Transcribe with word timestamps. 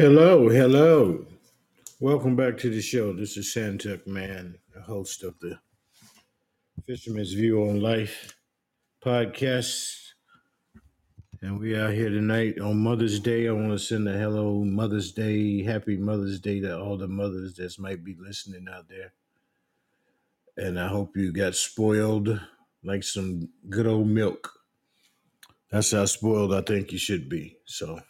Hello, 0.00 0.48
hello. 0.48 1.26
Welcome 2.00 2.34
back 2.34 2.56
to 2.60 2.70
the 2.70 2.80
show. 2.80 3.12
This 3.12 3.36
is 3.36 3.52
Santuck 3.54 4.06
Man, 4.06 4.56
the 4.74 4.80
host 4.80 5.22
of 5.22 5.38
the 5.40 5.58
Fisherman's 6.86 7.34
View 7.34 7.68
on 7.68 7.82
Life 7.82 8.34
podcast. 9.04 9.94
And 11.42 11.60
we 11.60 11.74
are 11.74 11.92
here 11.92 12.08
tonight 12.08 12.58
on 12.60 12.78
Mother's 12.78 13.20
Day. 13.20 13.46
I 13.46 13.52
want 13.52 13.72
to 13.72 13.78
send 13.78 14.08
a 14.08 14.12
hello 14.12 14.64
Mother's 14.64 15.12
Day, 15.12 15.62
happy 15.62 15.98
Mother's 15.98 16.40
Day 16.40 16.60
to 16.60 16.80
all 16.80 16.96
the 16.96 17.06
mothers 17.06 17.56
that 17.56 17.78
might 17.78 18.02
be 18.02 18.16
listening 18.18 18.68
out 18.72 18.88
there. 18.88 19.12
And 20.56 20.80
I 20.80 20.88
hope 20.88 21.14
you 21.14 21.30
got 21.30 21.54
spoiled 21.54 22.40
like 22.82 23.02
some 23.04 23.50
good 23.68 23.86
old 23.86 24.08
milk. 24.08 24.50
That's 25.70 25.90
how 25.90 26.06
spoiled 26.06 26.54
I 26.54 26.62
think 26.62 26.90
you 26.90 26.98
should 26.98 27.28
be. 27.28 27.58
So 27.66 28.00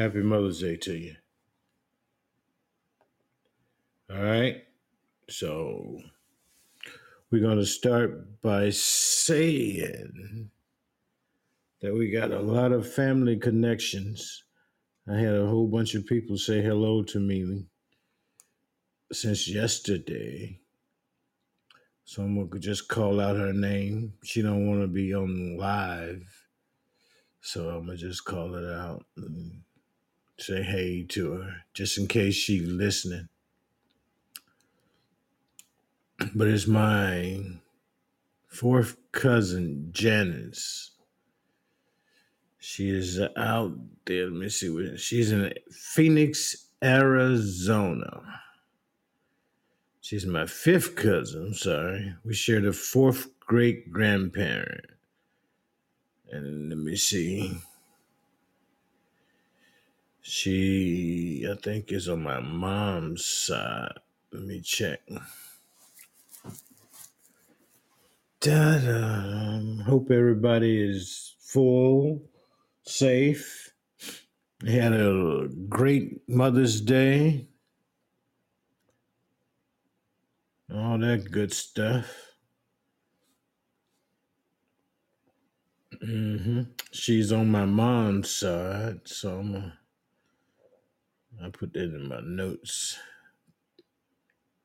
happy 0.00 0.22
Mother's 0.22 0.60
Day 0.60 0.76
to 0.76 0.96
you. 0.96 1.14
All 4.10 4.22
right. 4.22 4.62
So 5.28 5.98
we're 7.30 7.42
going 7.42 7.58
to 7.58 7.66
start 7.66 8.40
by 8.40 8.70
saying 8.70 10.50
that 11.82 11.92
we 11.92 12.10
got 12.10 12.30
a 12.30 12.40
lot 12.40 12.72
of 12.72 12.90
family 12.90 13.36
connections. 13.36 14.42
I 15.06 15.18
had 15.18 15.34
a 15.34 15.46
whole 15.46 15.68
bunch 15.68 15.94
of 15.94 16.06
people 16.06 16.38
say 16.38 16.62
hello 16.62 17.02
to 17.02 17.20
me 17.20 17.66
since 19.12 19.48
yesterday. 19.48 20.60
Someone 22.04 22.48
could 22.48 22.62
just 22.62 22.88
call 22.88 23.20
out 23.20 23.36
her 23.36 23.52
name. 23.52 24.14
She 24.24 24.40
don't 24.40 24.66
want 24.66 24.80
to 24.80 24.88
be 24.88 25.14
on 25.14 25.58
live, 25.58 26.24
so 27.42 27.68
I'm 27.68 27.84
gonna 27.86 27.98
just 27.98 28.24
call 28.24 28.54
it 28.54 28.64
out 28.64 29.04
and 29.16 29.62
say 30.42 30.62
hey 30.62 31.04
to 31.10 31.32
her, 31.32 31.64
just 31.74 31.98
in 31.98 32.06
case 32.06 32.34
she's 32.34 32.66
listening. 32.66 33.28
But 36.34 36.48
it's 36.48 36.66
my 36.66 37.40
fourth 38.48 38.96
cousin 39.12 39.88
Janice. 39.92 40.90
She 42.58 42.90
is 42.90 43.20
out 43.36 43.72
there. 44.04 44.24
Let 44.26 44.34
me 44.34 44.48
see 44.50 44.68
where 44.68 44.96
she's 44.98 45.32
in 45.32 45.52
Phoenix, 45.70 46.68
Arizona. 46.82 48.42
She's 50.00 50.26
my 50.26 50.46
fifth 50.46 50.96
cousin. 50.96 51.46
I'm 51.46 51.54
sorry. 51.54 52.14
We 52.24 52.34
shared 52.34 52.66
a 52.66 52.72
fourth 52.72 53.28
great 53.40 53.90
grandparent. 53.90 54.86
And 56.30 56.68
let 56.68 56.78
me 56.78 56.96
see. 56.96 57.58
She, 60.30 61.46
I 61.50 61.56
think, 61.62 61.92
is 61.92 62.08
on 62.08 62.22
my 62.24 62.40
mom's 62.40 63.26
side. 63.26 63.94
Let 64.32 64.44
me 64.44 64.62
check. 64.62 65.00
Ta-da. 68.40 69.84
Hope 69.84 70.10
everybody 70.12 70.80
is 70.82 71.36
full, 71.40 72.22
safe. 72.84 73.74
Had 74.66 74.94
a 74.94 75.48
great 75.68 76.28
Mother's 76.28 76.80
Day. 76.80 77.48
All 80.74 80.98
that 80.98 81.30
good 81.30 81.52
stuff. 81.54 82.06
hmm 86.02 86.62
She's 86.92 87.32
on 87.32 87.50
my 87.50 87.66
mom's 87.66 88.30
side, 88.30 89.00
so 89.06 89.40
I'm 89.40 89.52
gonna, 89.52 89.79
I 91.44 91.50
put 91.50 91.74
that 91.74 91.84
in 91.84 92.08
my 92.08 92.20
notes. 92.22 92.98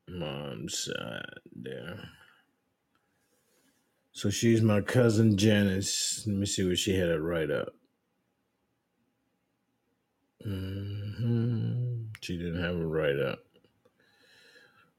Mom's 0.08 0.78
side 0.86 1.40
there. 1.54 2.10
So 4.12 4.30
she's 4.30 4.62
my 4.62 4.80
cousin 4.82 5.36
Janice. 5.38 6.24
Let 6.26 6.36
me 6.36 6.46
see 6.46 6.66
what 6.68 6.78
she 6.78 6.94
had 6.96 7.08
it 7.10 7.20
right 7.20 7.50
up. 7.50 7.74
hmm 10.44 12.04
She 12.22 12.36
didn't 12.38 12.62
have 12.62 12.76
it 12.76 12.80
right 12.84 13.18
up, 13.18 13.40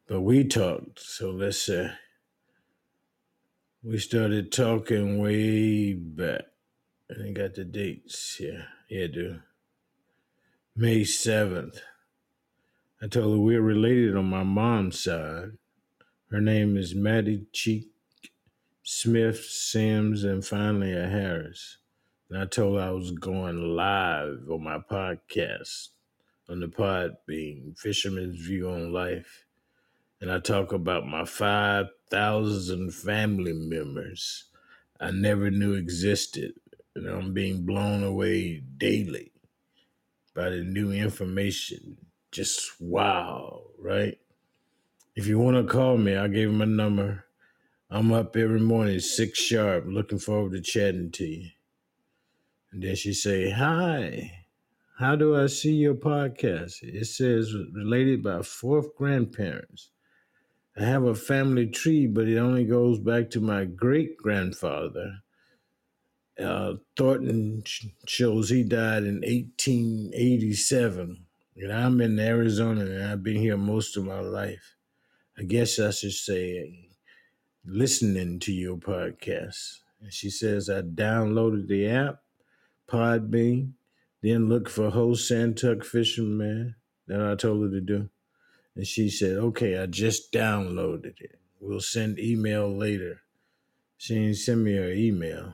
but 0.07 0.21
we 0.21 0.45
talked. 0.45 0.99
So 1.01 1.31
let's 1.31 1.59
say 1.61 1.91
we 3.83 3.99
started 3.99 4.51
talking 4.51 5.19
way 5.21 5.93
back. 5.93 6.43
And 7.09 7.25
I 7.29 7.31
got 7.31 7.55
the 7.55 7.65
dates. 7.65 8.37
Yeah, 8.39 8.63
yeah, 8.89 9.07
dude. 9.07 9.41
May 10.79 11.05
seventh. 11.05 11.81
I 13.01 13.07
told 13.07 13.33
her 13.33 13.41
we're 13.41 13.63
related 13.63 14.15
on 14.15 14.25
my 14.25 14.43
mom's 14.43 15.03
side. 15.03 15.53
Her 16.29 16.39
name 16.39 16.77
is 16.77 16.93
Maddie 16.93 17.47
Cheek 17.51 17.87
Smith, 18.83 19.43
Sims, 19.43 20.23
and 20.23 20.45
finally 20.45 20.93
a 20.95 21.07
Harris. 21.07 21.77
And 22.29 22.39
I 22.39 22.45
told 22.45 22.77
her 22.77 22.89
I 22.89 22.91
was 22.91 23.09
going 23.09 23.75
live 23.75 24.43
on 24.51 24.63
my 24.63 24.77
podcast 24.77 25.87
on 26.47 26.59
the 26.59 26.67
Podbean 26.67 27.75
Fisherman's 27.75 28.37
View 28.39 28.69
on 28.69 28.93
Life. 28.93 29.45
And 30.21 30.31
I 30.31 30.37
talk 30.37 30.73
about 30.73 31.07
my 31.07 31.25
5,000 31.25 32.93
family 32.93 33.53
members 33.53 34.43
I 35.01 35.09
never 35.09 35.49
knew 35.49 35.73
existed. 35.73 36.53
And 36.95 37.07
I'm 37.07 37.33
being 37.33 37.65
blown 37.65 38.03
away 38.03 38.61
daily 38.77 39.31
by 40.37 40.51
the 40.51 40.63
new 40.63 40.91
information. 40.91 41.97
Just 42.31 42.79
wow, 42.79 43.63
right? 43.79 44.19
If 45.15 45.25
you 45.25 45.39
want 45.39 45.57
to 45.57 45.63
call 45.63 45.97
me, 45.97 46.15
I 46.15 46.27
gave 46.27 46.49
him 46.49 46.61
a 46.61 46.67
number. 46.67 47.25
I'm 47.89 48.13
up 48.13 48.37
every 48.37 48.59
morning, 48.59 48.99
six 48.99 49.39
sharp, 49.39 49.85
looking 49.87 50.19
forward 50.19 50.51
to 50.51 50.61
chatting 50.61 51.09
to 51.13 51.25
you. 51.25 51.49
And 52.71 52.83
then 52.83 52.95
she 52.95 53.13
say, 53.13 53.49
Hi, 53.49 54.31
how 54.99 55.15
do 55.15 55.35
I 55.35 55.47
see 55.47 55.73
your 55.73 55.95
podcast? 55.95 56.83
It 56.83 57.07
says 57.07 57.55
related 57.73 58.21
by 58.21 58.43
fourth 58.43 58.95
grandparents. 58.95 59.89
I 60.77 60.83
have 60.83 61.05
a 61.05 61.15
family 61.15 61.65
tree, 61.65 62.05
but 62.05 62.27
it 62.27 62.37
only 62.37 62.65
goes 62.65 62.99
back 62.99 63.31
to 63.31 63.41
my 63.41 63.65
great 63.65 64.17
grandfather. 64.17 65.23
Uh, 66.39 66.73
Thornton 66.95 67.63
shows 68.05 68.49
he 68.49 68.63
died 68.63 69.03
in 69.03 69.21
1887. 69.21 71.25
And 71.57 71.73
I'm 71.73 71.99
in 72.01 72.19
Arizona 72.19 72.81
and 72.81 73.03
I've 73.03 73.23
been 73.23 73.37
here 73.37 73.57
most 73.57 73.97
of 73.97 74.05
my 74.05 74.19
life. 74.19 74.75
I 75.37 75.43
guess 75.43 75.79
I 75.79 75.91
should 75.91 76.13
say 76.13 76.89
listening 77.65 78.39
to 78.39 78.51
your 78.51 78.77
podcast. 78.77 79.79
And 80.01 80.13
she 80.13 80.29
says, 80.29 80.69
I 80.69 80.81
downloaded 80.81 81.67
the 81.67 81.87
app, 81.87 82.21
Podbean, 82.87 83.71
then 84.21 84.49
looked 84.49 84.69
for 84.69 84.89
host 84.89 85.31
Santuck 85.31 85.83
Fisherman. 85.83 86.75
That 87.07 87.21
I 87.21 87.35
told 87.35 87.63
her 87.63 87.71
to 87.71 87.81
do. 87.81 88.09
And 88.75 88.85
she 88.85 89.09
said, 89.09 89.37
Okay, 89.37 89.77
I 89.77 89.85
just 89.85 90.31
downloaded 90.31 91.19
it. 91.21 91.39
We'll 91.59 91.79
send 91.79 92.19
email 92.19 92.69
later. 92.69 93.21
She 93.97 94.15
didn't 94.15 94.35
send 94.35 94.63
me 94.63 94.75
her 94.75 94.91
email. 94.91 95.53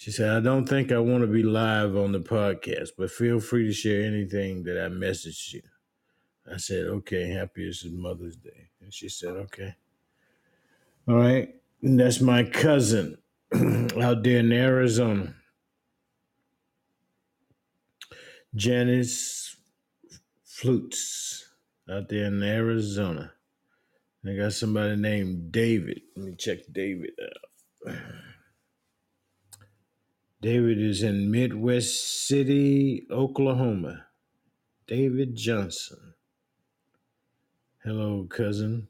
She 0.00 0.10
said, 0.12 0.30
I 0.30 0.40
don't 0.40 0.66
think 0.66 0.92
I 0.92 0.98
want 0.98 1.20
to 1.20 1.26
be 1.26 1.42
live 1.42 1.94
on 1.94 2.12
the 2.12 2.20
podcast, 2.20 2.92
but 2.96 3.10
feel 3.10 3.38
free 3.38 3.66
to 3.66 3.72
share 3.74 4.02
anything 4.02 4.62
that 4.62 4.82
I 4.82 4.88
messaged 4.88 5.52
you. 5.52 5.62
I 6.50 6.56
said, 6.56 6.86
Okay, 6.86 7.28
happy 7.28 7.68
it's 7.68 7.84
Mother's 7.84 8.36
Day. 8.36 8.70
And 8.80 8.94
she 8.94 9.10
said, 9.10 9.36
Okay. 9.36 9.74
All 11.06 11.16
right. 11.16 11.54
And 11.82 12.00
that's 12.00 12.18
my 12.18 12.44
cousin 12.44 13.18
out 14.00 14.22
there 14.22 14.38
in 14.38 14.50
Arizona, 14.52 15.34
Janice 18.54 19.54
Flutes, 20.46 21.46
out 21.90 22.08
there 22.08 22.24
in 22.24 22.42
Arizona. 22.42 23.32
I 24.26 24.34
got 24.34 24.54
somebody 24.54 24.96
named 24.96 25.52
David. 25.52 26.00
Let 26.16 26.24
me 26.24 26.34
check 26.36 26.60
David 26.72 27.10
out. 27.86 27.94
David 30.42 30.80
is 30.80 31.02
in 31.02 31.30
Midwest 31.30 32.26
City, 32.26 33.06
Oklahoma. 33.10 34.06
David 34.86 35.36
Johnson. 35.36 36.14
Hello, 37.84 38.26
cousin. 38.28 38.88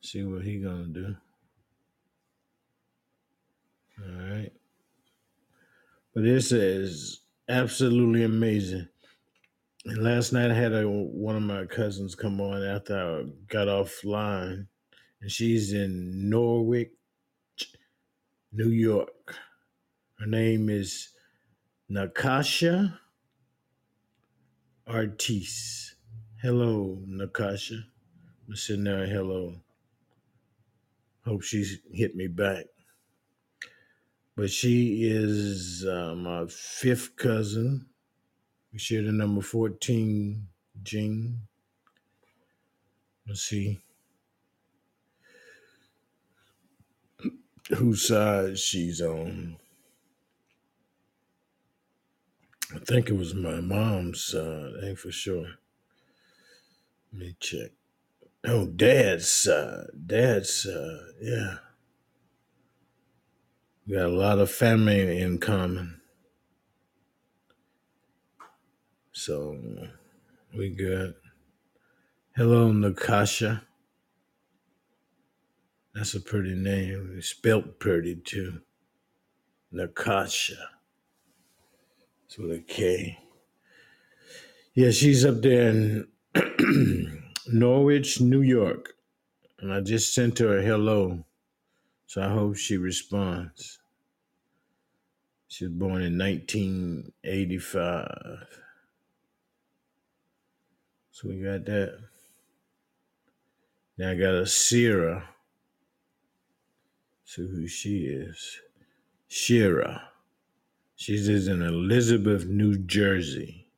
See 0.00 0.22
what 0.22 0.42
he 0.42 0.60
gonna 0.60 0.84
do. 0.84 1.16
All 4.00 4.30
right. 4.30 4.52
But 6.14 6.22
this 6.22 6.52
is 6.52 7.22
absolutely 7.48 8.22
amazing. 8.22 8.88
And 9.86 10.04
last 10.04 10.32
night 10.32 10.52
I 10.52 10.54
had 10.54 10.72
a, 10.72 10.88
one 10.88 11.34
of 11.34 11.42
my 11.42 11.66
cousins 11.66 12.14
come 12.14 12.40
on 12.40 12.62
after 12.62 12.96
I 12.96 13.24
got 13.48 13.66
offline, 13.66 14.66
and 15.20 15.30
she's 15.30 15.72
in 15.72 16.30
Norwich, 16.30 16.92
New 18.54 18.68
York. 18.68 19.34
Her 20.18 20.26
name 20.26 20.68
is 20.68 21.08
Nakasha 21.90 22.98
Artis. 24.86 25.94
Hello, 26.42 26.98
Nakasha. 27.08 27.82
I'm 28.46 28.54
sitting 28.54 28.84
there, 28.84 29.06
hello. 29.06 29.54
Hope 31.24 31.42
she's 31.42 31.78
hit 31.90 32.14
me 32.14 32.26
back. 32.26 32.66
But 34.36 34.50
she 34.50 35.04
is 35.04 35.86
uh, 35.86 36.14
my 36.14 36.44
fifth 36.48 37.16
cousin. 37.16 37.86
We 38.70 38.78
share 38.78 39.02
the 39.02 39.12
number 39.12 39.40
14 39.40 40.46
gene. 40.82 41.40
Let's 43.26 43.42
see 43.42 43.80
whose 47.68 48.08
side 48.08 48.58
she's 48.58 49.00
on. 49.00 49.56
I 52.74 52.78
think 52.78 53.08
it 53.08 53.16
was 53.16 53.34
my 53.34 53.60
mom's 53.60 54.24
side, 54.24 54.72
ain't 54.82 54.98
for 54.98 55.12
sure. 55.12 55.46
Let 57.12 57.20
me 57.20 57.36
check. 57.38 57.72
Oh, 58.44 58.66
dad's 58.66 59.28
side. 59.28 59.88
Dad's 60.06 60.52
side, 60.62 61.14
yeah. 61.20 61.56
We 63.86 63.94
got 63.94 64.06
a 64.06 64.08
lot 64.08 64.38
of 64.38 64.50
family 64.50 65.20
in 65.20 65.38
common. 65.38 66.00
So 69.12 69.58
we 70.56 70.70
good. 70.70 71.14
Hello, 72.34 72.72
Nakasha. 72.72 73.62
That's 75.94 76.14
a 76.14 76.20
pretty 76.20 76.54
name. 76.54 77.14
It's 77.16 77.28
spelt 77.28 77.78
pretty 77.78 78.16
too. 78.16 78.60
Nakasha. 79.72 80.56
It's 82.26 82.36
with 82.38 82.52
a 82.52 82.58
K. 82.60 83.18
Yeah, 84.74 84.90
she's 84.90 85.24
up 85.24 85.40
there 85.42 85.68
in 85.68 86.08
Norwich, 87.46 88.20
New 88.20 88.40
York. 88.40 88.94
And 89.58 89.72
I 89.72 89.80
just 89.80 90.14
sent 90.14 90.38
her 90.38 90.58
a 90.58 90.62
hello. 90.62 91.24
So 92.06 92.22
I 92.22 92.28
hope 92.28 92.56
she 92.56 92.78
responds. 92.78 93.80
She 95.48 95.66
was 95.66 95.74
born 95.74 96.02
in 96.02 96.16
1985. 96.18 98.46
So 101.10 101.28
we 101.28 101.42
got 101.42 101.66
that. 101.66 101.98
Now 103.98 104.12
I 104.12 104.14
got 104.14 104.34
a 104.34 104.46
Sierra. 104.46 105.28
See 107.34 107.48
who 107.48 107.66
she 107.66 108.00
is. 108.00 108.60
Shira. 109.26 110.10
She 110.96 111.16
lives 111.16 111.48
in 111.48 111.62
Elizabeth, 111.62 112.44
New 112.44 112.76
Jersey. 112.76 113.68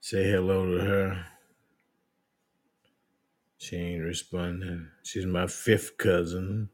Say 0.00 0.28
hello 0.28 0.66
to 0.66 0.84
her. 0.84 1.26
She 3.58 3.76
ain't 3.76 4.02
responding. 4.02 4.88
She's 5.04 5.24
my 5.24 5.46
fifth 5.46 5.96
cousin. 5.96 6.70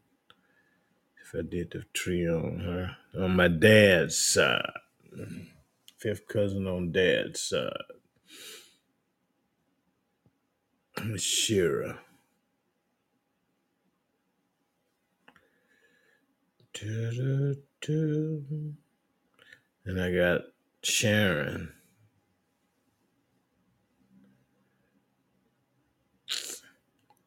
If 1.23 1.39
I 1.39 1.43
did 1.43 1.73
the 1.73 1.85
tree 1.93 2.27
on 2.27 2.61
her. 2.61 2.97
On 3.23 3.37
my 3.37 3.49
dad's 3.49 4.17
side. 4.17 4.73
Fifth 5.99 6.29
cousin 6.29 6.67
on 6.67 6.93
dad's 6.93 7.43
side. 7.43 7.77
Shira. 11.17 11.99
And 16.82 17.56
I 20.00 20.12
got 20.12 20.41
Sharon. 20.82 21.73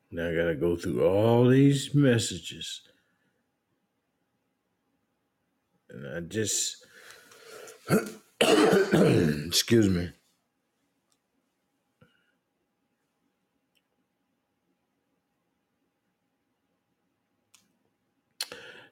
Now 0.10 0.30
I 0.30 0.36
gotta 0.36 0.56
go 0.56 0.76
through 0.76 1.06
all 1.06 1.48
these 1.48 1.94
messages. 1.94 2.82
And 5.90 6.08
I 6.16 6.20
just 6.22 6.86
excuse 8.42 9.90
me. 9.90 10.10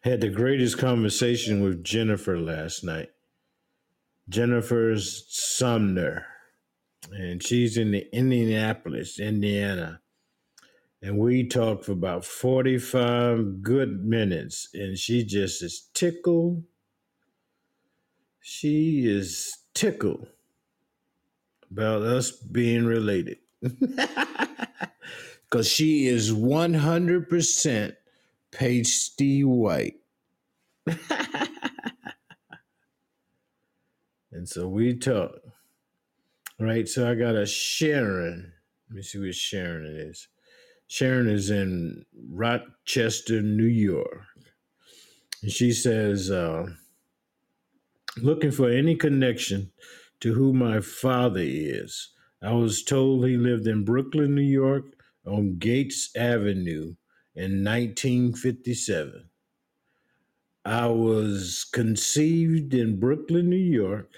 Had 0.02 0.22
the 0.22 0.30
greatest 0.30 0.80
conversation 0.80 1.62
with 1.62 1.84
Jennifer 1.84 2.40
last 2.40 2.84
night. 2.84 3.10
Jennifer's 4.28 5.26
Sumner. 5.30 6.26
And 7.12 7.44
she's 7.44 7.78
in 7.78 7.92
the 7.92 8.08
Indianapolis, 8.12 9.20
Indiana. 9.20 10.02
And 11.04 11.20
we 11.20 11.48
talked 11.48 11.86
for 11.86 11.92
about 11.92 12.26
45 12.26 13.62
good 13.62 14.04
minutes. 14.04 14.70
And 14.74 14.98
she 14.98 15.24
just 15.24 15.62
is 15.62 15.90
tickled. 15.94 16.64
She 18.40 19.06
is 19.06 19.56
tickled 19.76 20.28
about 21.70 22.02
us 22.02 22.32
being 22.32 22.86
related. 22.86 23.38
Because 25.52 25.68
she 25.68 26.08
is 26.08 26.32
100% 26.32 27.96
pasty 28.52 29.44
white. 29.44 29.96
And 34.32 34.48
so 34.48 34.68
we 34.68 34.96
talk. 34.96 35.36
Right. 36.60 36.88
So 36.88 37.10
I 37.10 37.16
got 37.16 37.36
a 37.36 37.46
Sharon. 37.46 38.54
Let 38.90 38.96
me 38.96 39.02
see 39.02 39.20
what 39.20 39.36
Sharon 39.36 39.86
it 39.86 39.96
is. 39.96 40.28
Sharon 40.88 41.30
is 41.30 41.50
in 41.50 42.06
Rochester, 42.30 43.42
New 43.42 43.66
York. 43.66 44.24
And 45.42 45.52
she 45.52 45.72
says, 45.72 46.30
uh, 46.30 46.68
looking 48.18 48.52
for 48.52 48.70
any 48.70 48.96
connection 48.96 49.72
to 50.20 50.34
who 50.34 50.54
my 50.54 50.82
father 50.82 51.42
is. 51.44 52.10
I 52.44 52.54
was 52.54 52.84
told 52.84 53.26
he 53.26 53.38
lived 53.38 53.68
in 53.68 53.86
Brooklyn, 53.86 54.36
New 54.36 54.42
York 54.42 54.86
on 55.26 55.58
Gates 55.58 56.10
Avenue 56.16 56.96
in 57.36 57.64
1957. 57.64 59.30
I 60.64 60.88
was 60.88 61.66
conceived 61.72 62.74
in 62.74 63.00
Brooklyn, 63.00 63.50
New 63.50 63.56
York. 63.56 64.14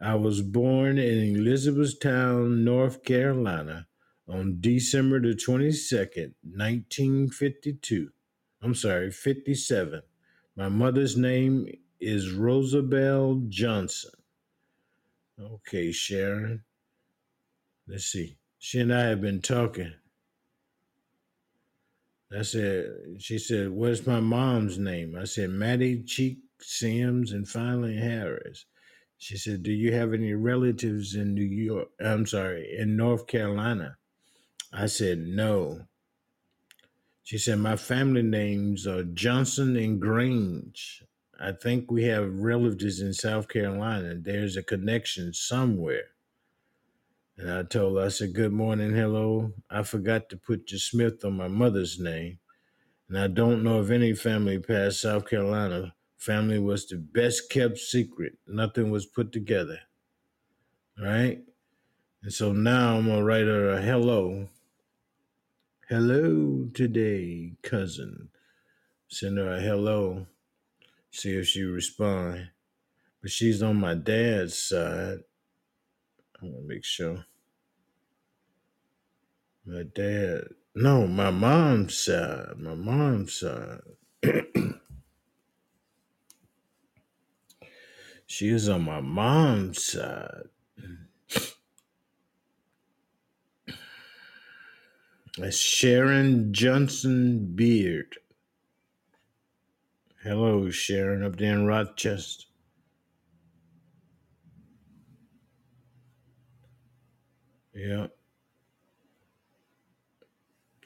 I 0.00 0.14
was 0.14 0.40
born 0.40 0.98
in 0.98 1.36
Elizabethtown, 1.36 2.64
North 2.64 3.04
Carolina 3.04 3.86
on 4.28 4.58
December 4.60 5.20
the 5.20 5.34
22nd, 5.34 6.34
1952. 6.42 8.10
I'm 8.62 8.74
sorry, 8.74 9.10
57. 9.10 10.02
My 10.56 10.68
mother's 10.68 11.16
name 11.16 11.66
is 12.00 12.32
Rosabelle 12.32 13.42
Johnson. 13.48 14.12
Okay, 15.40 15.92
Sharon. 15.92 16.64
Let's 17.86 18.06
see. 18.06 18.38
She 18.58 18.80
and 18.80 18.94
I 18.94 19.02
have 19.06 19.20
been 19.20 19.42
talking. 19.42 19.92
I 22.38 22.42
said, 22.42 22.90
she 23.18 23.38
said, 23.38 23.70
what's 23.70 24.06
my 24.06 24.20
mom's 24.20 24.78
name? 24.78 25.16
I 25.20 25.24
said, 25.24 25.50
Maddie 25.50 26.02
Cheek 26.02 26.38
Sims 26.60 27.32
and 27.32 27.48
finally 27.48 27.96
Harris. 27.96 28.66
She 29.18 29.36
said, 29.36 29.62
do 29.62 29.72
you 29.72 29.94
have 29.94 30.12
any 30.12 30.34
relatives 30.34 31.14
in 31.14 31.34
New 31.34 31.44
York? 31.44 31.88
I'm 32.00 32.26
sorry, 32.26 32.76
in 32.78 32.96
North 32.96 33.26
Carolina? 33.26 33.96
I 34.72 34.86
said, 34.86 35.18
no. 35.18 35.86
She 37.22 37.38
said, 37.38 37.58
my 37.58 37.76
family 37.76 38.22
names 38.22 38.86
are 38.86 39.04
Johnson 39.04 39.76
and 39.76 40.00
Grange. 40.00 41.02
I 41.40 41.52
think 41.52 41.90
we 41.90 42.04
have 42.04 42.40
relatives 42.40 43.00
in 43.00 43.12
South 43.12 43.48
Carolina. 43.48 44.14
There's 44.16 44.56
a 44.56 44.62
connection 44.62 45.32
somewhere. 45.32 46.13
And 47.36 47.50
I 47.50 47.62
told 47.64 47.98
her, 47.98 48.04
I 48.04 48.08
said, 48.08 48.34
Good 48.34 48.52
morning, 48.52 48.94
hello. 48.94 49.52
I 49.68 49.82
forgot 49.82 50.28
to 50.28 50.36
put 50.36 50.70
your 50.70 50.78
Smith 50.78 51.24
on 51.24 51.36
my 51.36 51.48
mother's 51.48 51.98
name. 51.98 52.38
And 53.08 53.18
I 53.18 53.26
don't 53.26 53.64
know 53.64 53.78
of 53.78 53.90
any 53.90 54.14
family 54.14 54.58
past 54.58 55.00
South 55.00 55.28
Carolina. 55.28 55.94
Family 56.16 56.58
was 56.58 56.86
the 56.86 56.96
best 56.96 57.50
kept 57.50 57.78
secret. 57.78 58.38
Nothing 58.46 58.90
was 58.90 59.04
put 59.04 59.32
together. 59.32 59.80
Right? 60.98 61.42
And 62.22 62.32
so 62.32 62.52
now 62.52 62.96
I'm 62.96 63.06
going 63.06 63.18
to 63.18 63.24
write 63.24 63.46
her 63.46 63.70
a 63.70 63.82
hello. 63.82 64.48
Hello 65.88 66.68
today, 66.72 67.54
cousin. 67.62 68.30
Send 69.08 69.38
her 69.38 69.52
a 69.52 69.60
hello. 69.60 70.26
See 71.10 71.36
if 71.36 71.48
she 71.48 71.62
respond. 71.62 72.50
But 73.20 73.30
she's 73.32 73.62
on 73.62 73.76
my 73.76 73.94
dad's 73.94 74.56
side. 74.56 75.18
I 76.44 76.50
want 76.50 76.62
to 76.62 76.68
make 76.68 76.84
sure. 76.84 77.24
My 79.64 79.84
dad. 79.94 80.48
No, 80.74 81.06
my 81.06 81.30
mom's 81.30 81.96
side. 81.96 82.58
My 82.58 82.74
mom's 82.74 83.40
side. 83.40 83.80
She 88.26 88.48
is 88.48 88.68
on 88.68 88.82
my 88.82 89.00
mom's 89.00 89.84
side. 89.84 90.48
That's 95.38 95.56
Sharon 95.56 96.52
Johnson 96.52 97.52
Beard. 97.54 98.16
Hello, 100.24 100.68
Sharon, 100.70 101.22
up 101.22 101.36
there 101.36 101.52
in 101.52 101.66
Rochester. 101.66 102.46
Yeah. 107.74 108.08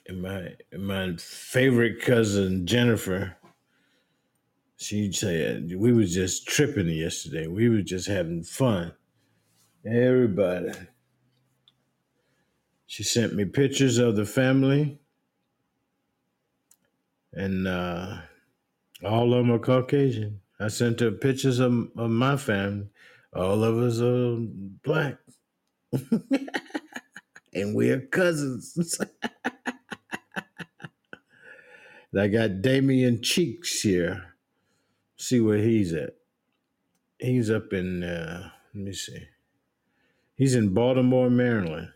And 0.06 0.22
my 0.22 0.54
and 0.72 0.86
my 0.86 1.16
favorite 1.18 2.00
cousin 2.02 2.66
Jennifer, 2.66 3.36
she 4.78 5.12
said 5.12 5.72
we 5.76 5.92
was 5.92 6.14
just 6.14 6.46
tripping 6.48 6.88
yesterday. 6.88 7.46
We 7.46 7.68
were 7.68 7.82
just 7.82 8.08
having 8.08 8.42
fun. 8.44 8.92
Everybody. 9.86 10.72
She 12.86 13.02
sent 13.02 13.34
me 13.34 13.44
pictures 13.46 13.98
of 13.98 14.16
the 14.16 14.24
family, 14.26 14.98
and 17.34 17.68
uh, 17.68 18.18
all 19.04 19.34
of 19.34 19.38
them 19.46 19.52
are 19.52 19.58
Caucasian. 19.58 20.40
I 20.60 20.68
sent 20.68 21.00
her 21.00 21.12
pictures 21.12 21.60
of, 21.60 21.72
of 21.96 22.10
my 22.10 22.36
family. 22.36 22.88
All 23.34 23.64
of 23.64 23.78
us 23.78 24.00
are 24.00 24.38
black, 24.84 25.18
and 27.60 27.74
we're 27.74 28.00
cousins. 28.00 28.98
I 32.18 32.28
got 32.28 32.62
Damien 32.62 33.22
Cheeks 33.22 33.80
here. 33.80 34.34
See 35.16 35.40
where 35.40 35.58
he's 35.58 35.92
at. 35.92 36.14
He's 37.18 37.50
up 37.50 37.72
in, 37.72 38.02
uh, 38.02 38.50
let 38.74 38.84
me 38.84 38.92
see. 38.92 39.28
He's 40.36 40.54
in 40.54 40.72
Baltimore, 40.72 41.28
Maryland. 41.28 41.90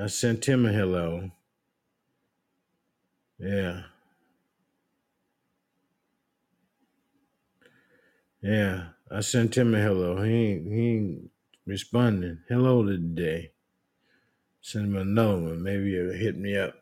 I 0.00 0.06
sent 0.06 0.46
him 0.46 0.66
a 0.66 0.72
hello. 0.72 1.30
Yeah. 3.38 3.82
Yeah. 8.42 8.88
I 9.10 9.20
sent 9.20 9.56
him 9.56 9.74
a 9.74 9.80
hello. 9.80 10.22
He 10.22 10.32
ain't, 10.32 10.72
he 10.72 10.88
ain't 10.88 11.30
responding. 11.66 12.38
Hello 12.48 12.84
today. 12.86 13.52
Send 14.62 14.86
him 14.86 14.96
a 14.96 15.04
note. 15.04 15.58
Maybe 15.58 15.92
he'll 15.92 16.12
hit 16.12 16.38
me 16.38 16.56
up 16.56 16.74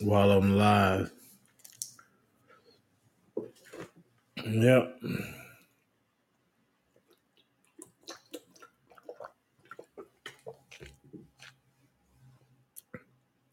while 0.00 0.30
I'm 0.30 0.56
live. 0.56 1.10
Yep. 4.46 5.00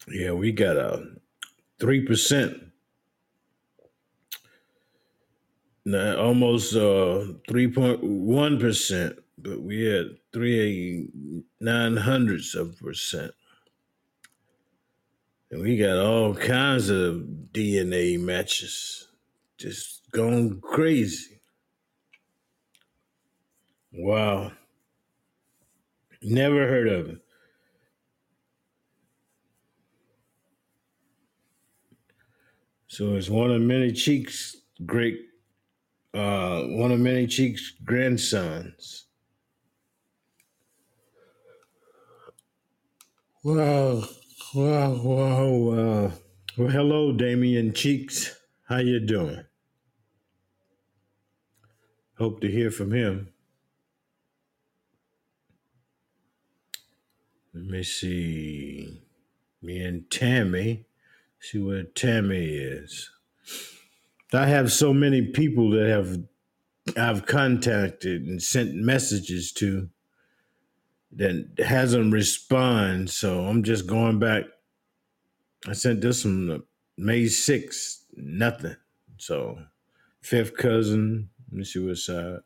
Yeah, 0.09 0.31
we 0.31 0.53
got 0.53 0.77
a 0.77 1.03
three 1.79 2.05
percent, 2.05 2.57
almost 5.85 6.75
uh 6.75 7.25
three 7.49 7.67
point 7.67 8.01
one 8.03 8.57
percent, 8.57 9.17
but 9.37 9.61
we 9.61 9.83
had 9.83 10.17
three 10.31 11.09
nine 11.59 11.97
hundredths 11.97 12.55
of 12.55 12.79
percent. 12.79 13.33
And 15.49 15.61
we 15.61 15.77
got 15.77 15.97
all 15.97 16.35
kinds 16.35 16.89
of 16.89 17.23
DNA 17.53 18.19
matches 18.19 19.07
just 19.57 20.01
going 20.11 20.59
crazy. 20.61 21.39
Wow. 23.93 24.51
Never 26.21 26.67
heard 26.67 26.87
of 26.87 27.09
it. 27.09 27.17
So 32.87 33.15
it's 33.15 33.29
one 33.29 33.51
of 33.51 33.61
many 33.61 33.91
cheeks 33.91 34.55
great 34.85 35.19
uh 36.13 36.61
one 36.63 36.91
of 36.91 36.99
many 36.99 37.27
cheeks 37.27 37.73
grandsons. 37.83 39.05
Wow. 43.43 44.03
Wow, 44.57 44.93
wow, 45.03 45.45
wow. 45.49 46.11
Well, 46.57 46.69
hello, 46.69 47.11
Damien 47.11 47.75
Cheeks. 47.75 48.35
How 48.67 48.77
you 48.77 48.99
doing? 48.99 49.43
Hope 52.17 52.41
to 52.41 52.49
hear 52.49 52.71
from 52.71 52.91
him. 52.91 53.29
Let 57.53 57.65
me 57.65 57.83
see. 57.83 59.03
Me 59.61 59.79
and 59.79 60.09
Tammy. 60.09 60.87
See 61.39 61.59
where 61.59 61.83
Tammy 61.83 62.47
is. 62.55 63.11
I 64.33 64.47
have 64.47 64.71
so 64.71 64.91
many 64.91 65.21
people 65.21 65.69
that 65.69 65.87
have 65.87 66.23
I've 66.97 67.27
contacted 67.27 68.23
and 68.23 68.41
sent 68.41 68.73
messages 68.73 69.51
to 69.51 69.91
that 71.15 71.47
hasn't 71.59 72.13
responded. 72.13 73.09
So 73.09 73.45
I'm 73.45 73.63
just 73.63 73.87
going 73.87 74.19
back. 74.19 74.43
I 75.67 75.73
sent 75.73 76.01
this 76.01 76.23
one 76.23 76.63
May 76.97 77.23
6th, 77.23 78.03
nothing. 78.15 78.75
So 79.17 79.57
fifth 80.21 80.55
cousin, 80.55 81.29
let 81.51 81.57
me 81.57 81.63
see 81.63 81.79
what 81.79 81.97
side. 81.97 82.39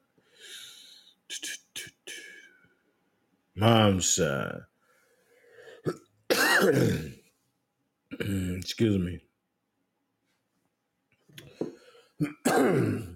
Mom's 3.56 4.10
side. 4.10 4.62
Excuse 8.20 8.98
me. 8.98 9.20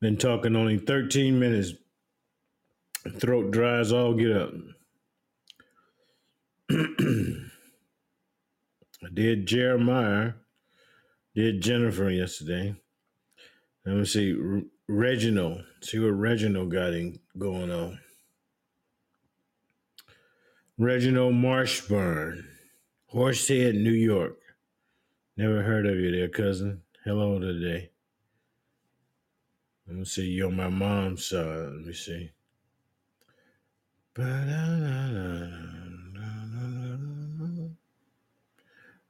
Been 0.00 0.16
talking 0.16 0.56
only 0.56 0.78
13 0.78 1.38
minutes. 1.38 1.72
Throat 3.18 3.50
dries 3.50 3.92
all 3.92 4.14
get 4.14 4.32
up. 4.32 4.52
I 6.70 6.76
did 9.12 9.46
Jeremiah, 9.46 10.32
did 11.34 11.60
Jennifer 11.60 12.10
yesterday. 12.10 12.74
Let 13.84 13.96
me 13.96 14.04
see 14.04 14.62
Reginald. 14.88 15.64
See 15.82 15.98
what 15.98 16.08
Reginald 16.08 16.70
got 16.70 16.94
in, 16.94 17.18
going 17.38 17.70
on. 17.70 17.98
Reginald 20.78 21.34
Marshburn, 21.34 22.44
Horsehead, 23.06 23.74
New 23.74 23.92
York. 23.92 24.38
Never 25.36 25.62
heard 25.62 25.86
of 25.86 25.96
you 25.96 26.10
there, 26.10 26.28
cousin. 26.28 26.82
Hello 27.04 27.38
today. 27.38 27.90
Let 29.90 29.98
me 29.98 30.04
see 30.04 30.26
you 30.26 30.46
on 30.46 30.56
my 30.56 30.68
mom's 30.68 31.26
side. 31.26 31.46
Let 31.46 31.84
me 31.84 31.92
see. 31.92 32.30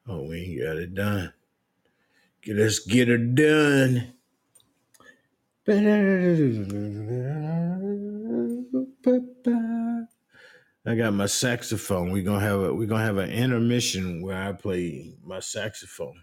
Oh, 0.09 0.23
we 0.27 0.41
ain't 0.41 0.63
got 0.63 0.79
it 0.79 0.95
done. 0.95 1.35
Let's 2.47 2.79
get 2.79 3.09
her 3.09 3.19
done. 3.19 4.15
I 5.69 5.75
got 10.97 11.13
my 11.13 11.27
saxophone. 11.27 12.11
We're 12.11 12.25
gonna 12.25 12.41
have 12.41 12.61
a 12.61 12.75
we're 12.75 12.89
gonna 12.89 13.05
have 13.05 13.19
an 13.19 13.31
intermission 13.31 14.23
where 14.23 14.43
I 14.43 14.53
play 14.53 15.13
my 15.23 15.41
saxophone 15.41 16.23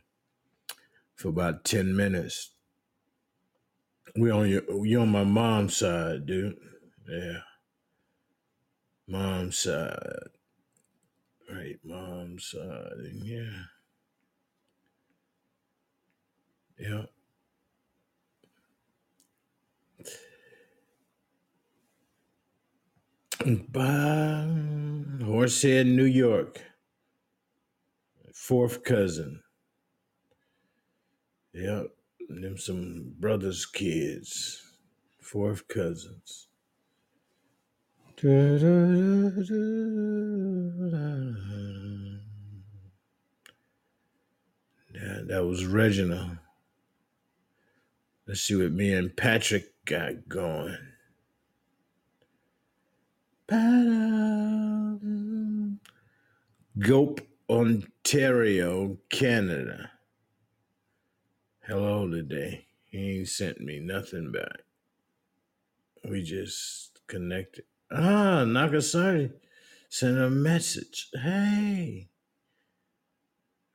for 1.15 1.29
about 1.29 1.63
ten 1.63 1.95
minutes. 1.95 2.56
We 4.15 4.31
on 4.31 4.49
your 4.49 4.85
you 4.85 5.01
on 5.01 5.09
my 5.09 5.23
mom's 5.23 5.77
side, 5.77 6.25
dude. 6.25 6.55
Yeah. 7.09 7.39
Mom's 9.07 9.57
side. 9.59 10.29
Right, 11.51 11.79
mom's 11.83 12.45
side. 12.51 12.93
Yeah. 13.23 13.63
Yeah. 16.79 17.05
By 23.69 24.47
Horsehead, 25.23 25.87
New 25.87 26.05
York. 26.05 26.61
Fourth 28.33 28.83
cousin. 28.83 29.41
Yep. 31.53 31.96
Them 32.29 32.57
some 32.57 33.13
brothers' 33.19 33.65
kids. 33.65 34.62
Fourth 35.22 35.67
cousins. 35.67 36.48
Da, 38.17 38.57
That 45.27 45.46
was 45.46 45.65
Reginald. 45.65 46.38
Let's 48.25 48.41
see 48.41 48.55
what 48.55 48.72
me 48.72 48.93
and 48.93 49.15
Patrick 49.15 49.74
got 49.86 50.27
going. 50.29 50.77
Guelph, 56.79 57.19
Ontario, 57.50 58.98
Canada. 59.10 59.91
Hello 61.67 62.09
today. 62.09 62.65
He 62.86 63.17
ain't 63.17 63.27
sent 63.27 63.59
me 63.59 63.81
nothing 63.81 64.31
back. 64.31 64.62
We 66.09 66.24
just 66.24 67.01
connected. 67.07 67.65
Ah, 67.91 68.45
Nagasaki 68.45 69.31
sent 69.89 70.17
a 70.17 70.29
message. 70.29 71.09
Hey, 71.13 72.07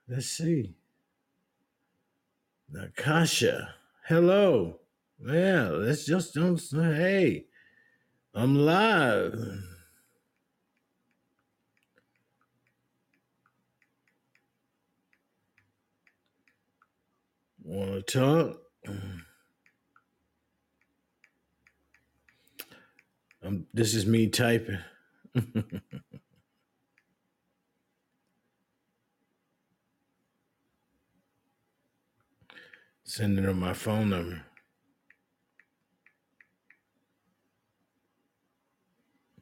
let's 0.09 0.25
see. 0.25 0.75
Nakasha, 2.75 3.69
hello. 4.09 4.81
Yeah, 5.23 5.69
let's 5.73 6.07
just 6.07 6.33
don't 6.33 6.57
say, 6.57 6.95
hey, 6.95 7.45
I'm 8.35 8.57
live. 8.57 9.35
Want 17.73 18.07
to 18.07 18.21
talk? 18.21 18.63
Um, 23.45 23.67
this 23.75 23.95
is 23.95 24.07
me 24.07 24.29
typing. 24.29 24.79
Sending 33.05 33.45
her 33.45 33.55
my 33.55 33.73
phone 33.75 34.11
number. 34.11 34.43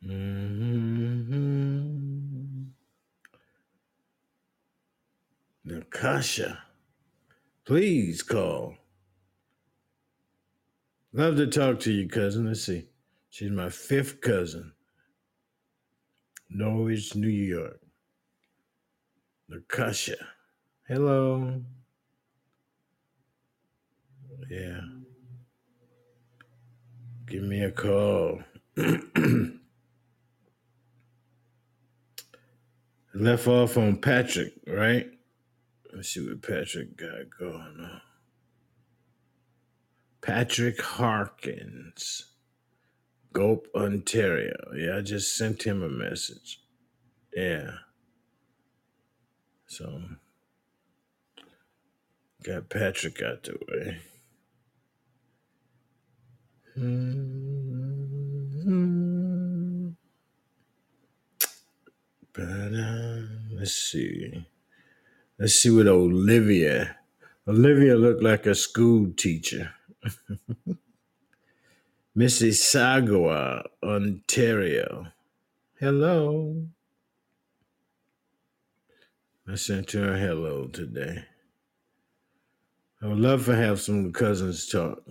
hmm 0.05 0.91
Nakasha, 5.67 6.59
please 7.65 8.23
call. 8.23 8.75
Love 11.13 11.37
to 11.37 11.47
talk 11.47 11.81
to 11.81 11.93
you, 11.93 12.09
cousin. 12.09 12.47
Let's 12.47 12.65
see. 12.65 12.87
She's 13.31 13.51
my 13.51 13.69
fifth 13.69 14.21
cousin. 14.21 14.73
Norwich, 16.49 17.15
New 17.15 17.29
York. 17.29 17.81
Nakasha. 19.51 20.17
Hello. 20.87 21.63
Yeah. 24.49 24.81
Give 27.27 27.43
me 27.45 27.63
a 27.63 27.71
call. 27.71 28.41
Left 33.15 33.47
off 33.49 33.77
on 33.77 33.97
Patrick, 33.97 34.55
right? 34.67 35.09
Let's 36.01 36.15
see 36.15 36.27
what 36.27 36.41
Patrick 36.41 36.97
got 36.97 37.29
going 37.39 37.61
on. 37.61 38.01
Patrick 40.23 40.81
Harkins, 40.81 42.25
Guelph, 43.35 43.67
Ontario. 43.75 44.57
Yeah, 44.75 44.97
I 44.97 45.03
just 45.03 45.37
sent 45.37 45.65
him 45.65 45.83
a 45.83 45.91
message. 45.91 46.63
Yeah. 47.37 47.73
So 49.67 50.01
got 52.45 52.71
Patrick 52.71 53.21
out 53.21 53.43
the 53.43 53.59
way. 53.69 53.99
Mm-hmm. 56.79 57.91
But 62.33 62.73
uh, 62.73 63.21
let's 63.53 63.75
see. 63.75 64.47
Let's 65.41 65.55
see 65.55 65.71
what 65.71 65.89
Olivia. 65.89 66.97
Olivia 67.49 67.97
looked 67.97 68.23
like 68.23 68.45
a 68.45 68.55
school 68.55 69.11
teacher. 69.17 69.73
Mississauga, 72.17 73.65
Ontario. 73.83 75.07
Hello. 75.79 76.67
I 79.49 79.55
sent 79.55 79.93
her 79.93 80.13
a 80.13 80.19
hello 80.19 80.67
today. 80.67 81.25
I 83.01 83.07
would 83.07 83.19
love 83.19 83.47
to 83.47 83.57
have 83.57 83.81
some 83.81 84.13
cousins 84.13 84.69
talk. 84.69 85.03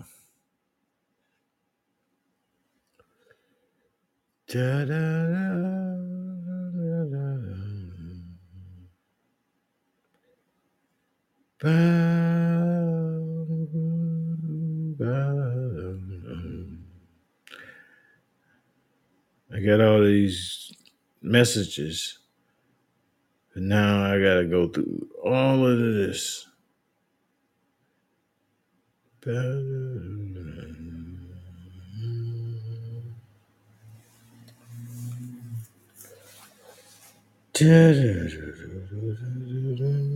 I 11.61 11.67
got 19.59 19.81
all 19.81 20.01
these 20.01 20.71
messages, 21.21 22.19
but 23.53 23.63
now 23.63 24.05
I 24.05 24.21
gotta 24.21 24.45
go 24.45 24.69
through 24.69 25.09
all 25.21 25.67
of 25.67 25.79
this. 25.79 26.47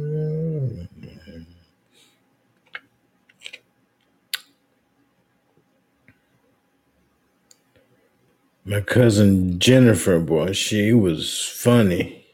My 8.71 8.79
cousin 8.79 9.59
Jennifer, 9.59 10.17
boy, 10.17 10.53
she 10.53 10.93
was 10.93 11.43
funny. 11.45 12.25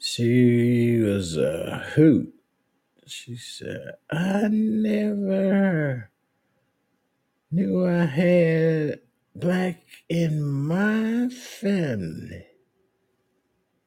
She 0.00 0.98
was 0.98 1.36
a 1.36 1.84
hoot. 1.94 2.34
She 3.06 3.36
said, 3.36 3.92
I 4.10 4.48
never 4.50 6.10
knew 7.52 7.86
I 7.86 8.06
had 8.06 8.98
black 9.36 9.84
in 10.08 10.42
my 10.42 11.28
family. 11.28 12.46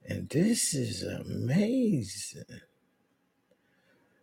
And 0.05 0.29
this 0.29 0.73
is 0.73 1.03
amazing. 1.03 2.61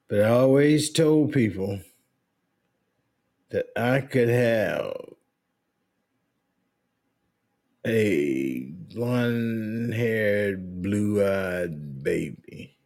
But 0.08 0.22
I 0.22 0.30
always 0.30 0.88
told 0.90 1.34
people 1.34 1.80
that 3.50 3.66
I 3.76 4.00
could 4.00 4.30
have 4.30 5.17
a 7.88 8.66
blonde 8.94 9.94
haired, 9.94 10.82
blue 10.82 11.24
eyed 11.24 12.02
baby. 12.02 12.76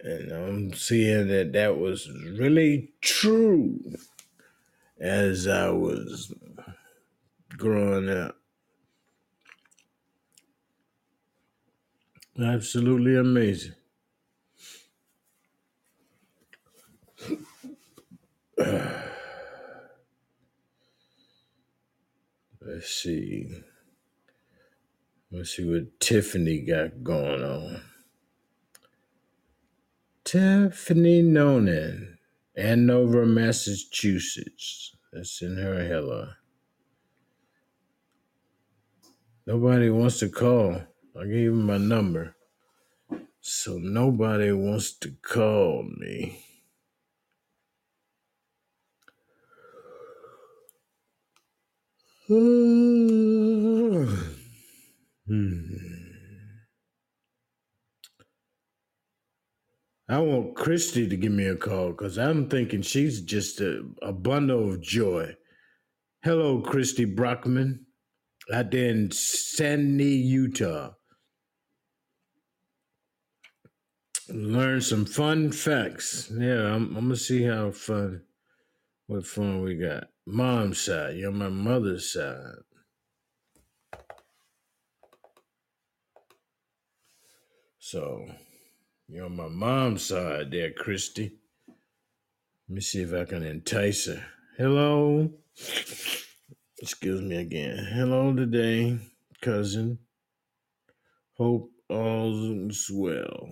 And 0.00 0.32
I'm 0.32 0.72
seeing 0.74 1.28
that 1.28 1.52
that 1.54 1.78
was 1.78 2.10
really 2.38 2.92
true 3.00 3.80
as 5.00 5.46
I 5.48 5.70
was 5.70 6.32
growing 7.56 8.10
up. 8.10 8.36
Absolutely 12.38 13.16
amazing. 13.16 13.74
Let's 22.66 22.88
see. 22.88 23.46
Let's 25.30 25.56
see 25.56 25.68
what 25.68 26.00
Tiffany 26.00 26.60
got 26.60 27.04
going 27.04 27.42
on. 27.44 27.82
Tiffany 30.24 31.22
Nonan, 31.22 32.16
Andover, 32.56 33.26
Massachusetts. 33.26 34.96
That's 35.12 35.42
in 35.42 35.58
her 35.58 35.84
hello. 35.84 36.28
Nobody 39.46 39.90
wants 39.90 40.20
to 40.20 40.30
call. 40.30 40.80
I 41.20 41.26
gave 41.26 41.50
him 41.50 41.66
my 41.66 41.76
number. 41.76 42.34
So 43.42 43.76
nobody 43.76 44.52
wants 44.52 44.96
to 45.00 45.14
call 45.20 45.84
me. 45.98 46.42
Hmm. 55.26 55.64
I 60.08 60.18
want 60.18 60.54
Christy 60.54 61.06
to 61.06 61.16
give 61.16 61.32
me 61.32 61.46
a 61.46 61.56
call 61.56 61.90
because 61.90 62.18
I'm 62.18 62.48
thinking 62.48 62.80
she's 62.80 63.20
just 63.20 63.60
a, 63.60 63.84
a 64.00 64.12
bundle 64.12 64.72
of 64.72 64.80
joy. 64.80 65.34
Hello, 66.22 66.62
Christy 66.62 67.04
Brockman, 67.04 67.84
out 68.52 68.70
there 68.70 68.88
in 68.88 69.10
Sandy, 69.10 70.16
Utah. 70.16 70.92
Learn 74.30 74.80
some 74.80 75.04
fun 75.04 75.52
facts. 75.52 76.32
Yeah, 76.34 76.74
I'm, 76.74 76.96
I'm 76.96 77.04
gonna 77.04 77.16
see 77.16 77.42
how 77.42 77.70
fun, 77.70 78.22
what 79.08 79.26
fun 79.26 79.62
we 79.62 79.74
got. 79.74 80.08
Mom's 80.26 80.80
side, 80.80 81.16
you're 81.16 81.30
on 81.30 81.38
my 81.38 81.48
mother's 81.48 82.12
side. 82.12 82.64
So 87.78 88.26
you're 89.06 89.26
on 89.26 89.36
my 89.36 89.48
mom's 89.48 90.06
side 90.06 90.50
there, 90.50 90.72
Christy. 90.72 91.32
Let 91.68 92.74
me 92.74 92.80
see 92.80 93.02
if 93.02 93.12
I 93.12 93.24
can 93.24 93.42
entice 93.42 94.06
her. 94.06 94.24
Hello. 94.56 95.30
Excuse 96.78 97.20
me 97.20 97.36
again. 97.36 97.86
Hello 97.92 98.34
today, 98.34 98.98
cousin. 99.42 99.98
Hope 101.34 101.70
all's 101.90 102.90
well. 102.90 103.48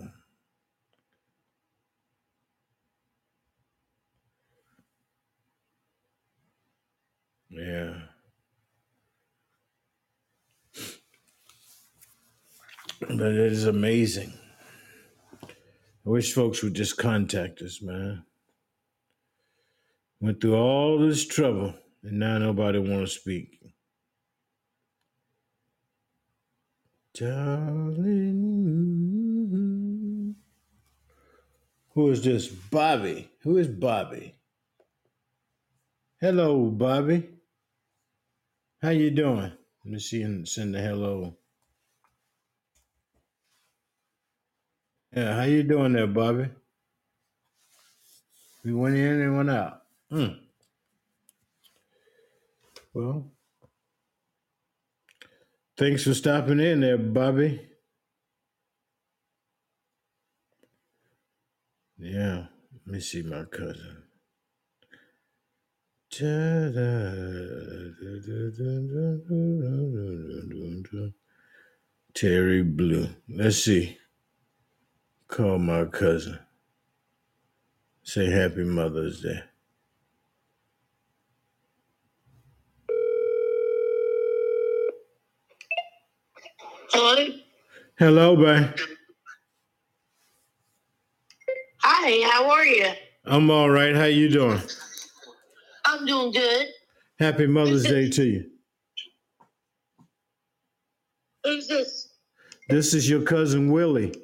Yeah. 7.52 7.94
But 13.00 13.32
it 13.32 13.52
is 13.52 13.66
amazing. 13.66 14.32
I 15.42 16.08
wish 16.08 16.32
folks 16.32 16.62
would 16.62 16.72
just 16.74 16.96
contact 16.96 17.60
us, 17.60 17.82
man. 17.82 18.24
Went 20.20 20.40
through 20.40 20.56
all 20.56 20.98
this 20.98 21.26
trouble, 21.26 21.74
and 22.02 22.18
now 22.20 22.38
nobody 22.38 22.78
want 22.78 23.02
to 23.02 23.06
speak. 23.06 23.58
Darling. 27.14 28.32
Who 31.94 32.10
is 32.10 32.24
this? 32.24 32.48
Bobby. 32.48 33.30
Who 33.42 33.58
is 33.58 33.68
Bobby? 33.68 34.36
Hello, 36.18 36.70
Bobby. 36.70 37.28
How 38.82 38.90
you 38.90 39.12
doing? 39.12 39.52
Let 39.84 39.92
me 39.92 40.00
see 40.00 40.22
and 40.22 40.48
send 40.48 40.74
a 40.74 40.80
hello. 40.80 41.36
Yeah, 45.14 45.36
how 45.36 45.44
you 45.44 45.62
doing 45.62 45.92
there, 45.92 46.08
Bobby? 46.08 46.48
We 48.64 48.74
went 48.74 48.96
in 48.96 49.20
and 49.20 49.36
went 49.36 49.50
out. 49.50 49.82
Hmm. 50.10 50.26
Well, 52.92 53.30
thanks 55.76 56.02
for 56.02 56.14
stopping 56.14 56.58
in 56.58 56.80
there, 56.80 56.98
Bobby. 56.98 57.60
Yeah, 61.98 62.46
let 62.84 62.94
me 62.94 63.00
see 63.00 63.22
my 63.22 63.44
cousin. 63.44 64.01
Terry 72.14 72.62
Blue. 72.62 73.08
Let's 73.30 73.64
see. 73.64 73.96
Call 75.28 75.58
my 75.58 75.86
cousin. 75.86 76.38
Say 78.02 78.30
happy 78.30 78.64
Mother's 78.64 79.22
Day. 79.22 79.40
Hello. 86.90 87.26
Hello, 87.98 88.36
babe. 88.36 88.68
Hi, 91.78 92.30
how 92.30 92.50
are 92.50 92.66
you? 92.66 92.92
I'm 93.24 93.50
all 93.50 93.70
right. 93.70 93.94
How 93.94 94.04
you 94.04 94.28
doing? 94.28 94.60
I'm 95.92 96.06
doing 96.06 96.32
good. 96.32 96.66
Happy 97.18 97.46
Mother's 97.46 97.84
Day 97.84 98.08
to 98.08 98.24
you. 98.24 98.46
Who's 101.44 101.68
this? 101.68 102.08
This 102.70 102.94
is 102.94 103.10
your 103.10 103.20
cousin 103.22 103.70
Willie. 103.70 104.14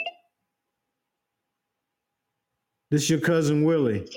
This 2.91 3.03
is 3.03 3.11
your 3.11 3.21
cousin 3.21 3.65
Willie. 3.65 4.09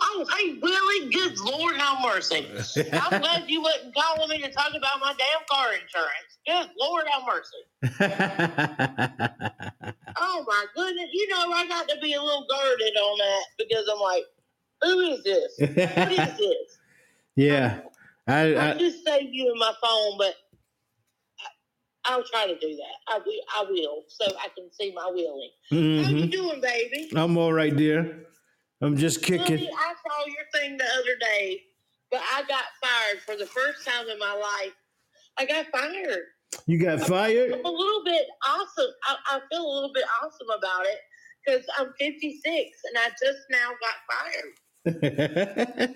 Oh, 0.00 0.26
hey, 0.38 0.58
Willie, 0.62 1.10
good 1.12 1.38
Lord, 1.40 1.76
have 1.76 1.98
mercy. 2.02 2.46
I'm 2.92 3.20
glad 3.20 3.44
you 3.48 3.60
wasn't 3.60 3.94
calling 3.94 4.30
me 4.30 4.40
to 4.42 4.50
talk 4.50 4.70
about 4.70 4.98
my 5.00 5.14
damn 5.18 5.44
car 5.50 5.72
insurance. 5.74 6.38
Good 6.46 6.70
Lord, 6.78 7.04
have 7.10 7.22
mercy. 7.26 7.62
Oh, 10.24 10.44
my 10.46 10.66
goodness. 10.76 11.08
You 11.12 11.28
know, 11.28 11.50
I 11.52 11.66
got 11.66 11.88
to 11.88 11.96
be 12.00 12.12
a 12.14 12.22
little 12.22 12.46
guarded 12.48 12.96
on 12.96 13.18
that 13.18 13.44
because 13.58 13.88
I'm 13.92 13.98
like, 14.00 14.22
who 14.82 15.00
is 15.00 15.24
this? 15.24 15.54
What 15.58 16.12
is 16.12 16.18
this? 16.38 16.78
yeah. 17.36 17.80
I, 18.26 18.54
I 18.54 18.70
I 18.70 18.78
just 18.78 19.04
saved 19.04 19.30
you 19.32 19.52
in 19.52 19.58
my 19.58 19.72
phone, 19.82 20.18
but 20.18 20.34
I, 21.40 22.12
I'll 22.12 22.24
try 22.24 22.46
to 22.46 22.58
do 22.58 22.76
that. 22.76 23.14
I 23.14 23.18
will, 23.18 23.40
I 23.56 23.64
will, 23.68 24.04
so 24.08 24.26
I 24.26 24.48
can 24.56 24.70
see 24.72 24.92
my 24.94 25.08
Willie. 25.12 25.52
How 25.70 25.76
you 25.76 26.26
mhm. 26.26 26.30
doing, 26.30 26.60
baby? 26.60 27.10
I'm 27.16 27.36
all 27.36 27.52
right, 27.52 27.74
dear. 27.76 28.26
I'm 28.80 28.96
just 28.96 29.22
kicking. 29.22 29.58
I 29.58 29.94
saw 29.94 30.26
your 30.26 30.44
thing 30.54 30.76
the 30.76 30.84
other 30.84 31.16
day, 31.20 31.62
but 32.10 32.20
I 32.34 32.42
got 32.42 32.64
fired 32.82 33.22
for 33.24 33.36
the 33.36 33.46
first 33.46 33.86
time 33.86 34.08
in 34.08 34.18
my 34.18 34.34
life. 34.34 34.72
I 35.38 35.46
got 35.46 35.66
fired. 35.72 36.24
You 36.66 36.78
got 36.78 37.00
fired? 37.00 37.52
I'm 37.52 37.64
a 37.64 37.70
little 37.70 38.04
bit 38.04 38.26
awesome. 38.46 38.90
I, 39.04 39.16
I 39.36 39.40
feel 39.50 39.62
a 39.64 39.72
little 39.74 39.92
bit 39.94 40.04
awesome 40.22 40.48
about 40.56 40.84
it 40.86 40.98
because 41.44 41.64
I'm 41.78 41.92
56 41.98 42.44
and 42.44 42.98
I 42.98 43.08
just 43.10 43.40
now 43.50 43.68
got 43.68 43.94
fired. 44.10 44.52
I 44.86 45.88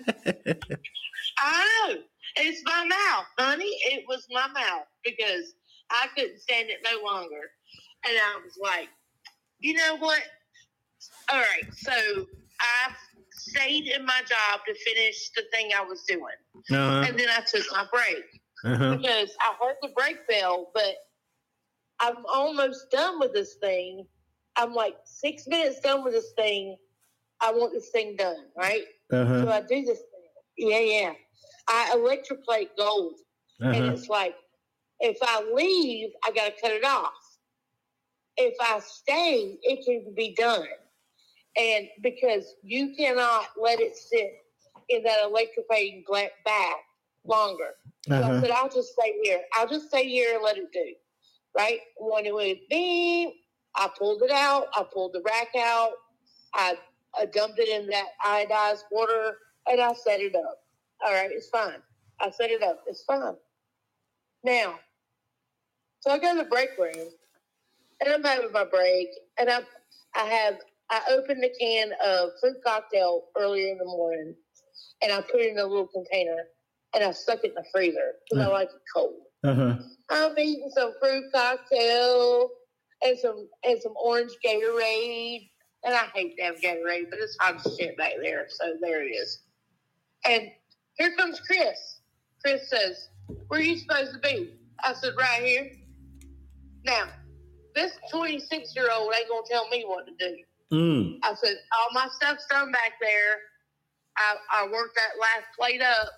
know. 1.39 1.95
It's 2.37 2.61
my 2.65 2.85
mouth, 2.85 3.25
honey. 3.37 3.77
It 3.91 4.05
was 4.07 4.25
my 4.31 4.47
mouth 4.47 4.85
because 5.03 5.53
I 5.89 6.07
couldn't 6.15 6.39
stand 6.39 6.69
it 6.69 6.79
no 6.83 7.03
longer. 7.05 7.41
And 8.07 8.17
I 8.17 8.39
was 8.43 8.57
like, 8.61 8.89
you 9.59 9.73
know 9.73 9.97
what? 9.97 10.21
All 11.31 11.39
right. 11.39 11.73
So 11.73 11.91
I 12.59 12.91
stayed 13.31 13.87
in 13.87 14.05
my 14.05 14.21
job 14.27 14.61
to 14.67 14.73
finish 14.75 15.29
the 15.35 15.43
thing 15.53 15.71
I 15.75 15.83
was 15.83 16.03
doing. 16.07 16.21
uh-huh. 16.71 17.05
And 17.07 17.17
then 17.19 17.27
I 17.29 17.41
took 17.41 17.65
my 17.71 17.85
break 17.91 18.23
Uh-huh. 18.65 18.97
because 18.97 19.31
I 19.41 19.53
heard 19.61 19.75
the 19.81 19.89
break 19.95 20.27
bell, 20.27 20.71
but 20.73 20.95
I'm 21.99 22.17
almost 22.31 22.91
done 22.91 23.19
with 23.19 23.33
this 23.33 23.55
thing. 23.61 24.05
I'm 24.55 24.73
like 24.73 24.95
six 25.05 25.47
minutes 25.47 25.79
done 25.81 26.03
with 26.03 26.13
this 26.13 26.31
thing. 26.35 26.77
I 27.41 27.51
want 27.51 27.73
this 27.73 27.89
thing 27.89 28.15
done, 28.15 28.45
right? 28.57 28.85
So 29.11 29.17
Uh-huh. 29.21 29.49
I 29.51 29.61
do 29.61 29.83
this 29.85 29.99
thing. 29.99 30.69
Yeah, 30.69 30.79
yeah. 30.79 31.13
I 31.69 31.93
electroplate 31.95 32.69
gold. 32.77 33.15
And 33.61 33.75
Uh-huh. 33.75 33.93
it's 33.93 34.09
like, 34.09 34.35
if 34.99 35.17
I 35.21 35.41
leave, 35.53 36.11
I 36.25 36.31
got 36.31 36.45
to 36.45 36.61
cut 36.61 36.71
it 36.71 36.83
off. 36.85 37.13
If 38.37 38.55
I 38.61 38.79
stay, 38.79 39.57
it 39.63 39.85
can 39.85 40.13
be 40.15 40.33
done. 40.35 40.67
And 41.55 41.87
because 42.01 42.55
you 42.63 42.95
cannot 42.95 43.47
let 43.59 43.79
it 43.79 43.95
sit 43.97 44.31
in 44.89 45.03
that 45.03 45.19
electroplating 45.23 46.05
bag 46.45 46.75
longer. 47.25 47.75
So 48.07 48.15
I 48.15 48.19
Uh-huh. 48.19 48.41
said, 48.41 48.51
I'll 48.51 48.69
just 48.69 48.93
stay 48.93 49.19
here. 49.23 49.41
I'll 49.53 49.67
just 49.67 49.87
stay 49.89 50.07
here 50.07 50.35
and 50.35 50.43
let 50.43 50.57
it 50.57 50.71
do. 50.71 50.95
Right? 51.55 51.81
When 51.97 52.25
it 52.25 52.33
went 52.33 52.59
beep, 52.69 53.33
I 53.75 53.89
pulled 53.97 54.21
it 54.23 54.31
out. 54.31 54.67
I 54.75 54.83
pulled 54.93 55.13
the 55.13 55.21
rack 55.21 55.49
out. 55.57 55.93
I, 56.53 56.77
I 57.19 57.25
dumped 57.27 57.59
it 57.59 57.69
in 57.69 57.87
that 57.89 58.07
iodized 58.25 58.83
water 58.91 59.37
and 59.69 59.81
I 59.81 59.93
set 59.93 60.21
it 60.21 60.35
up. 60.35 60.59
All 61.05 61.13
right, 61.13 61.31
it's 61.31 61.49
fine. 61.49 61.81
I 62.21 62.31
set 62.31 62.51
it 62.51 62.63
up. 62.63 62.83
It's 62.87 63.03
fine. 63.05 63.35
Now, 64.43 64.75
so 66.01 66.11
I 66.11 66.19
go 66.19 66.33
to 66.37 66.43
the 66.43 66.49
break 66.49 66.69
room 66.79 67.09
and 68.01 68.13
I'm 68.13 68.23
having 68.23 68.51
my 68.53 68.65
break 68.65 69.09
and 69.39 69.49
I 69.49 69.61
I 70.15 70.25
have 70.25 70.55
I 70.91 71.01
opened 71.11 71.43
a 71.43 71.49
can 71.59 71.91
of 72.05 72.31
fruit 72.41 72.57
cocktail 72.65 73.25
earlier 73.37 73.69
in 73.71 73.77
the 73.79 73.85
morning 73.85 74.35
and 75.01 75.11
I 75.11 75.21
put 75.21 75.41
it 75.41 75.51
in 75.51 75.59
a 75.59 75.65
little 75.65 75.87
container 75.87 76.37
and 76.95 77.03
I 77.03 77.11
stuck 77.11 77.39
it 77.43 77.49
in 77.49 77.55
the 77.55 77.65
freezer 77.73 78.13
because 78.29 78.43
I 78.45 78.49
Mm. 78.49 78.53
like 78.53 78.69
it 78.69 78.81
cold. 78.95 79.15
Uh-huh. 79.43 79.75
I'm 80.09 80.39
eating 80.39 80.71
some 80.75 80.93
fruit 80.99 81.25
cocktail 81.33 82.49
and 83.03 83.17
some 83.19 83.49
and 83.63 83.81
some 83.81 83.93
orange 84.01 84.31
Gatorade. 84.45 85.51
And 85.87 85.95
I 85.95 86.07
hate 86.13 86.37
to 86.37 86.43
have 86.43 86.57
Gatorade, 86.57 87.09
but 87.09 87.19
it's 87.19 87.37
hot 87.39 87.65
as 87.65 87.77
shit 87.79 87.97
back 87.97 88.13
there. 88.21 88.47
So 88.49 88.75
there 88.81 89.03
it 89.07 89.11
is. 89.11 89.39
And 90.29 90.51
here 90.95 91.15
comes 91.17 91.39
Chris. 91.39 92.01
Chris 92.43 92.69
says, 92.69 93.09
Where 93.47 93.61
are 93.61 93.63
you 93.63 93.77
supposed 93.77 94.13
to 94.13 94.19
be? 94.19 94.55
I 94.83 94.93
said, 94.93 95.13
Right 95.17 95.43
here. 95.43 95.71
Now, 96.85 97.05
this 97.75 97.93
26 98.11 98.75
year 98.75 98.89
old 98.93 99.13
ain't 99.17 99.29
gonna 99.29 99.41
tell 99.49 99.69
me 99.69 99.85
what 99.87 100.05
to 100.07 100.13
do. 100.19 100.37
Mm. 100.73 101.19
I 101.23 101.33
said, 101.35 101.55
all 101.79 101.89
my 101.93 102.09
stuff's 102.13 102.45
done 102.49 102.71
back 102.73 102.93
there. 103.01 103.37
I, 104.17 104.35
I 104.51 104.65
worked 104.65 104.95
that 104.97 105.11
last 105.21 105.45
plate 105.57 105.81
up. 105.81 106.09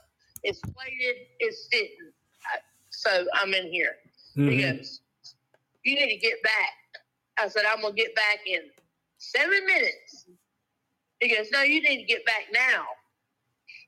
It's 0.44 0.60
plated, 0.62 1.16
it's 1.40 1.68
sitting. 1.72 2.12
I, 2.54 2.60
so 2.90 3.26
I'm 3.36 3.54
in 3.54 3.72
here. 3.72 3.98
He 4.36 4.42
Mhm. 4.42 4.78
goes, 4.78 5.02
You 5.84 5.96
need 5.96 6.10
to 6.10 6.18
get 6.18 6.42
back. 6.44 6.74
I 7.40 7.48
said, 7.50 7.64
I'm 7.72 7.82
going 7.82 7.96
to 7.96 8.02
get 8.02 8.16
back 8.16 8.40
in 8.48 8.62
seven 9.20 9.66
minutes. 9.66 10.26
He 11.20 11.36
goes, 11.36 11.48
No, 11.52 11.62
you 11.62 11.82
need 11.82 12.00
to 12.00 12.04
get 12.06 12.26
back 12.26 12.46
now. 12.54 12.84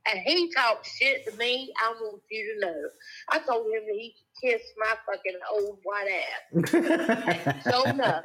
And 0.10 0.20
he 0.26 0.52
talked 0.54 0.88
shit 0.88 1.26
to 1.30 1.38
me. 1.38 1.72
I 1.80 1.94
want 2.02 2.22
you 2.32 2.56
to 2.56 2.66
know. 2.68 2.82
I 3.30 3.40
told 3.40 3.68
him 3.68 3.84
that 3.86 3.96
he 3.96 4.16
could 4.42 4.52
kiss 4.52 4.62
my 4.78 4.94
fucking 5.06 5.40
old 5.54 5.78
white 5.84 6.08
ass. 6.10 7.64
So 7.72 7.84
enough. 7.84 8.24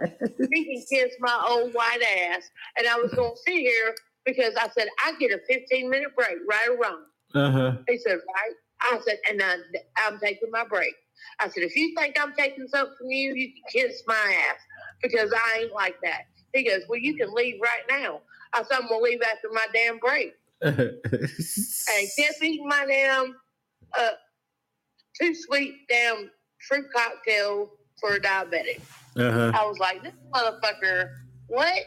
He 0.52 0.64
can 0.64 0.84
kiss 0.90 1.14
my 1.20 1.46
old 1.48 1.74
white 1.74 2.02
ass. 2.02 2.48
And 2.78 2.88
I 2.88 2.96
was 2.96 3.12
going 3.12 3.32
to 3.32 3.40
sit 3.44 3.58
here 3.58 3.94
because 4.24 4.54
I 4.56 4.68
said, 4.70 4.88
I 5.04 5.12
get 5.20 5.32
a 5.32 5.40
15 5.48 5.90
minute 5.90 6.16
break, 6.16 6.38
right 6.48 6.68
or 6.70 6.78
wrong. 6.78 7.02
uh-huh. 7.34 7.76
He 7.88 7.98
said, 7.98 8.14
right? 8.14 8.54
I 8.80 8.98
said, 9.06 9.18
and 9.30 9.42
I, 9.42 9.56
I'm 9.98 10.18
taking 10.18 10.50
my 10.50 10.64
break. 10.64 10.94
I 11.40 11.48
said, 11.48 11.62
if 11.62 11.76
you 11.76 11.94
think 11.96 12.16
I'm 12.20 12.32
taking 12.34 12.66
something 12.68 12.94
from 12.98 13.10
you, 13.10 13.34
you 13.34 13.48
can 13.52 13.82
kiss 13.82 14.02
my 14.06 14.14
ass 14.14 14.60
because 15.02 15.32
I 15.32 15.60
ain't 15.60 15.72
like 15.72 15.96
that. 16.02 16.22
He 16.56 16.64
goes, 16.64 16.82
well, 16.88 16.98
you 16.98 17.14
can 17.14 17.34
leave 17.34 17.60
right 17.60 17.82
now. 17.88 18.20
I 18.54 18.62
said, 18.62 18.78
I'm 18.80 18.88
going 18.88 19.00
to 19.00 19.04
leave 19.04 19.20
after 19.22 19.48
my 19.52 19.66
damn 19.74 19.98
break. 19.98 20.34
And 20.62 22.08
kept 22.16 22.42
eating 22.42 22.66
my 22.66 22.86
damn 22.88 23.36
uh, 23.98 24.10
too 25.20 25.34
sweet 25.34 25.74
damn 25.88 26.30
fruit 26.66 26.86
cocktail 26.94 27.72
for 28.00 28.14
a 28.14 28.20
diabetic. 28.20 28.80
uh-huh. 29.16 29.52
I 29.54 29.66
was 29.66 29.78
like, 29.78 30.02
this 30.02 30.14
motherfucker, 30.34 31.10
what? 31.48 31.82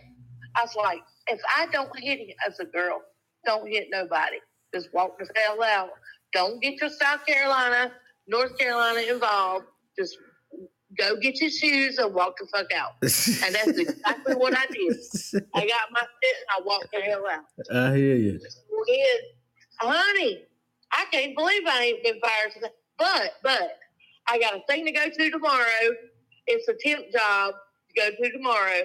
I 0.55 0.61
was 0.61 0.75
like, 0.75 1.01
if 1.27 1.39
I 1.55 1.67
don't 1.71 1.89
hit 1.99 2.19
him 2.19 2.35
as 2.47 2.59
a 2.59 2.65
girl, 2.65 3.01
don't 3.45 3.67
hit 3.67 3.87
nobody. 3.91 4.37
Just 4.73 4.93
walk 4.93 5.17
the 5.17 5.27
hell 5.35 5.63
out. 5.63 5.89
Don't 6.33 6.61
get 6.61 6.79
your 6.79 6.89
South 6.89 7.25
Carolina, 7.25 7.91
North 8.27 8.57
Carolina 8.57 8.99
involved. 9.01 9.65
Just 9.97 10.17
go 10.97 11.15
get 11.17 11.39
your 11.41 11.49
shoes 11.49 11.97
and 11.97 12.13
walk 12.13 12.35
the 12.39 12.47
fuck 12.47 12.71
out. 12.73 12.93
And 13.01 13.55
that's 13.55 13.77
exactly 13.77 14.35
what 14.35 14.57
I 14.57 14.65
did. 14.71 14.97
I 15.53 15.67
got 15.67 15.91
my 15.91 16.01
shit 16.01 16.35
and 16.39 16.49
I 16.57 16.61
walked 16.65 16.91
the 16.91 17.01
hell 17.01 17.23
out. 17.27 17.43
I 17.75 17.95
hear 17.95 18.15
you. 18.15 18.39
Honey, 19.79 20.43
I 20.91 21.05
can't 21.11 21.35
believe 21.35 21.61
I 21.67 21.83
ain't 21.83 22.03
been 22.03 22.19
fired 22.19 22.53
today. 22.53 22.73
But, 22.97 23.33
but, 23.43 23.77
I 24.27 24.37
got 24.39 24.55
a 24.55 24.61
thing 24.67 24.85
to 24.85 24.91
go 24.91 25.05
to 25.09 25.29
tomorrow. 25.31 25.65
It's 26.47 26.67
a 26.67 26.73
temp 26.79 27.05
job 27.11 27.53
to 27.95 28.01
go 28.01 28.09
to 28.11 28.31
tomorrow, 28.31 28.81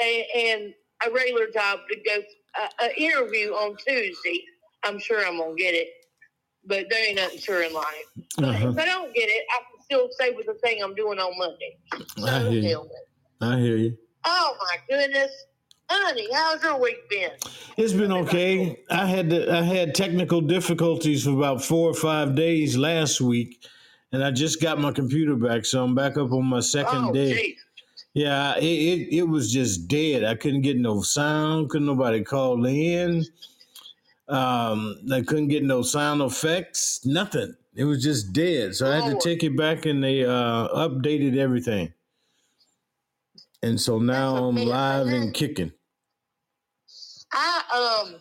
and, 0.00 0.24
and 0.34 0.74
a 1.06 1.10
regular 1.12 1.46
job 1.52 1.80
to 1.90 1.96
go 2.04 2.22
uh, 2.60 2.68
an 2.82 2.90
interview 2.96 3.50
on 3.52 3.76
Tuesday. 3.86 4.42
I'm 4.84 4.98
sure 4.98 5.24
I'm 5.26 5.38
gonna 5.38 5.54
get 5.54 5.74
it, 5.74 5.88
but 6.66 6.86
there 6.90 7.06
ain't 7.08 7.16
nothing 7.16 7.38
sure 7.38 7.62
in 7.62 7.72
life. 7.72 7.84
But 8.38 8.44
Uh-huh. 8.48 8.68
if 8.70 8.78
I 8.78 8.84
don't 8.86 9.14
get 9.14 9.28
it, 9.28 9.44
I 9.50 9.62
still 9.84 10.08
stay 10.12 10.30
with 10.32 10.46
the 10.46 10.54
thing 10.54 10.82
I'm 10.82 10.94
doing 10.94 11.18
on 11.18 11.36
Monday. 11.38 11.76
So 12.16 12.26
I 12.26 12.40
hear 12.40 12.50
you. 12.50 12.68
hell 12.68 12.82
with 12.82 12.92
it. 12.92 13.44
I 13.44 13.58
hear 13.58 13.76
you. 13.76 13.98
Oh 14.24 14.56
my 14.58 14.76
goodness, 14.88 15.30
honey, 15.90 16.26
how's 16.32 16.62
your 16.62 16.80
week 16.80 17.08
been? 17.10 17.30
It's 17.76 17.92
been 17.92 18.12
okay. 18.12 18.80
I 18.90 19.06
had 19.06 19.30
to, 19.30 19.52
I 19.52 19.62
had 19.62 19.94
technical 19.94 20.40
difficulties 20.40 21.24
for 21.24 21.30
about 21.30 21.62
four 21.62 21.90
or 21.90 21.94
five 21.94 22.34
days 22.34 22.76
last 22.76 23.20
week, 23.20 23.62
and 24.12 24.24
I 24.24 24.30
just 24.30 24.62
got 24.62 24.80
my 24.80 24.92
computer 24.92 25.36
back, 25.36 25.66
so 25.66 25.84
I'm 25.84 25.94
back 25.94 26.16
up 26.16 26.32
on 26.32 26.46
my 26.46 26.60
second 26.60 27.06
oh, 27.06 27.12
day. 27.12 27.34
geez. 27.34 27.60
Yeah, 28.14 28.56
it, 28.58 28.62
it 28.62 29.16
it 29.16 29.22
was 29.24 29.52
just 29.52 29.88
dead. 29.88 30.22
I 30.24 30.36
couldn't 30.36 30.62
get 30.62 30.76
no 30.78 31.02
sound. 31.02 31.68
Couldn't 31.68 31.88
nobody 31.88 32.22
call 32.22 32.64
in. 32.64 33.24
Um, 34.28 34.96
I 35.12 35.20
couldn't 35.20 35.48
get 35.48 35.64
no 35.64 35.82
sound 35.82 36.22
effects. 36.22 37.04
Nothing. 37.04 37.56
It 37.76 37.84
was 37.84 38.02
just 38.02 38.32
dead. 38.32 38.74
So 38.76 38.90
I 38.90 39.00
had 39.00 39.04
to 39.06 39.18
take 39.18 39.42
it 39.42 39.56
back, 39.56 39.84
and 39.86 40.02
they 40.02 40.24
uh, 40.24 40.68
updated 40.68 41.36
everything. 41.36 41.92
And 43.62 43.80
so 43.80 43.98
now 43.98 44.36
I'm 44.36 44.56
live 44.56 45.06
and 45.08 45.32
kicking. 45.34 45.72
I 47.32 48.04
um, 48.06 48.16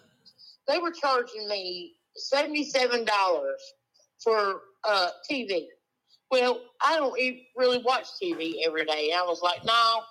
they 0.67 0.79
were 0.79 0.91
charging 0.91 1.47
me 1.47 1.93
seventy 2.15 2.63
seven 2.63 3.05
dollars 3.05 3.61
for 4.23 4.61
uh 4.87 5.09
TV. 5.29 5.65
Well, 6.31 6.61
I 6.83 6.95
don't 6.97 7.19
e- 7.19 7.47
really 7.55 7.79
watch 7.79 8.07
TV 8.21 8.53
every 8.65 8.85
day. 8.85 9.11
I 9.15 9.21
was 9.21 9.41
like, 9.43 9.63
no, 9.65 10.01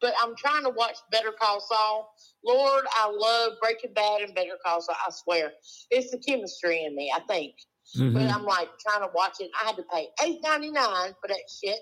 but 0.00 0.14
I'm 0.20 0.34
trying 0.34 0.64
to 0.64 0.70
watch 0.70 0.96
Better 1.12 1.32
Call 1.38 1.60
Saul. 1.60 2.12
Lord, 2.44 2.84
I 2.98 3.08
love 3.08 3.52
Breaking 3.62 3.92
Bad 3.92 4.22
and 4.22 4.34
Better 4.34 4.58
Call 4.64 4.80
Saul. 4.80 4.96
I 5.06 5.10
swear, 5.12 5.52
it's 5.90 6.10
the 6.10 6.18
chemistry 6.18 6.84
in 6.84 6.96
me. 6.96 7.12
I 7.14 7.20
think, 7.20 7.54
but 7.94 8.02
Mhm. 8.02 8.32
I'm 8.32 8.44
like 8.44 8.68
trying 8.78 9.00
to 9.02 9.10
watch 9.14 9.36
it. 9.40 9.50
I 9.60 9.66
had 9.66 9.76
to 9.76 9.82
pay 9.84 10.08
eight 10.24 10.40
ninety 10.42 10.70
nine 10.70 11.14
for 11.20 11.28
that 11.28 11.42
shit. 11.62 11.78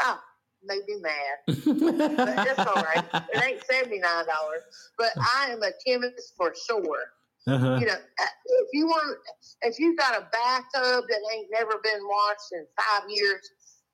Ah, 0.00 0.22
made 0.62 0.82
me 0.86 0.96
mad. 1.00 1.38
But 1.46 2.44
that's 2.44 2.58
all 2.66 2.82
right. 2.82 3.04
It 3.32 3.42
ain't 3.44 3.64
seventy 3.70 3.98
nine 3.98 4.26
dollars, 4.26 4.62
but 4.96 5.10
I 5.36 5.50
am 5.50 5.62
a 5.62 5.70
chemist 5.86 6.34
for 6.36 6.54
sure. 6.68 7.12
uh-huh. 7.46 7.78
You 7.80 7.86
know, 7.86 7.94
uh, 7.94 8.26
if 8.46 8.68
you 8.72 8.86
want, 8.86 9.18
if 9.62 9.78
you 9.78 9.96
got 9.96 10.14
a 10.16 10.28
bathtub 10.30 11.04
that 11.08 11.20
ain't 11.34 11.48
never 11.50 11.78
been 11.82 12.00
washed 12.06 12.52
in 12.52 12.66
five 12.76 13.08
years, 13.08 13.40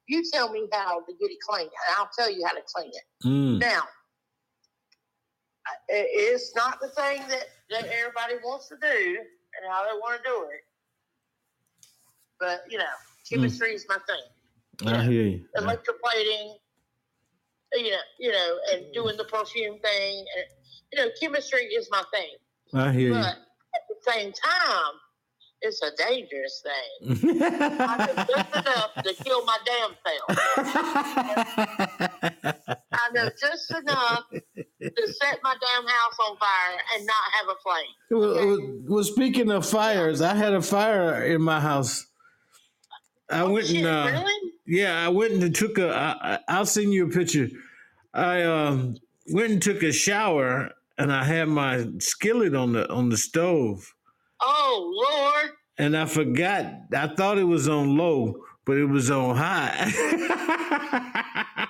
you 0.06 0.22
tell 0.32 0.50
me 0.50 0.68
how 0.72 1.00
to 1.00 1.12
get 1.20 1.30
it 1.30 1.38
clean, 1.48 1.62
and 1.66 1.96
I'll 1.96 2.10
tell 2.18 2.30
you 2.30 2.44
how 2.46 2.52
to 2.52 2.62
clean 2.74 2.90
it. 2.92 3.26
Mm. 3.26 3.60
Now, 3.60 3.82
it's 5.88 6.54
not 6.54 6.80
the 6.80 6.88
thing 6.88 7.22
that 7.28 7.46
that 7.70 7.86
everybody 7.86 8.34
wants 8.44 8.68
to 8.68 8.76
do 8.80 9.18
and 9.18 9.72
how 9.72 9.84
they 9.84 9.96
want 9.98 10.22
to 10.22 10.28
do 10.28 10.42
it, 10.50 10.60
but 12.40 12.64
you 12.70 12.78
know, 12.78 12.84
hmm. 12.84 13.34
chemistry 13.34 13.70
is 13.70 13.86
my 13.88 13.98
thing. 14.06 14.92
I 14.92 15.04
hear 15.04 15.22
you. 15.22 15.44
electroplating, 15.56 16.56
you 17.74 17.90
know, 17.90 17.98
you 18.18 18.32
know, 18.32 18.58
and 18.72 18.92
doing 18.92 19.16
the 19.16 19.24
perfume 19.24 19.78
thing, 19.78 20.18
and 20.18 20.46
you 20.92 20.98
know, 20.98 21.10
chemistry 21.20 21.64
is 21.64 21.88
my 21.90 22.02
thing. 22.12 22.34
I 22.72 22.92
hear 22.92 23.12
But 23.12 23.26
at 23.26 23.82
the 23.88 24.12
same 24.12 24.32
time, 24.32 24.94
it's 25.64 25.80
a 25.82 25.90
dangerous 25.96 26.62
thing. 26.62 27.18
I 27.80 27.96
know 28.06 28.12
you. 28.22 28.26
just 28.36 28.56
enough 28.56 28.94
to 29.02 29.14
kill 29.24 29.44
my 29.44 29.58
damn 29.64 29.94
self. 30.04 30.38
I 32.92 33.10
know 33.12 33.30
just 33.40 33.70
enough 33.70 34.24
to 34.30 35.12
set 35.22 35.38
my 35.42 35.54
damn 35.60 35.86
house 35.86 36.18
on 36.28 36.36
fire 36.36 36.78
and 36.94 37.06
not 37.06 37.32
have 37.32 37.48
a 37.48 37.56
flame. 37.62 37.94
well, 38.10 38.58
well, 38.88 39.04
speaking 39.04 39.50
of 39.50 39.64
fires, 39.66 40.20
I 40.20 40.34
had 40.34 40.52
a 40.52 40.62
fire 40.62 41.24
in 41.24 41.40
my 41.40 41.60
house. 41.60 42.06
I 43.30 43.40
Oh, 43.40 43.52
went 43.52 43.66
shit, 43.66 43.76
and 43.78 43.86
uh, 43.86 44.10
really? 44.12 44.52
yeah, 44.66 45.04
I 45.04 45.08
went 45.08 45.32
and 45.42 45.54
took 45.54 45.78
a. 45.78 45.88
I, 45.94 46.38
I'll 46.48 46.66
send 46.66 46.92
you 46.92 47.06
a 47.06 47.10
picture. 47.10 47.48
I 48.12 48.42
um, 48.42 48.96
went 49.28 49.52
and 49.52 49.62
took 49.62 49.82
a 49.82 49.92
shower, 49.92 50.70
and 50.98 51.12
I 51.12 51.24
had 51.24 51.48
my 51.48 51.86
skillet 51.98 52.54
on 52.54 52.72
the 52.74 52.88
on 52.90 53.08
the 53.08 53.16
stove, 53.16 53.92
Oh 54.40 55.06
Lord! 55.10 55.52
and 55.78 55.96
I 55.96 56.04
forgot. 56.06 56.66
I 56.94 57.08
thought 57.08 57.38
it 57.38 57.44
was 57.44 57.68
on 57.68 57.96
low, 57.96 58.34
but 58.66 58.76
it 58.76 58.86
was 58.86 59.10
on 59.10 59.36
high. 59.36 59.90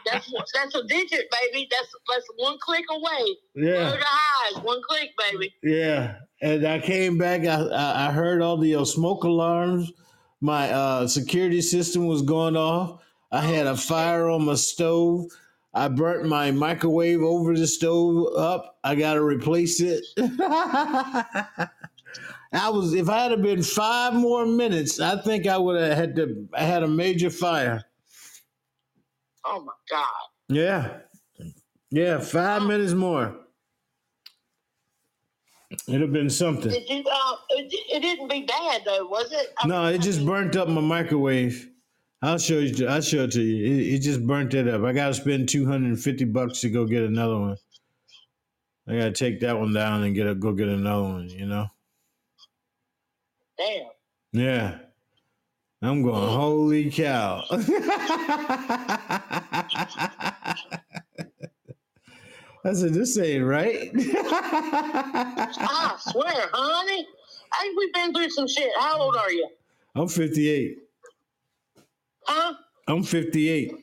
That's 0.06 0.30
that's 0.52 0.74
a 0.74 0.84
digit, 0.86 1.30
baby. 1.30 1.66
That's 1.70 1.88
that's 2.08 2.26
one 2.36 2.56
click 2.60 2.84
away. 2.90 3.36
Yeah. 3.54 3.90
to 3.92 3.98
highs, 4.04 4.62
one 4.62 4.80
click, 4.88 5.10
baby. 5.18 5.54
Yeah, 5.62 6.16
and 6.42 6.66
I 6.66 6.78
came 6.78 7.16
back. 7.18 7.46
I 7.46 7.62
I, 7.62 8.08
I 8.08 8.12
heard 8.12 8.42
all 8.42 8.56
the 8.58 8.74
uh, 8.76 8.84
smoke 8.84 9.24
alarms. 9.24 9.90
My 10.40 10.70
uh, 10.70 11.06
security 11.06 11.62
system 11.62 12.06
was 12.06 12.22
going 12.22 12.56
off. 12.56 13.02
I 13.30 13.40
had 13.40 13.66
a 13.66 13.76
fire 13.76 14.28
on 14.28 14.44
my 14.44 14.54
stove. 14.54 15.26
I 15.72 15.88
burnt 15.88 16.28
my 16.28 16.52
microwave 16.52 17.20
over 17.22 17.56
the 17.56 17.66
stove 17.66 18.28
up. 18.36 18.78
I 18.84 18.94
got 18.94 19.14
to 19.14 19.22
replace 19.22 19.80
it. 19.80 20.04
I 22.54 22.70
was 22.70 22.94
if 22.94 23.08
I 23.08 23.24
had 23.24 23.42
been 23.42 23.62
five 23.64 24.14
more 24.14 24.46
minutes, 24.46 25.00
I 25.00 25.20
think 25.20 25.48
I 25.48 25.58
would 25.58 25.80
have 25.80 25.98
had 25.98 26.14
to. 26.16 26.48
I 26.54 26.62
had 26.62 26.84
a 26.84 26.88
major 26.88 27.30
fire. 27.30 27.82
Oh 29.44 29.60
my 29.60 29.72
God. 29.90 30.06
Yeah, 30.48 30.98
yeah, 31.90 32.20
five 32.20 32.62
minutes 32.62 32.92
more. 32.92 33.36
It'd 35.88 36.00
have 36.00 36.12
been 36.12 36.30
something. 36.30 36.70
Did 36.70 36.88
you? 36.88 37.04
Uh, 37.10 37.36
it, 37.50 37.72
it 37.92 38.00
didn't 38.00 38.28
be 38.28 38.42
bad 38.42 38.82
though, 38.84 39.06
was 39.06 39.32
it? 39.32 39.52
I 39.58 39.66
No, 39.66 39.84
mean, 39.84 39.94
it 39.94 40.02
just 40.02 40.24
burnt 40.24 40.56
up 40.56 40.68
my 40.68 40.80
microwave. 40.80 41.70
I'll 42.22 42.38
show 42.38 42.58
you. 42.58 42.88
I'll 42.88 43.00
show 43.02 43.24
it 43.24 43.32
to 43.32 43.42
you. 43.42 43.66
It, 43.66 43.94
it 43.94 43.98
just 44.00 44.26
burnt 44.26 44.54
it 44.54 44.68
up. 44.68 44.82
I 44.82 44.92
got 44.92 45.08
to 45.08 45.14
spend 45.14 45.48
two 45.48 45.66
hundred 45.66 45.88
and 45.88 46.00
fifty 46.00 46.24
bucks 46.24 46.60
to 46.60 46.70
go 46.70 46.86
get 46.86 47.02
another 47.02 47.38
one. 47.38 47.56
I 48.88 48.96
got 48.96 49.04
to 49.04 49.12
take 49.12 49.40
that 49.40 49.58
one 49.58 49.72
down 49.72 50.02
and 50.02 50.14
get 50.14 50.26
a 50.26 50.34
go 50.34 50.52
get 50.52 50.68
another 50.68 51.02
one. 51.02 51.28
You 51.28 51.46
know? 51.46 51.66
Damn. 53.58 53.86
Yeah. 54.32 54.78
I'm 55.82 56.02
going. 56.02 56.14
Holy 56.14 56.90
cow! 56.90 57.44
I 62.66 62.72
said, 62.72 62.94
this 62.94 63.18
ain't 63.18 63.44
right. 63.44 63.90
I 63.94 65.96
swear, 66.10 66.48
honey. 66.52 67.06
Hey, 67.60 67.68
we've 67.76 67.92
been 67.92 68.12
through 68.14 68.30
some 68.30 68.48
shit. 68.48 68.70
How 68.78 68.98
old 68.98 69.16
are 69.16 69.30
you? 69.30 69.46
I'm 69.94 70.08
58. 70.08 70.78
Huh? 72.26 72.54
I'm 72.88 73.02
58. 73.02 73.74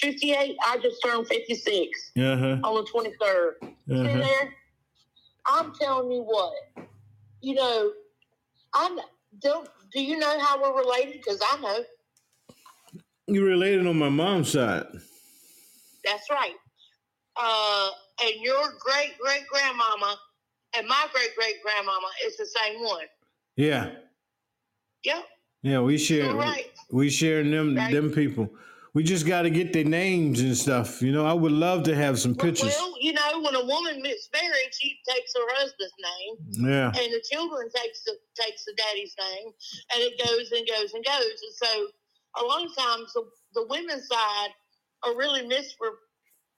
58. 0.00 0.56
I 0.66 0.78
just 0.78 0.96
turned 1.04 1.26
56 1.28 2.12
Uh 2.18 2.36
huh. 2.36 2.56
on 2.64 2.74
the 2.74 2.82
23rd. 2.90 3.50
See 3.60 3.94
Uh-huh. 3.94 4.18
there? 4.18 4.54
I'm 5.46 5.72
telling 5.74 6.10
you 6.10 6.22
what. 6.22 6.52
You 7.40 7.54
know, 7.54 7.92
I 8.74 8.98
don't. 9.40 9.68
Do 9.92 10.02
you 10.02 10.18
know 10.18 10.38
how 10.40 10.60
we're 10.60 10.76
related? 10.78 11.14
Because 11.14 11.40
I 11.52 11.60
know. 11.60 11.84
You're 13.26 13.44
related 13.46 13.86
on 13.86 13.96
my 13.98 14.08
mom's 14.08 14.50
side. 14.52 14.86
That's 16.04 16.28
right. 16.30 16.54
Uh, 17.42 17.90
and 18.24 18.34
your 18.42 18.74
great 18.78 19.16
great 19.18 19.46
grandmama 19.48 20.16
and 20.76 20.86
my 20.86 21.06
great 21.12 21.34
great 21.36 21.62
grandmama 21.62 22.08
is 22.26 22.36
the 22.36 22.46
same 22.46 22.82
one. 22.82 23.06
Yeah. 23.56 23.90
Yep. 25.04 25.24
Yeah, 25.62 25.80
we 25.80 25.98
share. 25.98 26.34
Right. 26.34 26.70
We 26.90 27.10
sharing 27.10 27.50
them 27.50 27.76
Right. 27.76 27.92
them 27.92 28.12
people. 28.12 28.50
We 28.92 29.04
just 29.04 29.24
got 29.24 29.42
to 29.42 29.50
get 29.50 29.72
their 29.72 29.84
names 29.84 30.40
and 30.40 30.56
stuff. 30.56 31.00
You 31.00 31.12
know, 31.12 31.24
I 31.24 31.32
would 31.32 31.52
love 31.52 31.84
to 31.84 31.94
have 31.94 32.18
some 32.18 32.34
pictures. 32.34 32.74
Well, 32.76 32.94
you 33.00 33.12
know, 33.12 33.40
when 33.40 33.54
a 33.54 33.64
woman 33.64 34.02
gets 34.02 34.28
married, 34.32 34.70
she 34.72 34.98
takes 35.08 35.32
her 35.36 35.46
husband's 35.54 35.94
name, 36.02 36.66
Yeah. 36.68 36.86
and 36.88 37.12
the 37.12 37.22
children 37.30 37.70
takes 37.70 38.02
the 38.02 38.18
takes 38.34 38.64
the 38.64 38.72
daddy's 38.74 39.14
name, 39.18 39.52
and 39.94 40.02
it 40.02 40.18
goes 40.26 40.50
and 40.50 40.66
goes 40.66 40.92
and 40.94 41.04
goes. 41.04 41.22
And 41.42 41.54
so, 41.54 41.88
a 42.42 42.44
lot 42.44 42.66
of 42.66 42.74
times, 42.76 43.12
the, 43.12 43.22
the 43.54 43.66
women's 43.68 44.08
side 44.08 44.50
are 45.04 45.16
really 45.16 45.42
mispre- 45.42 45.46
mis- 45.46 46.09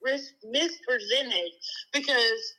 misrepresented 0.04 1.52
because 1.92 2.54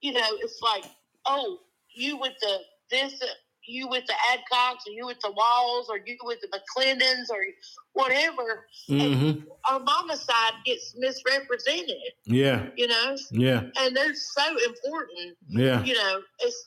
you 0.00 0.12
know 0.12 0.26
it's 0.40 0.60
like, 0.62 0.84
oh, 1.26 1.58
you 1.94 2.16
with 2.16 2.34
the 2.40 2.58
this, 2.90 3.20
you 3.66 3.88
with 3.88 4.06
the 4.06 4.14
Adcocks, 4.32 4.84
or 4.86 4.92
you 4.92 5.06
with 5.06 5.20
the 5.20 5.32
Walls, 5.32 5.88
or 5.90 5.98
you 6.04 6.16
with 6.22 6.38
the 6.40 6.48
McClendons, 6.48 7.30
or 7.30 7.44
whatever. 7.92 8.66
Mm-hmm. 8.88 9.40
Our 9.70 9.80
mama's 9.80 10.22
side 10.22 10.52
gets 10.64 10.94
misrepresented, 10.96 11.96
Yeah. 12.24 12.68
you 12.76 12.86
know, 12.88 13.16
Yeah. 13.30 13.64
and 13.78 13.94
they're 13.96 14.14
so 14.14 14.56
important 14.64 15.36
Yeah. 15.48 15.82
you 15.84 15.94
know, 15.94 16.22
it's, 16.40 16.64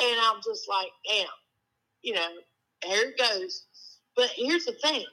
and 0.00 0.20
I'm 0.22 0.40
just 0.42 0.68
like, 0.68 0.90
damn, 1.06 1.26
you 2.02 2.14
know, 2.14 2.28
here 2.84 3.08
it 3.10 3.18
goes. 3.18 3.66
But 4.16 4.30
here's 4.34 4.64
the 4.64 4.72
thing 4.72 5.04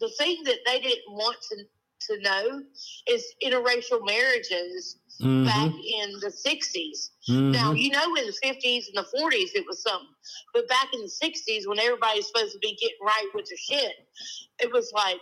the 0.00 0.08
thing 0.18 0.42
that 0.44 0.58
they 0.66 0.80
didn't 0.80 1.12
want 1.12 1.36
to, 1.50 1.64
to 2.06 2.18
know 2.20 2.62
is 3.08 3.24
interracial 3.44 4.04
marriages 4.06 4.98
back 5.44 5.68
Mm-hmm. 5.68 6.02
in 6.02 6.12
the 6.20 6.28
60s. 6.28 7.10
Now, 7.28 7.72
Mm-hmm. 7.72 7.76
you 7.76 7.90
know, 7.90 8.14
in 8.16 8.26
the 8.26 8.36
50s 8.42 8.86
and 8.88 8.96
the 8.96 9.06
40s, 9.18 9.50
it 9.54 9.64
was 9.66 9.82
something. 9.82 10.08
But 10.54 10.68
back 10.68 10.88
in 10.94 11.00
the 11.02 11.12
60s, 11.22 11.66
when 11.68 11.78
everybody's 11.78 12.26
supposed 12.26 12.52
to 12.52 12.58
be 12.58 12.76
getting 12.80 12.96
right 13.04 13.28
with 13.34 13.46
their 13.46 13.58
shit, 13.58 13.92
it 14.60 14.72
was 14.72 14.90
like, 14.94 15.20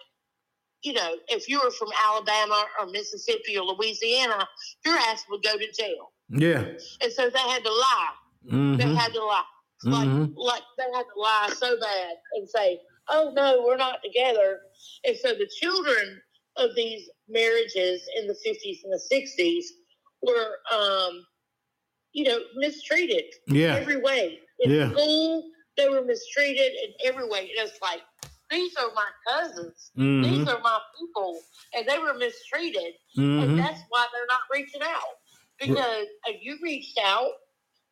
you 0.83 0.93
know, 0.95 1.17
if 1.29 1.49
you 1.49 1.61
were 1.63 1.71
from 1.73 1.89
Alabama 2.07 2.65
or 2.81 2.87
Mississippi 2.87 3.59
or 3.59 3.65
Louisiana, 3.65 4.49
your 4.85 4.97
ass 4.97 5.25
would 5.31 5.43
go 5.43 5.57
to 5.59 5.73
jail. 5.73 6.13
Yeah. 6.31 6.65
And 7.03 7.13
so 7.13 7.29
they 7.29 7.39
had 7.39 7.63
to 7.65 7.71
lie. 7.73 8.09
They 8.45 8.53
Mm-hmm. 8.57 8.95
had 8.95 9.13
to 9.13 9.23
lie. 9.25 9.45
Like, 9.85 10.09
Mhm. 10.09 10.33
like 10.37 10.63
they 10.79 10.85
had 10.95 11.05
to 11.15 11.21
lie 11.21 11.51
so 11.55 11.79
bad 11.81 12.15
and 12.35 12.49
say, 12.49 12.81
"Oh 13.09 13.33
no, 13.35 13.63
we're 13.63 13.77
not 13.77 14.03
together." 14.03 14.61
And 15.05 15.17
so 15.17 15.35
the 15.35 15.47
children 15.61 16.23
of 16.57 16.75
these 16.75 17.09
marriages 17.29 18.03
in 18.17 18.27
the 18.27 18.35
fifties 18.45 18.81
and 18.85 18.93
the 18.93 18.99
sixties 18.99 19.73
were, 20.23 20.59
um, 20.73 21.25
you 22.13 22.25
know, 22.25 22.41
mistreated 22.57 23.25
Yeah. 23.47 23.77
every 23.77 23.97
way. 23.97 24.41
In 24.61 24.71
Yeah. 24.71 24.91
school, 24.91 25.51
they 25.77 25.89
were 25.89 26.03
mistreated 26.03 26.73
in 26.73 26.95
every 27.05 27.27
way. 27.29 27.51
And 27.57 27.69
it's 27.69 27.81
like 27.81 28.03
these 28.51 28.75
are 28.77 28.93
my 28.95 29.09
cousins. 29.29 29.93
Mm-hmm. 29.97 30.23
These 30.23 30.49
are 30.49 30.61
my 30.61 30.79
people, 30.99 31.41
and 31.73 31.87
they 31.89 31.99
were 31.99 32.15
mistreated. 32.15 32.95
Mm-hmm. 33.17 33.43
And 33.51 33.59
that's 33.59 33.81
why 33.89 34.07
they're 34.13 34.27
not 34.27 34.41
reaching 34.53 34.83
out. 34.83 35.17
Because 35.59 36.07
uh, 36.27 36.33
you 36.41 36.59
reached 36.63 36.99
out, 37.05 37.31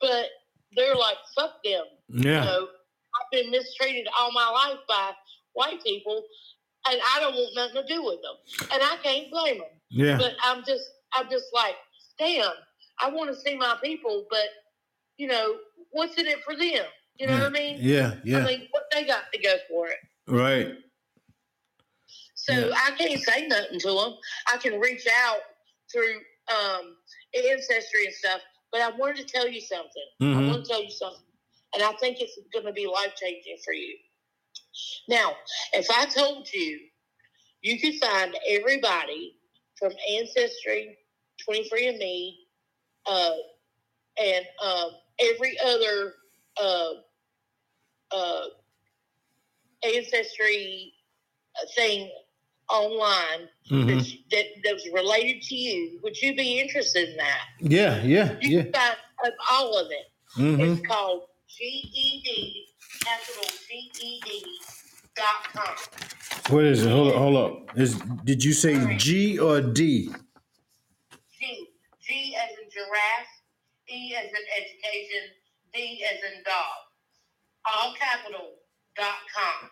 but 0.01 0.27
they're 0.75 0.97
like, 0.97 1.19
fuck 1.37 1.63
them. 1.63 1.85
You 2.09 2.31
Yeah. 2.31 2.45
know, 2.45 2.69
I've 2.69 3.31
been 3.31 3.51
mistreated 3.51 4.09
all 4.19 4.33
my 4.33 4.49
life 4.51 4.79
by 4.89 5.13
white 5.53 5.83
people, 5.85 6.25
and 6.91 7.01
I 7.15 7.21
don't 7.21 7.35
want 7.35 7.55
nothing 7.55 7.83
to 7.87 7.95
do 7.95 8.05
with 8.05 8.21
them. 8.23 8.69
And 8.73 8.83
I 8.83 8.97
can't 9.03 9.31
blame 9.31 9.59
them. 9.59 9.69
Yeah. 9.91 10.17
But 10.19 10.33
I'm 10.43 10.65
just, 10.65 10.85
I'm 11.13 11.29
just 11.31 11.47
like, 11.55 11.75
damn, 12.19 12.51
I 13.01 13.11
want 13.11 13.31
to 13.31 13.37
see 13.37 13.57
my 13.57 13.77
people, 13.83 14.27
but, 14.31 14.49
you 15.17 15.27
know, 15.29 15.57
what's 15.91 16.19
in 16.19 16.27
it 16.27 16.43
for 16.45 16.55
them? 16.55 16.85
You 17.19 17.27
know 17.27 17.35
what 17.35 17.43
I 17.43 17.49
mean? 17.51 17.79
Yeah. 17.81 18.15
yeah. 18.25 18.39
I 18.39 18.47
mean, 18.47 18.69
what 18.71 18.85
they 18.93 19.05
got 19.05 19.25
to 19.33 19.39
go 19.43 19.57
for 19.69 19.89
it. 19.89 19.99
Right. 20.29 20.69
So 22.35 22.53
Yeah. 22.55 22.75
I 22.75 22.93
can't 22.93 23.21
say 23.21 23.47
nothing 23.47 23.81
to 23.81 23.89
them. 23.89 24.15
I 24.53 24.57
can 24.59 24.79
reach 24.81 25.07
out 25.25 25.39
through 25.93 26.15
um, 26.55 26.97
ancestry 27.35 28.07
and 28.07 28.15
stuff. 28.15 28.41
But 28.71 28.83
I 28.83 28.91
wanted 28.97 29.17
to 29.17 29.25
tell 29.25 29.49
you 29.49 29.61
something. 29.61 30.09
I 30.21 30.25
Mhm. 30.25 30.51
want 30.51 30.65
to 30.65 30.71
tell 30.71 30.83
you 30.83 30.91
something, 30.91 31.25
and 31.75 31.83
I 31.83 31.93
think 31.95 32.21
it's 32.21 32.39
going 32.53 32.67
to 32.67 32.73
be 32.73 32.87
life 32.87 33.15
changing 33.17 33.57
for 33.65 33.73
you. 33.73 33.97
Now, 35.09 35.33
if 35.73 35.87
I 35.91 36.07
told 36.07 36.49
you 36.53 36.81
you 37.63 37.79
could 37.81 37.95
find 38.01 38.37
everybody 38.49 39.37
from 39.79 39.93
Ancestry, 40.11 40.97
23andMe, 41.49 42.33
uh, 43.07 43.31
and 44.21 44.45
um, 44.65 44.91
every 45.21 45.57
other 45.65 46.15
uh, 46.61 46.91
uh, 48.13 48.45
ancestry 49.85 50.93
uh, 51.61 51.67
thing 51.75 52.11
online 52.71 53.49
Mhm. 53.71 54.19
that, 54.31 54.45
that 54.65 54.75
was 54.75 54.87
related 54.93 55.43
to 55.43 55.55
you, 55.55 56.01
would 56.03 56.21
you 56.21 56.35
be 56.37 56.61
interested 56.61 57.09
in 57.11 57.17
that? 57.17 57.45
Yeah. 57.61 58.03
Yeah. 58.03 58.37
You 58.41 58.59
Yeah. 58.59 58.63
can 58.65 58.73
find 58.73 58.97
uh, 59.25 59.31
all 59.53 59.77
of 59.79 59.91
it. 59.91 60.07
Mm-hmm. 60.37 60.61
It's 60.61 60.87
called 60.87 61.23
GED, 61.49 62.68
capital 63.05 63.49
GED 63.69 64.45
dot 65.17 65.53
com. 65.53 66.55
What 66.55 66.65
is 66.65 66.85
it? 66.85 66.91
Hold, 66.91 67.09
up, 67.09 67.15
hold 67.17 67.37
up. 67.37 67.79
Is 67.79 68.01
did 68.25 68.43
you 68.43 68.53
say 68.53 68.97
G 68.97 69.39
or 69.39 69.61
D? 69.61 70.11
G, 71.39 71.69
G 72.01 72.37
as 72.37 72.51
in 72.59 72.71
giraffe, 72.71 73.43
E 73.91 74.15
as 74.17 74.27
in 74.27 74.45
education, 74.57 75.31
D 75.75 76.05
as 76.11 76.19
in 76.33 76.43
dog. 76.45 76.79
All 77.67 77.95
capital 77.95 78.55
dot 78.97 79.19
com. 79.35 79.71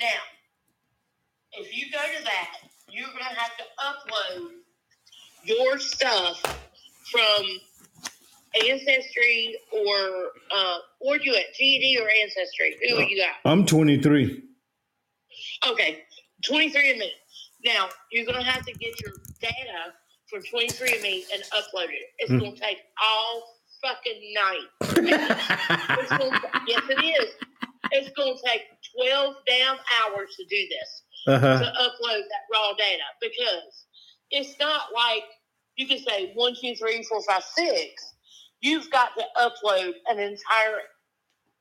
Now, 0.00 0.22
if 1.52 1.76
you 1.76 1.90
go 1.92 1.98
to 1.98 2.24
that, 2.24 2.56
you're 2.90 3.06
going 3.08 3.18
to 3.18 3.24
have 3.24 3.56
to 3.56 3.64
upload 3.78 4.50
your 5.44 5.78
stuff 5.78 6.40
from 7.10 7.44
Ancestry 8.62 9.56
or 9.72 10.30
uh, 10.54 10.78
or 11.00 11.16
you 11.16 11.34
at 11.34 11.54
GED 11.58 11.98
or 12.00 12.08
Ancestry? 12.22 12.76
Who 12.88 13.02
you 13.02 13.22
got? 13.22 13.50
I'm 13.50 13.66
23. 13.66 14.42
Okay, 15.68 16.02
23andMe. 16.44 17.08
Now, 17.64 17.88
you're 18.12 18.26
going 18.26 18.38
to 18.38 18.44
have 18.44 18.64
to 18.66 18.72
get 18.72 19.00
your 19.00 19.12
data 19.40 19.94
from 20.30 20.42
23andMe 20.42 21.22
and 21.32 21.42
upload 21.52 21.88
it. 21.88 22.08
It's 22.18 22.30
going 22.30 22.54
to 22.54 22.60
take 22.60 22.78
all 23.02 23.42
fucking 23.82 24.34
night. 24.34 24.68
Gonna, 26.10 26.40
yes, 26.66 26.82
it 26.88 27.04
is. 27.04 27.30
It's 27.90 28.10
going 28.16 28.36
to 28.36 28.42
take 28.46 28.62
12 28.96 29.34
damn 29.46 29.76
hours 29.76 30.34
to 30.36 30.44
do 30.44 30.68
this, 30.68 31.02
uh-huh. 31.26 31.58
to 31.58 31.64
upload 31.64 32.22
that 32.22 32.44
raw 32.52 32.72
data, 32.78 33.02
because 33.20 33.86
it's 34.30 34.58
not 34.58 34.92
like 34.94 35.22
you 35.76 35.86
can 35.86 35.98
say 35.98 36.32
one, 36.34 36.54
two, 36.60 36.74
three, 36.76 37.02
four, 37.04 37.22
five, 37.22 37.44
six. 37.44 38.13
You've 38.64 38.90
got 38.90 39.10
to 39.18 39.24
upload 39.36 39.92
an 40.08 40.18
entire 40.18 40.78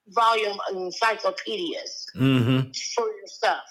volume 0.07 0.57
of 0.69 0.75
encyclopedias 0.77 2.05
Mm-hmm. 2.15 2.69
for 2.95 3.05
your 3.07 3.27
stuff. 3.27 3.63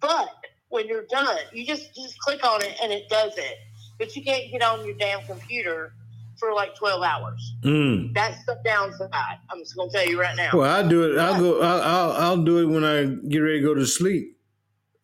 But 0.00 0.28
when 0.70 0.88
you're 0.88 1.06
done, 1.08 1.38
you 1.52 1.64
just 1.64 1.94
just 1.94 2.18
click 2.18 2.44
on 2.44 2.62
it 2.62 2.76
and 2.82 2.92
it 2.92 3.08
does 3.08 3.32
it. 3.38 3.56
But 3.98 4.16
you 4.16 4.24
can't 4.24 4.50
get 4.50 4.62
on 4.62 4.84
your 4.84 4.96
damn 4.96 5.24
computer 5.24 5.92
for 6.40 6.52
like 6.52 6.74
twelve 6.74 7.02
hours. 7.04 7.54
Mm. 7.62 8.12
That's 8.12 8.44
the 8.46 8.58
downside. 8.64 9.38
I'm 9.50 9.60
just 9.60 9.76
gonna 9.76 9.90
tell 9.92 10.04
you 10.06 10.20
right 10.20 10.36
now. 10.36 10.50
Well, 10.52 10.68
I'll 10.68 10.88
do 10.88 11.12
it. 11.12 11.18
I'll 11.18 11.38
go. 11.40 11.60
I'll, 11.62 11.80
I'll 11.82 12.12
I'll 12.22 12.42
do 12.44 12.58
it 12.58 12.66
when 12.74 12.82
I 12.84 13.04
get 13.28 13.38
ready 13.38 13.60
to 13.60 13.66
go 13.66 13.74
to 13.74 13.86
sleep, 13.86 14.36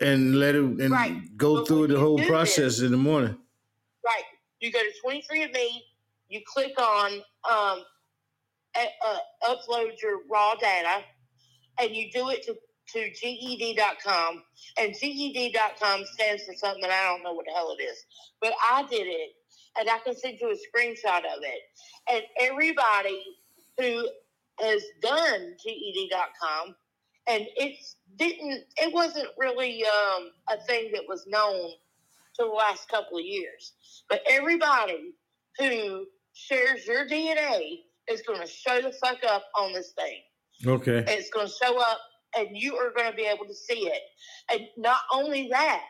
and 0.00 0.40
let 0.40 0.56
it 0.56 0.64
and 0.64 0.90
Right. 0.90 1.36
go 1.36 1.56
But 1.58 1.68
through 1.68 1.86
the 1.88 2.00
whole 2.00 2.18
process 2.26 2.80
in 2.80 2.90
the 2.90 2.96
morning. 2.96 3.36
Right. 4.04 4.24
You 4.60 4.72
go 4.72 4.80
to 4.80 4.92
23andMe, 5.06 5.68
you 6.30 6.40
click 6.46 6.72
on 6.80 7.12
um, 7.50 7.84
upload 9.42 10.00
your 10.02 10.20
raw 10.30 10.54
data, 10.54 11.02
and 11.80 11.94
you 11.94 12.10
do 12.10 12.30
it 12.30 12.42
to, 12.44 12.54
to 12.92 13.10
GED.com, 13.10 14.42
and 14.78 14.94
GED.com 14.94 16.04
stands 16.04 16.44
for 16.44 16.54
something 16.54 16.84
I 16.84 17.04
don't 17.04 17.22
know 17.22 17.32
what 17.32 17.46
the 17.46 17.52
hell 17.52 17.74
it 17.78 17.82
is, 17.82 18.04
but 18.40 18.52
I 18.64 18.84
did 18.84 19.06
it, 19.06 19.30
and 19.78 19.88
I 19.90 19.98
can 19.98 20.16
send 20.16 20.38
you 20.40 20.50
a 20.50 20.54
screenshot 20.54 21.18
of 21.18 21.42
it. 21.42 21.62
And 22.10 22.22
everybody 22.40 23.22
who 23.78 24.08
has 24.60 24.82
done 25.02 25.56
GED.com, 25.62 26.74
and 27.28 27.46
it's 27.56 27.96
didn't 28.16 28.64
it 28.76 28.92
wasn't 28.92 29.28
really 29.38 29.84
um, 29.84 30.30
a 30.48 30.60
thing 30.66 30.90
that 30.92 31.02
was 31.08 31.26
known 31.26 31.70
to 32.34 32.44
the 32.44 32.46
last 32.46 32.88
couple 32.88 33.18
of 33.18 33.24
years, 33.24 33.72
but 34.08 34.22
everybody 34.28 35.12
who 35.58 36.06
shares 36.34 36.86
your 36.86 37.06
DNA 37.06 37.80
is 38.08 38.22
going 38.22 38.40
to 38.40 38.46
show 38.46 38.80
the 38.80 38.92
fuck 38.92 39.18
up 39.28 39.44
on 39.58 39.72
this 39.72 39.92
thing. 39.92 40.20
Okay. 40.66 41.04
It's 41.08 41.30
going 41.30 41.46
to 41.46 41.52
show 41.52 41.78
up 41.78 41.98
and 42.36 42.48
you 42.52 42.76
are 42.76 42.92
going 42.94 43.10
to 43.10 43.16
be 43.16 43.24
able 43.24 43.46
to 43.46 43.54
see 43.54 43.86
it. 43.86 44.02
And 44.52 44.62
not 44.76 45.00
only 45.12 45.48
that, 45.48 45.82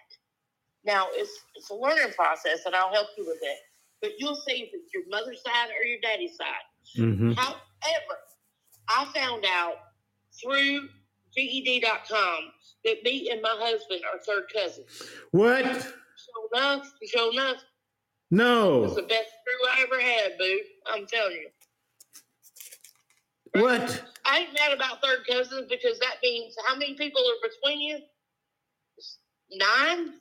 now 0.85 1.07
it's, 1.13 1.31
it's 1.55 1.71
a 1.71 1.75
learning 1.75 2.13
process 2.17 2.65
and 2.67 2.75
I'll 2.75 2.93
help 2.93 3.09
you 3.17 3.27
with 3.27 3.39
it, 3.43 3.59
but 4.01 4.13
you'll 4.19 4.41
see 4.47 4.63
if 4.63 4.71
it's 4.73 4.93
your 4.95 5.03
mother's 5.11 5.43
side 5.43 5.69
or 5.79 5.87
your 5.87 6.01
daddy's 6.03 6.37
side. 6.37 6.99
Mm-hmm. 6.99 7.33
However, 7.33 8.19
I 8.89 9.05
found 9.15 9.45
out 9.47 9.75
through 10.43 10.89
GED.com 11.37 12.39
that 12.85 13.03
me 13.05 13.31
and 13.31 13.43
my 13.43 13.57
husband 13.59 14.03
are 14.11 14.19
third 14.21 14.45
cousins. 14.53 15.03
What? 15.31 15.65
Sure 15.65 16.49
enough, 16.55 16.93
sure 17.07 17.33
enough, 17.33 17.57
it's 18.31 18.39
No. 18.39 18.95
the 18.95 19.03
best 19.03 19.31
screw 19.41 19.69
I 19.71 19.83
ever 19.83 20.01
had, 20.01 20.39
boo. 20.39 20.61
I'm 20.87 21.07
telling 21.07 21.37
you. 21.37 21.49
What? 23.61 24.05
I 24.25 24.41
ain't 24.41 24.53
mad 24.55 24.73
about 24.73 25.03
third 25.03 25.21
cousins 25.29 25.67
because 25.69 25.99
that 26.01 26.17
means 26.23 26.55
how 26.67 26.77
many 26.77 26.95
people 26.95 27.23
are 27.23 27.49
between 27.49 27.81
you? 27.81 27.99
Nine? 29.53 30.15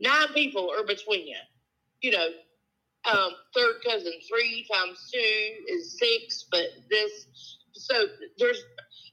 Nine 0.00 0.28
people 0.34 0.70
are 0.70 0.86
between 0.86 1.26
you. 1.26 1.36
You 2.02 2.12
know, 2.12 2.28
um, 3.10 3.32
third 3.54 3.76
cousin, 3.86 4.12
three 4.28 4.66
times 4.72 5.10
two 5.12 5.52
is 5.68 5.98
six, 5.98 6.46
but 6.50 6.66
this, 6.90 7.58
so 7.72 8.06
there's, 8.38 8.62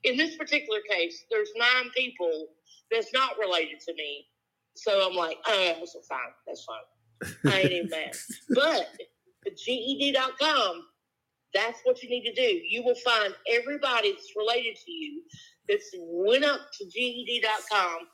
in 0.04 0.18
this 0.18 0.36
particular 0.38 0.80
case, 0.89 1.26
there's 1.32 1.50
nine 1.58 1.89
people 1.95 2.48
that's 2.91 3.14
not 3.14 3.38
related 3.39 3.82
to 3.82 3.93
me. 3.95 4.26
So 4.76 5.08
I'm 5.10 5.16
like, 5.16 5.38
oh, 5.48 5.74
that's 5.80 5.95
fine. 6.08 6.20
That's 6.48 6.64
fine. 6.64 6.78
I 7.45 7.59
ain't 7.61 7.72
even 7.72 7.89
mad. 7.89 8.15
But 8.49 9.55
GED.com, 9.65 10.84
that's 11.53 11.80
what 11.86 12.03
you 12.03 12.09
need 12.09 12.26
to 12.26 12.34
do. 12.34 12.61
You 12.68 12.84
will 12.84 12.95
find 12.95 13.34
everybody 13.49 14.11
that's 14.11 14.34
related 14.36 14.76
to 14.86 14.91
you 14.91 15.22
that's 15.70 15.89
went 15.97 16.43
up 16.43 16.59
to 16.78 16.86
GED.com 16.86 18.07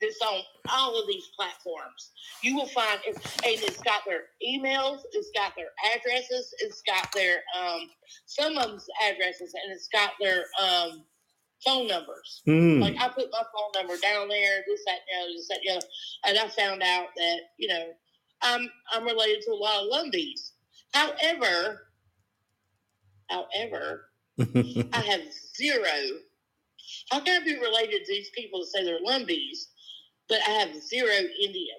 that's 0.00 0.20
on 0.22 0.40
all 0.68 1.00
of 1.00 1.06
these 1.08 1.24
platforms. 1.36 2.12
You 2.42 2.56
will 2.56 2.66
find, 2.66 3.00
and 3.06 3.16
it's 3.44 3.80
got 3.82 4.02
their 4.06 4.24
emails, 4.46 5.00
it's 5.12 5.30
got 5.34 5.54
their 5.56 5.70
addresses, 5.94 6.54
it's 6.60 6.82
got 6.82 7.08
their, 7.14 7.42
um, 7.58 7.88
some 8.26 8.56
of 8.56 8.64
them's 8.64 8.86
addresses, 9.08 9.54
and 9.54 9.72
it's 9.72 9.88
got 9.88 10.12
their 10.20 10.44
um, 10.62 11.04
phone 11.64 11.86
numbers. 11.86 12.42
Mm. 12.46 12.80
Like 12.80 12.96
I 13.00 13.08
put 13.08 13.30
my 13.32 13.42
phone 13.42 13.72
number 13.74 13.96
down 14.00 14.28
there, 14.28 14.62
this, 14.66 14.84
that, 14.86 14.98
the 15.08 15.22
other, 15.22 15.32
this, 15.34 15.48
that, 15.48 15.60
the 15.64 15.72
other, 15.72 15.86
and 16.26 16.38
I 16.38 16.48
found 16.48 16.82
out 16.82 17.08
that 17.16 17.38
you 17.58 17.68
know 17.68 17.86
I'm 18.42 18.68
I'm 18.92 19.04
related 19.04 19.42
to 19.42 19.52
a 19.52 19.54
lot 19.54 19.82
of 19.82 19.88
Lumbees. 19.90 20.52
However, 20.92 21.88
however, 23.28 24.06
I 24.38 25.00
have 25.00 25.20
zero. 25.56 25.88
How 27.10 27.20
can 27.20 27.42
I 27.42 27.44
be 27.44 27.54
related 27.58 28.04
to 28.04 28.12
these 28.12 28.30
people 28.30 28.60
that 28.60 28.66
say 28.66 28.84
they're 28.84 29.00
Lumbees, 29.00 29.68
but 30.28 30.38
I 30.46 30.50
have 30.52 30.74
zero 30.82 31.12
Indian? 31.42 31.76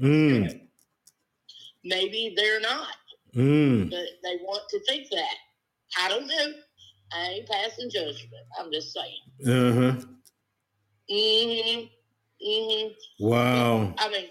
Mm. 0.00 0.60
Maybe 1.84 2.34
they're 2.36 2.60
not, 2.60 2.94
Mm. 3.34 3.90
but 3.90 4.06
they 4.22 4.36
want 4.42 4.62
to 4.70 4.80
think 4.84 5.08
that. 5.10 5.34
I 5.98 6.08
don't 6.08 6.26
know. 6.26 6.52
I 7.12 7.24
ain't 7.28 7.48
passing 7.48 7.90
judgment. 7.90 8.44
I'm 8.58 8.70
just 8.72 8.92
saying. 8.92 9.22
Uh 9.46 9.72
huh. 9.72 10.06
Mm-hmm. 11.10 11.86
Mm-hmm. 12.46 13.26
Wow. 13.26 13.94
I 13.98 14.08
mean, 14.10 14.28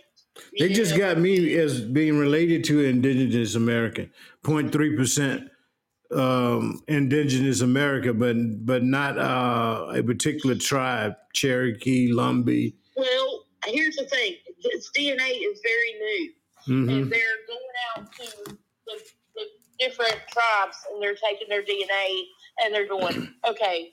They 0.59 0.69
just 0.69 0.97
got 0.97 1.17
me 1.17 1.55
as 1.55 1.81
being 1.81 2.17
related 2.17 2.63
to 2.65 2.83
Indigenous 2.83 3.55
American, 3.55 4.11
0.3 4.43 4.97
percent 4.97 5.49
um, 6.11 6.81
Indigenous 6.88 7.61
America, 7.61 8.13
but 8.13 8.35
but 8.65 8.83
not 8.83 9.17
uh, 9.17 9.91
a 9.93 10.03
particular 10.03 10.55
tribe, 10.55 11.15
Cherokee, 11.33 12.11
Lumbee. 12.11 12.73
Well, 12.95 13.45
here's 13.65 13.95
the 13.95 14.05
thing: 14.05 14.35
this 14.63 14.89
DNA 14.97 15.31
is 15.31 15.61
very 15.63 15.93
new, 15.99 16.31
hmm 16.65 16.89
and 16.89 17.11
they're 17.11 17.41
going 17.47 17.75
out 17.97 18.13
to 18.13 18.55
the, 18.85 19.01
the 19.35 19.45
different 19.79 20.17
tribes, 20.31 20.77
and 20.91 21.01
they're 21.01 21.15
taking 21.15 21.49
their 21.49 21.63
DNA, 21.63 22.23
and 22.63 22.73
they're 22.73 22.88
going, 22.88 23.33
okay, 23.47 23.91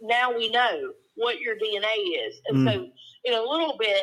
now 0.00 0.34
we 0.34 0.50
know 0.50 0.92
what 1.16 1.40
your 1.40 1.56
DNA 1.56 2.26
is, 2.28 2.40
and 2.46 2.68
so 2.68 2.88
in 3.24 3.34
a 3.34 3.42
little 3.42 3.76
bit, 3.78 4.02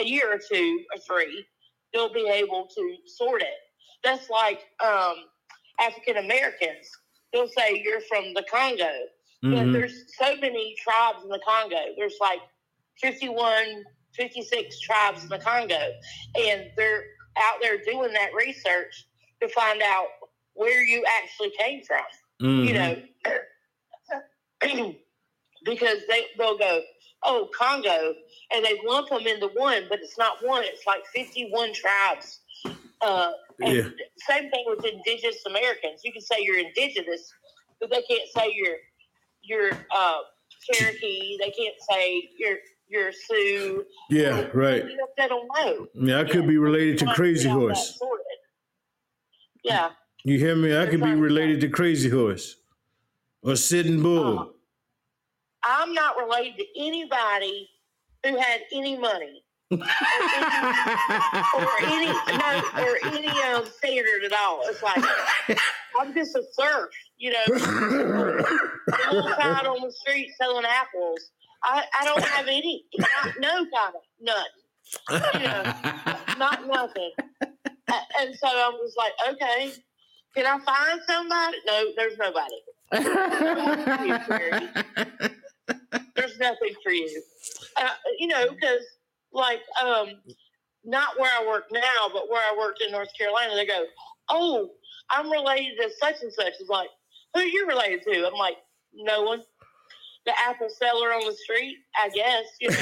a 0.00 0.04
year 0.04 0.32
or 0.32 0.38
two 0.38 0.80
or 0.94 1.00
three, 1.00 1.44
they'll 1.92 2.12
be 2.12 2.28
able 2.28 2.68
to 2.74 2.96
sort 3.06 3.42
it. 3.42 3.48
That's 4.04 4.28
like 4.30 4.60
um, 4.84 5.14
African 5.80 6.16
Americans. 6.18 6.90
They'll 7.32 7.48
say 7.48 7.82
you're 7.84 8.00
from 8.02 8.34
the 8.34 8.44
Congo, 8.50 8.90
but 9.42 9.64
hmm 9.64 9.72
there's 9.72 10.04
so 10.18 10.36
many 10.36 10.76
tribes 10.80 11.24
in 11.24 11.28
the 11.28 11.40
Congo. 11.46 11.76
There's 11.96 12.16
like 12.20 12.40
51, 13.00 13.84
56 14.14 14.80
tribes 14.80 15.22
in 15.24 15.28
the 15.28 15.38
Congo, 15.38 15.80
and 16.38 16.70
they're 16.76 17.04
out 17.38 17.60
there 17.60 17.78
doing 17.78 18.12
that 18.12 18.30
research 18.36 19.06
to 19.40 19.48
find 19.48 19.82
out 19.82 20.06
where 20.54 20.84
you 20.84 21.04
actually 21.18 21.50
came 21.58 21.82
from. 21.82 22.04
Mm-hmm. 22.42 22.64
You 22.68 22.74
know, 24.74 24.94
because 25.64 25.98
they 26.08 26.26
they'll 26.38 26.58
go, 26.58 26.82
oh 27.24 27.48
Congo, 27.56 28.14
and 28.54 28.64
they 28.64 28.78
lump 28.86 29.08
them 29.08 29.26
into 29.26 29.48
one, 29.54 29.84
but 29.88 30.00
it's 30.00 30.18
not 30.18 30.36
one. 30.42 30.62
It's 30.64 30.86
like 30.86 31.04
51 31.14 31.72
tribes. 31.74 32.40
Uh, 33.00 33.32
Yeah. 33.58 33.88
same 34.28 34.50
thing 34.50 34.64
with 34.66 34.84
indigenous 34.84 35.44
Americans. 35.46 36.02
You 36.04 36.12
can 36.12 36.22
say 36.22 36.36
you're 36.40 36.58
indigenous, 36.58 37.32
but 37.80 37.90
they 37.90 38.02
can't 38.02 38.28
say 38.36 38.52
you're 38.54 38.76
you're 39.42 39.72
uh, 39.94 40.18
Cherokee. 40.70 41.36
They 41.40 41.50
can't 41.50 41.74
say 41.90 42.30
you're 42.38 42.58
you're 42.88 43.10
Sioux. 43.12 43.84
Yeah, 44.10 44.46
right. 44.54 44.84
They 45.16 45.28
don't 45.28 45.48
know. 45.56 45.86
Yeah, 45.94 46.20
I 46.20 46.24
could 46.24 46.46
be 46.46 46.58
related 46.58 46.98
to 46.98 47.06
Crazy 47.14 47.48
get 47.48 47.56
all 47.56 47.68
that 47.68 47.76
Horse. 47.76 47.98
Yeah. 49.64 49.90
You 50.24 50.38
hear 50.38 50.54
me? 50.54 50.76
I 50.76 50.86
could 50.86 51.02
be 51.02 51.14
related 51.14 51.60
to 51.62 51.68
Crazy 51.68 52.08
Horse 52.10 52.56
or 53.42 53.56
Sitting 53.56 54.02
Bull. 54.02 54.38
Uh, 54.38 54.44
I'm 55.64 55.92
not 55.94 56.16
related 56.16 56.58
to 56.58 56.64
anybody 56.76 57.68
who 58.24 58.36
had 58.38 58.60
any 58.72 58.98
money 58.98 59.42
or 59.72 59.78
any 61.82 62.06
no, 62.06 62.62
or 62.78 62.98
any 63.04 63.28
um, 63.28 63.64
standard 63.66 64.24
at 64.24 64.32
all. 64.32 64.62
It's 64.64 64.82
like 64.82 65.02
I'm 65.98 66.12
just 66.14 66.36
a 66.36 66.42
serf, 66.52 66.90
you 67.18 67.30
know, 67.32 67.44
a 67.48 67.54
little 69.12 69.34
child 69.36 69.66
on 69.66 69.80
the 69.82 69.92
street 69.92 70.30
selling 70.40 70.64
apples. 70.64 71.30
I, 71.64 71.84
I 72.00 72.04
don't 72.04 72.24
have 72.24 72.48
any, 72.48 72.84
not, 72.98 73.34
no 73.38 73.48
kind 73.48 73.94
of 73.94 74.02
nothing, 74.20 74.64
you 75.34 75.40
know, 75.46 75.62
not 76.38 76.66
nothing. 76.66 77.12
And 78.18 78.34
so 78.34 78.48
I 78.48 78.68
was 78.72 78.94
like, 78.96 79.12
okay, 79.30 79.72
can 80.34 80.46
I 80.46 80.58
find 80.64 81.00
somebody? 81.06 81.58
No, 81.66 81.92
there's 81.96 82.18
nobody. 82.18 82.56
there's 86.16 86.38
nothing 86.38 86.74
for 86.82 86.92
you. 86.92 87.22
Uh, 87.76 87.88
you 88.18 88.26
know, 88.28 88.50
because 88.50 88.84
like 89.32 89.60
um, 89.82 90.08
not 90.84 91.18
where 91.18 91.30
I 91.32 91.46
work 91.46 91.64
now, 91.72 92.08
but 92.12 92.28
where 92.30 92.42
I 92.42 92.56
worked 92.58 92.82
in 92.82 92.92
North 92.92 93.10
Carolina, 93.16 93.54
they 93.54 93.66
go, 93.66 93.84
"Oh, 94.28 94.70
I'm 95.10 95.30
related 95.30 95.76
to 95.78 95.90
such 95.98 96.22
and 96.22 96.32
such." 96.32 96.54
It's 96.60 96.68
like, 96.68 96.88
who 97.34 97.40
are 97.40 97.44
you 97.44 97.66
related 97.66 98.02
to? 98.02 98.26
I'm 98.26 98.34
like, 98.34 98.56
no 98.94 99.22
one. 99.22 99.42
The 100.24 100.32
apple 100.38 100.68
seller 100.68 101.12
on 101.12 101.26
the 101.26 101.32
street, 101.32 101.78
I 102.00 102.08
guess. 102.10 102.44
You 102.60 102.70
know, 102.70 102.76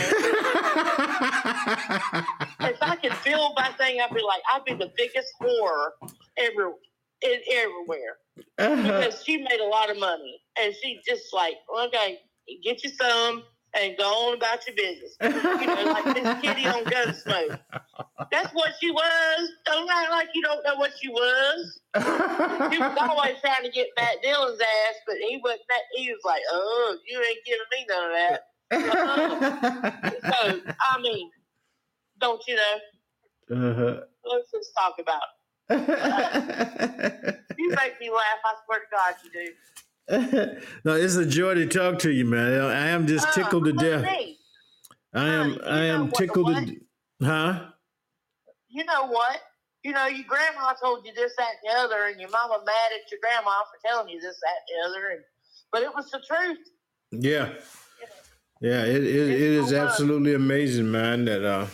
if 2.69 2.77
I 2.83 2.97
could 2.97 3.15
build 3.25 3.55
my 3.57 3.71
thing, 3.79 3.99
I'd 3.99 4.15
be 4.15 4.21
like, 4.21 4.43
I'd 4.53 4.65
be 4.67 4.75
the 4.75 4.93
biggest 4.95 5.33
whore 5.41 5.93
ever, 6.37 6.75
in, 7.23 7.41
everywhere 7.51 8.19
because 8.59 9.25
she 9.25 9.39
made 9.39 9.61
a 9.61 9.65
lot 9.67 9.91
of 9.91 9.99
money, 9.99 10.41
and 10.61 10.75
she 10.83 11.01
just 11.07 11.33
like, 11.33 11.55
okay, 11.87 12.19
get 12.63 12.83
you 12.85 12.91
some 12.91 13.43
and 13.75 13.97
go 13.97 14.05
on 14.05 14.35
about 14.37 14.67
your 14.67 14.77
business. 14.77 15.17
You 15.21 15.67
know, 15.67 15.93
like 15.93 16.15
this 16.15 16.41
kitty 16.43 16.67
on 16.67 16.85
Gunsmoke. 16.85 17.61
That's 18.31 18.53
what 18.53 18.73
she 18.81 18.91
was. 18.91 19.51
Don't 19.65 19.89
act 19.91 20.11
like 20.11 20.29
you 20.35 20.43
don't 20.43 20.63
know 20.65 20.77
what 20.77 20.93
she 21.01 21.09
was. 21.09 21.81
He 21.95 22.79
was 22.79 22.99
always 23.01 23.41
trying 23.41 23.65
to 23.65 23.71
get 23.71 23.89
Matt 23.99 24.17
Dillon's 24.23 24.61
ass, 24.61 24.95
but 25.07 25.17
he 25.17 25.41
wasn't. 25.43 25.63
That, 25.69 25.83
he 25.95 26.11
was 26.11 26.21
like, 26.25 26.43
"Oh, 26.51 26.97
you 27.07 27.19
ain't 27.19 27.45
giving 27.45 27.67
me 27.73 27.87
none 27.89 28.05
of 28.05 28.13
that." 28.17 28.47
So 30.31 30.61
I 30.81 31.01
mean, 31.01 31.31
don't 32.21 32.41
you 32.47 32.57
know? 32.57 32.81
uh-huh. 33.51 34.01
Let's 34.25 34.51
just 34.53 34.71
talk 34.79 34.97
about 35.01 35.23
it. 35.71 37.37
You 37.59 37.69
make 37.77 38.01
me 38.01 38.09
laugh. 38.09 38.41
I 38.43 38.55
swear 38.65 38.79
to 38.79 38.87
God, 38.91 39.15
you 39.23 39.31
do. 39.31 39.53
no, 40.85 40.95
it's 40.95 41.15
a 41.15 41.25
joy 41.27 41.55
to 41.55 41.67
talk 41.67 42.01
to 42.01 42.11
you, 42.11 42.25
man. 42.25 42.61
I 42.61 42.89
am 42.89 43.07
just 43.07 43.29
Uh, 43.29 43.33
tickled 43.33 43.65
to 43.67 43.73
death. 43.73 44.03
me? 44.03 44.39
I 45.15 45.29
am. 45.29 45.51
you 45.51 45.61
I 45.65 45.85
am 45.85 46.11
tickled 46.11 46.47
what? 46.53 46.67
to. 46.67 46.77
Huh? 47.23 47.71
You 48.69 48.85
know 48.85 49.07
what? 49.07 49.41
You 49.85 49.93
know, 49.93 50.07
your 50.07 50.27
grandma 50.27 50.73
told 50.83 51.07
you 51.07 51.13
this, 51.15 51.33
that, 51.39 51.49
and 51.65 51.75
the 51.75 51.79
other, 51.81 52.07
and 52.07 52.21
your 52.21 52.31
mama 52.31 52.59
mad 52.67 52.91
at 52.93 53.11
your 53.11 53.21
grandma 53.23 53.51
for 53.71 53.89
telling 53.89 54.09
you 54.09 54.21
this, 54.21 54.37
that, 54.43 54.57
and 54.69 54.93
the 54.93 54.99
other, 54.99 55.09
and 55.11 55.21
but 55.73 55.83
it 55.83 55.95
was 55.95 56.11
the 56.11 56.21
truth. 56.27 56.59
Yeah. 57.13 57.53
Yeah. 58.61 58.85
It. 58.85 59.05
It, 59.05 59.31
it 59.31 59.41
is 59.41 59.73
absolutely 59.73 60.35
amazing, 60.35 60.91
man. 60.91 61.25
That 61.25 61.45
uh, 61.45 61.67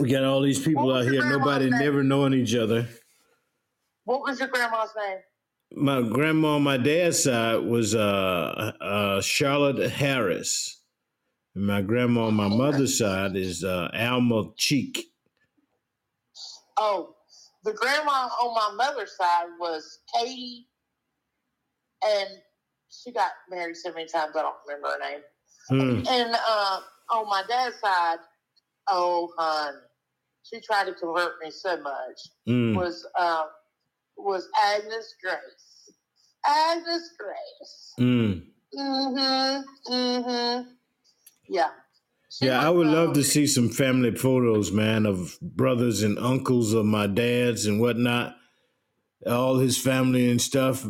we 0.00 0.10
got 0.10 0.24
all 0.24 0.40
these 0.42 0.58
people 0.58 0.92
out 0.92 1.04
here. 1.04 1.24
Nobody 1.24 1.70
name? 1.70 1.78
never 1.78 2.02
knowing 2.02 2.34
each 2.34 2.54
other. 2.56 2.88
What 4.04 4.22
was 4.22 4.38
your 4.40 4.48
grandma's 4.48 4.90
name? 4.96 5.18
My 5.76 6.02
grandma 6.02 6.54
on 6.54 6.62
my 6.62 6.76
dad's 6.76 7.24
side 7.24 7.58
was 7.64 7.96
uh, 7.96 8.72
uh, 8.80 9.20
Charlotte 9.20 9.90
Harris. 9.90 10.80
And 11.54 11.66
my 11.66 11.82
grandma 11.82 12.26
on 12.26 12.34
my 12.34 12.48
mother's 12.48 12.96
side 12.96 13.36
is 13.36 13.64
uh, 13.64 13.88
Alma 13.92 14.52
Cheek. 14.56 15.00
Oh, 16.78 17.14
the 17.64 17.72
grandma 17.72 18.28
on 18.42 18.54
my 18.54 18.84
mother's 18.84 19.16
side 19.16 19.46
was 19.58 20.00
Katie, 20.14 20.66
and 22.04 22.28
she 22.90 23.12
got 23.12 23.30
married 23.50 23.76
so 23.76 23.92
many 23.92 24.06
times 24.06 24.32
I 24.36 24.42
don't 24.42 24.54
remember 24.66 24.88
her 24.88 25.10
name. 25.10 25.20
Hmm. 25.68 26.06
And 26.08 26.36
uh, 26.46 26.80
on 27.12 27.28
my 27.28 27.42
dad's 27.48 27.80
side, 27.80 28.18
oh, 28.88 29.32
honey, 29.36 29.78
she 30.44 30.60
tried 30.60 30.86
to 30.86 30.94
convert 30.94 31.32
me 31.42 31.50
so 31.50 31.80
much. 31.80 32.20
Mm. 32.48 32.76
Was 32.76 33.06
um, 33.18 33.46
was 34.16 34.48
Agnes 34.62 35.14
Grace? 35.22 35.92
Agnes 36.46 37.10
Grace. 37.18 37.94
Mm. 37.98 38.42
Mm-hmm. 38.76 39.92
Mm-hmm. 39.92 40.70
Yeah. 41.48 41.68
She 42.30 42.46
Yeah, 42.46 42.66
I 42.66 42.70
would 42.70 42.86
love 42.86 43.08
um, 43.08 43.14
to 43.14 43.22
see 43.22 43.46
some 43.46 43.68
family 43.68 44.14
photos, 44.14 44.72
man, 44.72 45.06
of 45.06 45.38
brothers 45.40 46.02
and 46.02 46.18
uncles 46.18 46.72
of 46.72 46.84
my 46.84 47.06
dad's 47.06 47.66
and 47.66 47.80
whatnot, 47.80 48.34
all 49.26 49.58
his 49.58 49.78
family 49.78 50.30
and 50.30 50.40
stuff. 50.40 50.84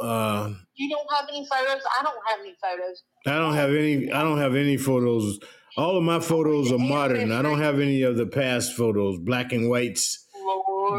Uh, 0.00 0.52
You 0.74 0.88
don't 0.88 1.08
have 1.14 1.28
any 1.28 1.46
photos. 1.46 1.82
I 1.98 2.02
don't 2.02 2.22
have 2.28 2.40
any 2.40 2.54
photos. 2.62 3.02
I 3.26 3.38
don't 3.38 3.54
have 3.54 3.70
any. 3.70 4.12
I 4.12 4.22
don't 4.22 4.38
have 4.38 4.54
any 4.54 4.76
photos. 4.76 5.38
All 5.76 5.96
of 5.98 6.04
my 6.04 6.20
photos 6.20 6.72
are 6.72 6.78
modern. 6.78 7.32
I 7.32 7.42
don't 7.42 7.60
have 7.60 7.80
any 7.80 8.02
of 8.02 8.16
the 8.16 8.26
past 8.26 8.74
photos, 8.74 9.18
black 9.18 9.52
and 9.52 9.68
whites 9.68 10.25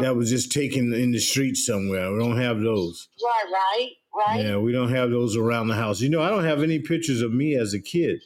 That 0.01 0.15
was 0.15 0.29
just 0.29 0.51
taken 0.51 0.93
in 0.93 1.11
the 1.11 1.19
street 1.19 1.55
somewhere. 1.55 2.11
We 2.11 2.19
don't 2.19 2.37
have 2.39 2.59
those. 2.59 3.07
Right, 3.23 3.51
right, 3.51 3.89
right. 4.15 4.45
Yeah, 4.45 4.57
we 4.57 4.71
don't 4.71 4.89
have 4.93 5.09
those 5.09 5.35
around 5.35 5.67
the 5.67 5.75
house. 5.75 6.01
You 6.01 6.09
know, 6.09 6.21
I 6.21 6.29
don't 6.29 6.43
have 6.45 6.63
any 6.63 6.79
pictures 6.79 7.21
of 7.21 7.33
me 7.33 7.55
as 7.55 7.73
a 7.73 7.79
kid. 7.79 8.19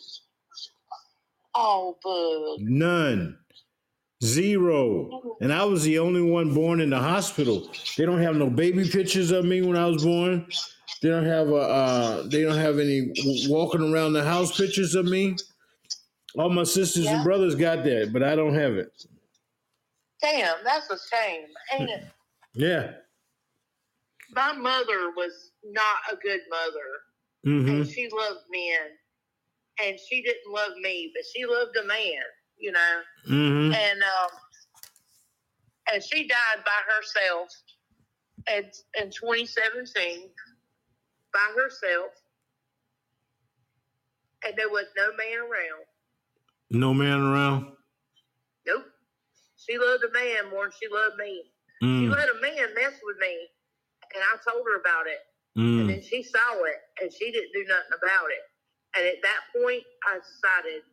Oh, 1.56 1.98
boo. 2.04 2.58
None. 2.60 3.38
Zero. 4.24 5.38
And 5.42 5.52
I 5.52 5.64
was 5.66 5.84
the 5.84 6.00
only 6.00 6.22
one 6.22 6.54
born 6.54 6.80
in 6.80 6.92
the 6.92 7.00
hospital. 7.00 7.70
They 7.98 8.06
don't 8.06 8.22
have 8.22 8.36
no 8.36 8.50
baby 8.50 8.88
pictures 8.88 9.32
of 9.32 9.46
me 9.46 9.62
when 9.62 9.76
I 9.76 9.88
was 9.88 10.04
born. 10.04 10.46
They 11.02 11.10
don't 11.10 11.26
have 11.26 11.50
a. 11.50 11.56
Uh, 11.56 12.24
they 12.28 12.44
don't 12.44 12.58
have 12.58 12.78
any 12.78 13.12
walking 13.48 13.82
around 13.92 14.14
the 14.14 14.24
house 14.24 14.56
pictures 14.56 14.94
of 14.94 15.06
me. 15.06 15.36
All 16.38 16.50
my 16.50 16.64
sisters 16.64 17.06
Yeah. 17.06 17.16
and 17.16 17.24
brothers 17.24 17.56
got 17.56 17.84
that, 17.84 18.14
but 18.14 18.22
I 18.24 18.36
don't 18.36 18.54
have 18.54 18.74
it. 18.74 18.92
Damn, 20.22 20.58
that's 20.64 20.90
a 20.90 20.98
shame, 21.14 21.48
ain't 21.74 21.90
it? 21.90 22.04
Yeah. 22.54 22.92
My 24.34 24.52
mother 24.52 25.12
was 25.16 25.52
not 25.64 26.14
a 26.14 26.18
good 26.18 26.42
mother, 26.50 26.90
hmm 27.46 27.70
and 27.70 27.88
she 27.88 28.10
loved 28.12 28.42
men, 28.52 28.90
and 29.88 29.98
she 30.00 30.22
didn't 30.22 30.52
love 30.54 30.74
me, 30.82 31.12
but 31.16 31.24
she 31.34 31.46
loved 31.46 31.76
a 31.78 31.86
man, 31.88 32.24
you 32.58 32.72
know. 32.74 33.02
hmm 33.26 33.74
And 33.74 34.02
um, 34.04 34.30
and 35.94 36.04
she 36.04 36.28
died 36.28 36.64
by 36.66 36.82
herself, 36.96 37.50
in 38.50 38.66
in 39.02 39.12
2017, 39.12 40.30
by 41.34 41.54
herself, 41.56 42.12
and 44.46 44.54
there 44.58 44.70
was 44.70 44.86
no 44.98 45.08
man 45.16 45.40
around. 45.40 45.86
No 46.70 46.94
man 46.94 47.20
around. 47.22 47.74
She 49.70 49.78
loved 49.78 50.04
a 50.04 50.12
man 50.14 50.50
more 50.52 50.66
than 50.66 50.72
she 50.82 50.88
loved 50.90 51.18
me. 51.18 51.44
She 51.82 52.08
Mm. 52.08 52.12
let 52.12 52.30
a 52.30 52.36
man 52.42 52.74
mess 52.76 53.00
with 53.04 53.18
me, 53.18 53.50
and 54.16 54.24
I 54.24 54.38
told 54.48 54.66
her 54.68 54.78
about 54.80 55.08
it. 55.08 55.20
And 55.58 55.66
Mm. 55.66 55.88
then 55.90 56.02
she 56.02 56.24
saw 56.24 56.64
it, 56.64 56.80
and 57.02 57.14
she 57.14 57.32
didn't 57.32 57.54
do 57.54 57.66
nothing 57.66 57.94
about 57.94 58.32
it. 58.32 58.44
And 58.96 59.06
at 59.08 59.22
that 59.24 59.42
point, 59.56 59.84
I 60.08 60.20
decided 60.20 60.84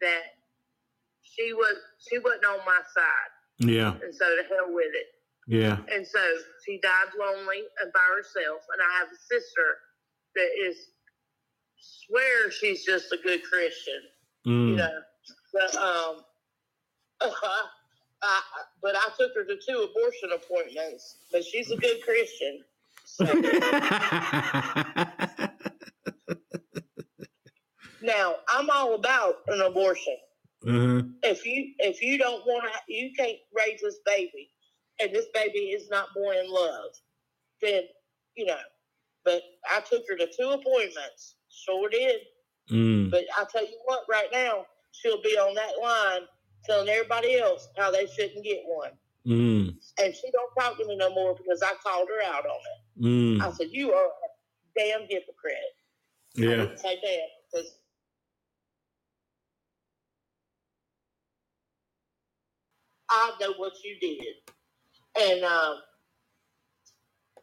that 0.00 0.24
she 1.22 1.52
was 1.54 1.76
she 1.98 2.18
wasn't 2.18 2.46
on 2.46 2.64
my 2.66 2.82
side, 2.94 3.30
Yeah. 3.58 3.94
and 4.02 4.14
so 4.14 4.36
to 4.36 4.44
hell 4.44 4.72
with 4.72 4.94
it. 4.94 5.06
Yeah. 5.46 5.78
And 5.88 6.06
so 6.06 6.20
she 6.66 6.78
died 6.80 7.14
lonely 7.18 7.62
and 7.80 7.92
by 7.92 8.06
herself. 8.16 8.62
And 8.72 8.82
I 8.82 8.98
have 8.98 9.08
a 9.12 9.16
sister 9.16 9.78
that 10.36 10.50
is 10.58 10.90
swears 11.78 12.54
she's 12.54 12.84
just 12.84 13.12
a 13.12 13.18
good 13.18 13.42
Christian, 13.44 14.02
you 14.44 14.52
Mm. 14.52 14.76
know. 14.78 15.02
But 15.52 15.76
um, 15.76 16.24
I, 18.22 18.40
but 18.82 18.94
I 18.96 19.10
took 19.18 19.32
her 19.34 19.44
to 19.44 19.56
two 19.66 19.88
abortion 19.90 20.30
appointments. 20.34 21.18
But 21.32 21.44
she's 21.44 21.70
a 21.70 21.76
good 21.76 21.98
Christian. 22.04 22.64
So, 23.04 23.24
now 28.02 28.36
I'm 28.48 28.70
all 28.70 28.94
about 28.94 29.36
an 29.48 29.60
abortion. 29.62 30.16
Mhm. 30.64 31.14
If 31.22 31.46
you 31.46 31.74
if 31.78 32.02
you 32.02 32.18
don't 32.18 32.44
want 32.46 32.64
to, 32.64 32.80
you 32.92 33.12
can't 33.16 33.38
raise 33.54 33.80
this 33.80 33.98
baby, 34.04 34.50
and 35.00 35.14
this 35.14 35.26
baby 35.32 35.70
is 35.70 35.88
not 35.88 36.08
born 36.14 36.36
in 36.36 36.50
love. 36.50 36.90
Then 37.62 37.82
you 38.36 38.46
know. 38.46 38.58
But 39.24 39.42
I 39.70 39.80
took 39.80 40.02
her 40.08 40.16
to 40.16 40.26
two 40.26 40.48
appointments. 40.50 41.34
Sure 41.50 41.88
did. 41.90 42.20
Mm. 42.70 43.10
But 43.10 43.24
I 43.36 43.44
tell 43.50 43.62
you 43.64 43.78
what, 43.84 44.04
right 44.10 44.28
now 44.32 44.66
she'll 44.92 45.22
be 45.22 45.36
on 45.38 45.54
that 45.54 45.72
line 45.82 46.22
telling 46.64 46.88
everybody 46.88 47.38
else 47.38 47.68
how 47.76 47.90
they 47.90 48.06
shouldn't 48.06 48.44
get 48.44 48.62
one. 48.66 48.90
Mm. 49.26 49.76
And 50.00 50.14
she 50.14 50.30
don't 50.30 50.54
talk 50.58 50.78
to 50.78 50.86
me 50.86 50.96
no 50.96 51.10
more 51.10 51.34
because 51.34 51.62
I 51.62 51.74
called 51.82 52.08
her 52.08 52.32
out 52.32 52.46
on 52.46 52.60
it. 52.60 53.04
Mm. 53.04 53.42
I 53.42 53.52
said, 53.52 53.68
"You 53.70 53.92
are 53.92 54.06
a 54.06 54.78
damn 54.78 55.02
hypocrite." 55.02 55.56
Yeah, 56.34 56.48
I 56.48 56.56
didn't 56.56 56.78
say 56.78 56.98
damn 57.02 57.28
because 57.52 57.78
I 63.10 63.32
know 63.40 63.54
what 63.56 63.72
you 63.84 63.98
did. 64.00 64.34
And 65.20 65.44
um, 65.44 65.76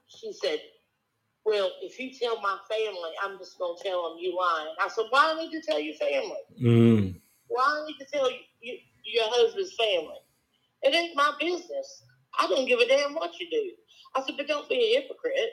she 0.07 0.33
said, 0.33 0.59
"Well, 1.45 1.69
if 1.81 1.99
you 1.99 2.11
tell 2.13 2.41
my 2.41 2.57
family, 2.69 3.11
I'm 3.23 3.37
just 3.37 3.59
gonna 3.59 3.77
tell 3.83 4.09
them 4.09 4.17
you 4.19 4.35
lying." 4.35 4.73
I 4.79 4.87
said, 4.87 5.05
"Why 5.09 5.33
I 5.33 5.39
need 5.39 5.51
to 5.51 5.61
tell 5.61 5.79
your 5.79 5.95
family? 5.95 6.41
Mm. 6.59 7.21
Why 7.47 7.63
I 7.63 7.85
need 7.87 7.97
to 8.03 8.05
tell 8.11 8.31
you, 8.31 8.39
you 8.61 8.77
your 9.05 9.25
husband's 9.29 9.75
family? 9.75 10.19
It 10.83 10.95
ain't 10.95 11.15
my 11.15 11.33
business. 11.39 12.03
I 12.39 12.47
don't 12.47 12.67
give 12.67 12.79
a 12.79 12.87
damn 12.87 13.15
what 13.15 13.39
you 13.39 13.49
do." 13.49 13.71
I 14.15 14.23
said, 14.23 14.37
"But 14.37 14.47
don't 14.47 14.69
be 14.69 14.95
a 14.97 15.01
hypocrite." 15.01 15.51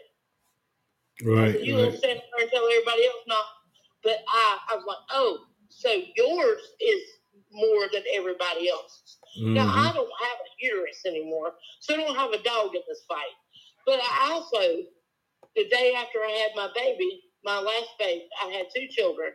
Right. 1.24 1.52
said, 1.52 1.66
you 1.66 1.76
Right. 1.76 1.98
stand 1.98 2.20
there 2.20 2.42
and 2.42 2.50
tell 2.50 2.66
everybody 2.68 3.06
else 3.06 3.24
not. 3.26 3.46
But 4.04 4.18
I, 4.28 4.58
I 4.70 4.76
was 4.76 4.84
like, 4.86 4.98
oh, 5.10 5.40
so 5.68 5.90
yours 6.16 6.62
is 6.80 7.02
more 7.52 7.88
than 7.92 8.04
everybody 8.14 8.68
else's. 8.70 9.18
Now 9.36 9.66
Mhm. 9.66 9.88
I 9.88 9.92
don't 9.92 10.12
have 10.20 10.38
a 10.40 10.50
uterus 10.58 11.04
anymore, 11.06 11.54
so 11.80 11.94
I 11.94 11.98
don't 11.98 12.16
have 12.16 12.32
a 12.32 12.42
dog 12.42 12.74
in 12.76 12.82
this 12.88 13.04
fight. 13.08 13.34
But 13.86 14.00
I 14.02 14.30
also, 14.32 14.84
the 15.56 15.68
day 15.68 15.94
after 15.94 16.20
I 16.24 16.30
had 16.30 16.52
my 16.56 16.68
baby, 16.74 17.22
my 17.44 17.60
last 17.60 17.90
baby, 17.98 18.28
I 18.42 18.48
had 18.52 18.66
two 18.74 18.88
children, 18.88 19.32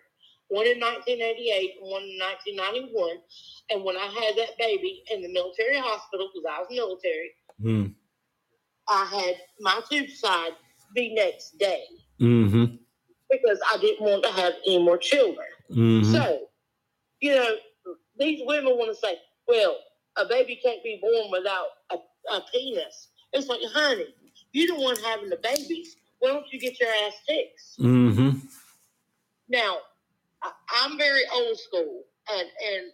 one 0.49 0.65
in 0.65 0.79
1988 0.79 1.75
and 1.81 1.91
one 1.91 2.03
in 2.03 2.19
1991. 2.19 3.17
And 3.69 3.83
when 3.83 3.97
I 3.97 4.05
had 4.05 4.35
that 4.37 4.57
baby 4.57 5.03
in 5.11 5.21
the 5.21 5.31
military 5.31 5.77
hospital, 5.77 6.29
because 6.33 6.45
I 6.49 6.59
was 6.59 6.67
military, 6.71 7.31
Mm. 7.61 7.95
I 8.87 9.05
had 9.05 9.35
my 9.59 9.81
tube 9.89 10.11
side 10.11 10.51
the 10.95 11.13
next 11.15 11.57
day 11.57 11.83
Mm-hmm. 12.21 12.75
because 13.31 13.59
I 13.73 13.77
didn't 13.79 14.05
want 14.05 14.23
to 14.23 14.31
have 14.31 14.53
any 14.65 14.77
more 14.77 14.97
children. 14.97 15.47
Mm-hmm. 15.71 16.11
So, 16.11 16.47
you 17.19 17.33
know, 17.35 17.55
these 18.19 18.41
women 18.45 18.77
want 18.77 18.91
to 18.91 18.95
say, 18.95 19.17
well, 19.47 19.77
a 20.17 20.25
baby 20.25 20.59
can't 20.63 20.83
be 20.83 20.99
born 21.01 21.31
without 21.31 21.67
a, 21.91 21.95
a 22.33 22.41
penis. 22.53 23.09
It's 23.33 23.47
like, 23.47 23.59
honey, 23.73 24.13
you 24.51 24.67
the 24.67 24.81
one 24.81 24.95
having 24.97 25.29
the 25.29 25.37
babies. 25.37 25.95
Why 26.19 26.29
don't 26.29 26.45
you 26.51 26.59
get 26.59 26.79
your 26.79 26.89
ass 26.89 27.13
fixed? 27.27 27.79
Mm-hmm. 27.79 28.37
Now, 29.49 29.77
I'm 30.83 30.97
very 30.97 31.23
old 31.33 31.57
school, 31.57 32.03
and 32.31 32.47
and 32.73 32.91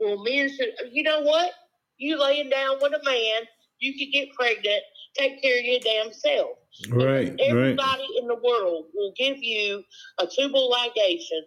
well, 0.00 0.22
men 0.22 0.50
should. 0.50 0.70
You 0.90 1.02
know 1.02 1.20
what? 1.22 1.52
You 1.98 2.20
laying 2.20 2.50
down 2.50 2.76
with 2.80 2.92
a 2.92 3.04
man, 3.04 3.42
you 3.78 3.92
could 3.92 4.12
get 4.12 4.34
pregnant. 4.34 4.82
Take 5.16 5.40
care 5.42 5.58
of 5.58 5.64
your 5.64 5.80
damn 5.80 6.12
self. 6.12 6.58
Right, 6.90 7.28
right. 7.30 7.40
Everybody 7.40 8.06
in 8.20 8.26
the 8.26 8.34
world 8.34 8.86
will 8.94 9.12
give 9.16 9.38
you 9.38 9.82
a 10.18 10.26
tubal 10.26 10.70
ligation 10.70 11.40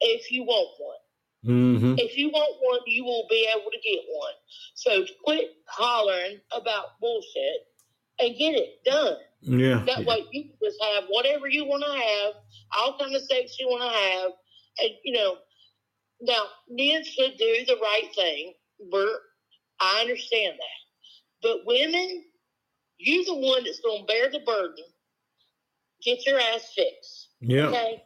if 0.00 0.30
you 0.30 0.44
want 0.44 0.68
one. 0.78 1.54
Mm-hmm. 1.54 1.94
If 1.98 2.16
you 2.16 2.30
want 2.30 2.56
one, 2.60 2.80
you 2.86 3.04
will 3.04 3.26
be 3.28 3.48
able 3.52 3.70
to 3.70 3.78
get 3.84 4.00
one. 4.08 4.32
So 4.74 5.04
quit 5.24 5.50
hollering 5.66 6.40
about 6.52 7.00
bullshit 7.00 7.66
and 8.20 8.36
get 8.36 8.54
it 8.54 8.84
done. 8.84 9.16
Yeah. 9.40 9.84
That 9.86 10.06
way 10.06 10.24
you 10.32 10.44
can 10.44 10.52
just 10.62 10.82
have 10.82 11.04
whatever 11.08 11.48
you 11.48 11.64
want 11.64 11.84
to 11.84 11.92
have, 11.92 12.34
all 12.78 12.98
kind 12.98 13.14
of 13.14 13.22
sex 13.22 13.56
you 13.58 13.68
want 13.68 13.82
to 13.82 13.98
have, 13.98 14.32
and 14.80 14.90
you 15.04 15.14
know. 15.14 15.36
Now, 16.20 16.44
men 16.70 17.04
should 17.04 17.36
do 17.36 17.64
the 17.66 17.76
right 17.82 18.08
thing. 18.14 18.54
We're, 18.90 19.18
I 19.80 20.00
understand 20.00 20.54
that, 20.54 21.42
but 21.42 21.66
women, 21.66 22.24
you're 22.98 23.24
the 23.24 23.34
one 23.34 23.64
that's 23.64 23.80
going 23.80 24.02
to 24.02 24.06
bear 24.06 24.30
the 24.30 24.40
burden. 24.40 24.84
Get 26.02 26.24
your 26.24 26.38
ass 26.38 26.72
fixed. 26.74 27.28
Yeah. 27.40 27.66
Okay. 27.66 28.02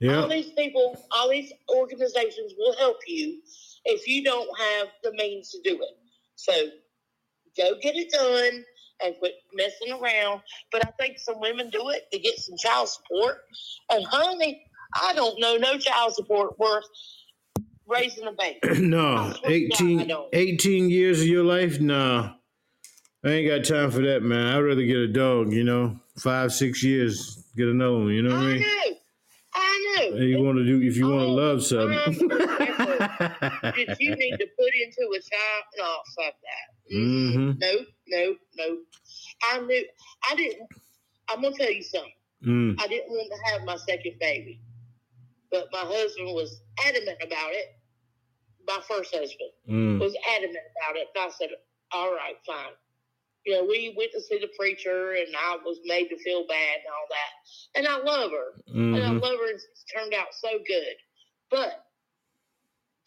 Yeah. 0.00 0.22
All 0.22 0.28
these 0.28 0.50
people, 0.50 1.02
all 1.12 1.30
these 1.30 1.52
organizations 1.74 2.52
will 2.58 2.76
help 2.76 2.98
you 3.06 3.40
if 3.84 4.06
you 4.06 4.24
don't 4.24 4.48
have 4.58 4.88
the 5.02 5.12
means 5.12 5.50
to 5.50 5.58
do 5.62 5.80
it. 5.80 5.98
So 6.34 6.52
go 7.56 7.78
get 7.80 7.94
it 7.96 8.10
done 8.10 8.64
and 9.04 9.16
quit 9.18 9.34
messing 9.54 9.92
around. 9.92 10.40
But 10.72 10.86
I 10.86 10.90
think 10.98 11.18
some 11.18 11.40
women 11.40 11.70
do 11.70 11.90
it 11.90 12.10
to 12.12 12.18
get 12.18 12.38
some 12.38 12.56
child 12.56 12.88
support. 12.88 13.36
And 13.90 14.04
honey, 14.06 14.62
I 14.94 15.12
don't 15.14 15.38
know 15.40 15.56
no 15.56 15.78
child 15.78 16.14
support 16.14 16.58
worth 16.58 16.84
raising 17.86 18.26
a 18.26 18.32
baby. 18.32 18.60
no, 18.80 19.16
I 19.16 19.32
swear 19.34 19.50
to 19.50 20.06
God, 20.08 20.28
18, 20.32 20.90
years 20.90 21.20
of 21.20 21.26
your 21.26 21.44
life? 21.44 21.80
Nah. 21.80 22.34
I 23.24 23.28
ain't 23.28 23.48
got 23.48 23.74
time 23.74 23.90
for 23.90 24.02
that, 24.02 24.22
man. 24.22 24.54
I'd 24.54 24.58
rather 24.60 24.84
get 24.84 24.96
a 24.98 25.08
dog, 25.08 25.52
you 25.52 25.64
know, 25.64 25.98
five, 26.18 26.52
six 26.52 26.82
years, 26.84 27.42
get 27.56 27.68
another 27.68 27.94
one, 27.96 28.08
you 28.08 28.22
know 28.22 28.34
what 28.36 28.44
I 28.44 28.52
mean? 28.52 28.60
know. 28.60 28.96
I 29.54 29.96
know. 30.10 30.16
You 30.16 30.42
want 30.42 30.58
to 30.58 30.64
do, 30.64 30.82
if 30.82 30.96
you 30.96 31.08
want 31.08 31.22
to 31.22 31.26
Oh, 31.28 31.32
love 31.32 31.64
something. 31.64 32.28
that 32.28 33.96
you 33.98 34.16
need 34.16 34.36
to 34.36 34.46
put 34.58 34.72
into 34.74 35.10
a 35.10 35.20
child. 35.20 35.64
No, 35.78 35.96
fuck 36.16 36.34
that. 36.34 36.94
hmm 36.94 37.52
Nope, 37.58 37.86
nope, 38.08 38.38
no. 38.56 38.78
I 39.50 39.60
knew. 39.60 39.86
I 40.30 40.36
didn't. 40.36 40.68
I'm 41.28 41.42
gonna 41.42 41.56
tell 41.56 41.70
you 41.70 41.82
something. 41.82 42.12
Mm. 42.46 42.76
I 42.80 42.86
didn't 42.88 43.10
want 43.10 43.30
to 43.30 43.52
have 43.52 43.64
my 43.66 43.76
second 43.76 44.14
baby, 44.20 44.60
but 45.50 45.68
my 45.72 45.80
husband 45.84 46.28
was 46.34 46.62
adamant 46.86 47.18
about 47.22 47.52
it. 47.52 47.76
My 48.66 48.80
first 48.88 49.14
husband 49.14 49.50
Mm. 49.68 50.00
was 50.00 50.16
adamant 50.36 50.64
about 50.76 50.96
it, 50.96 51.08
and 51.14 51.24
I 51.24 51.30
said, 51.30 51.50
"All 51.92 52.12
right, 52.14 52.36
fine." 52.46 52.72
You 53.46 53.54
know, 53.54 53.64
we 53.64 53.94
went 53.96 54.12
to 54.12 54.20
see 54.22 54.38
the 54.38 54.50
preacher, 54.58 55.12
and 55.12 55.34
I 55.36 55.56
was 55.64 55.78
made 55.84 56.08
to 56.08 56.18
feel 56.18 56.46
bad 56.46 56.76
and 56.78 56.88
all 56.88 57.06
that. 57.10 57.78
And 57.78 57.88
I 57.88 57.98
love 57.98 58.30
her, 58.32 58.54
and 58.66 59.04
I 59.04 59.10
hmm 59.12 59.18
love 59.18 59.38
her, 59.38 59.46
and 59.50 59.54
it's 59.60 59.84
turned 59.94 60.14
out 60.14 60.34
so 60.34 60.58
good. 60.66 60.96
But 61.50 61.86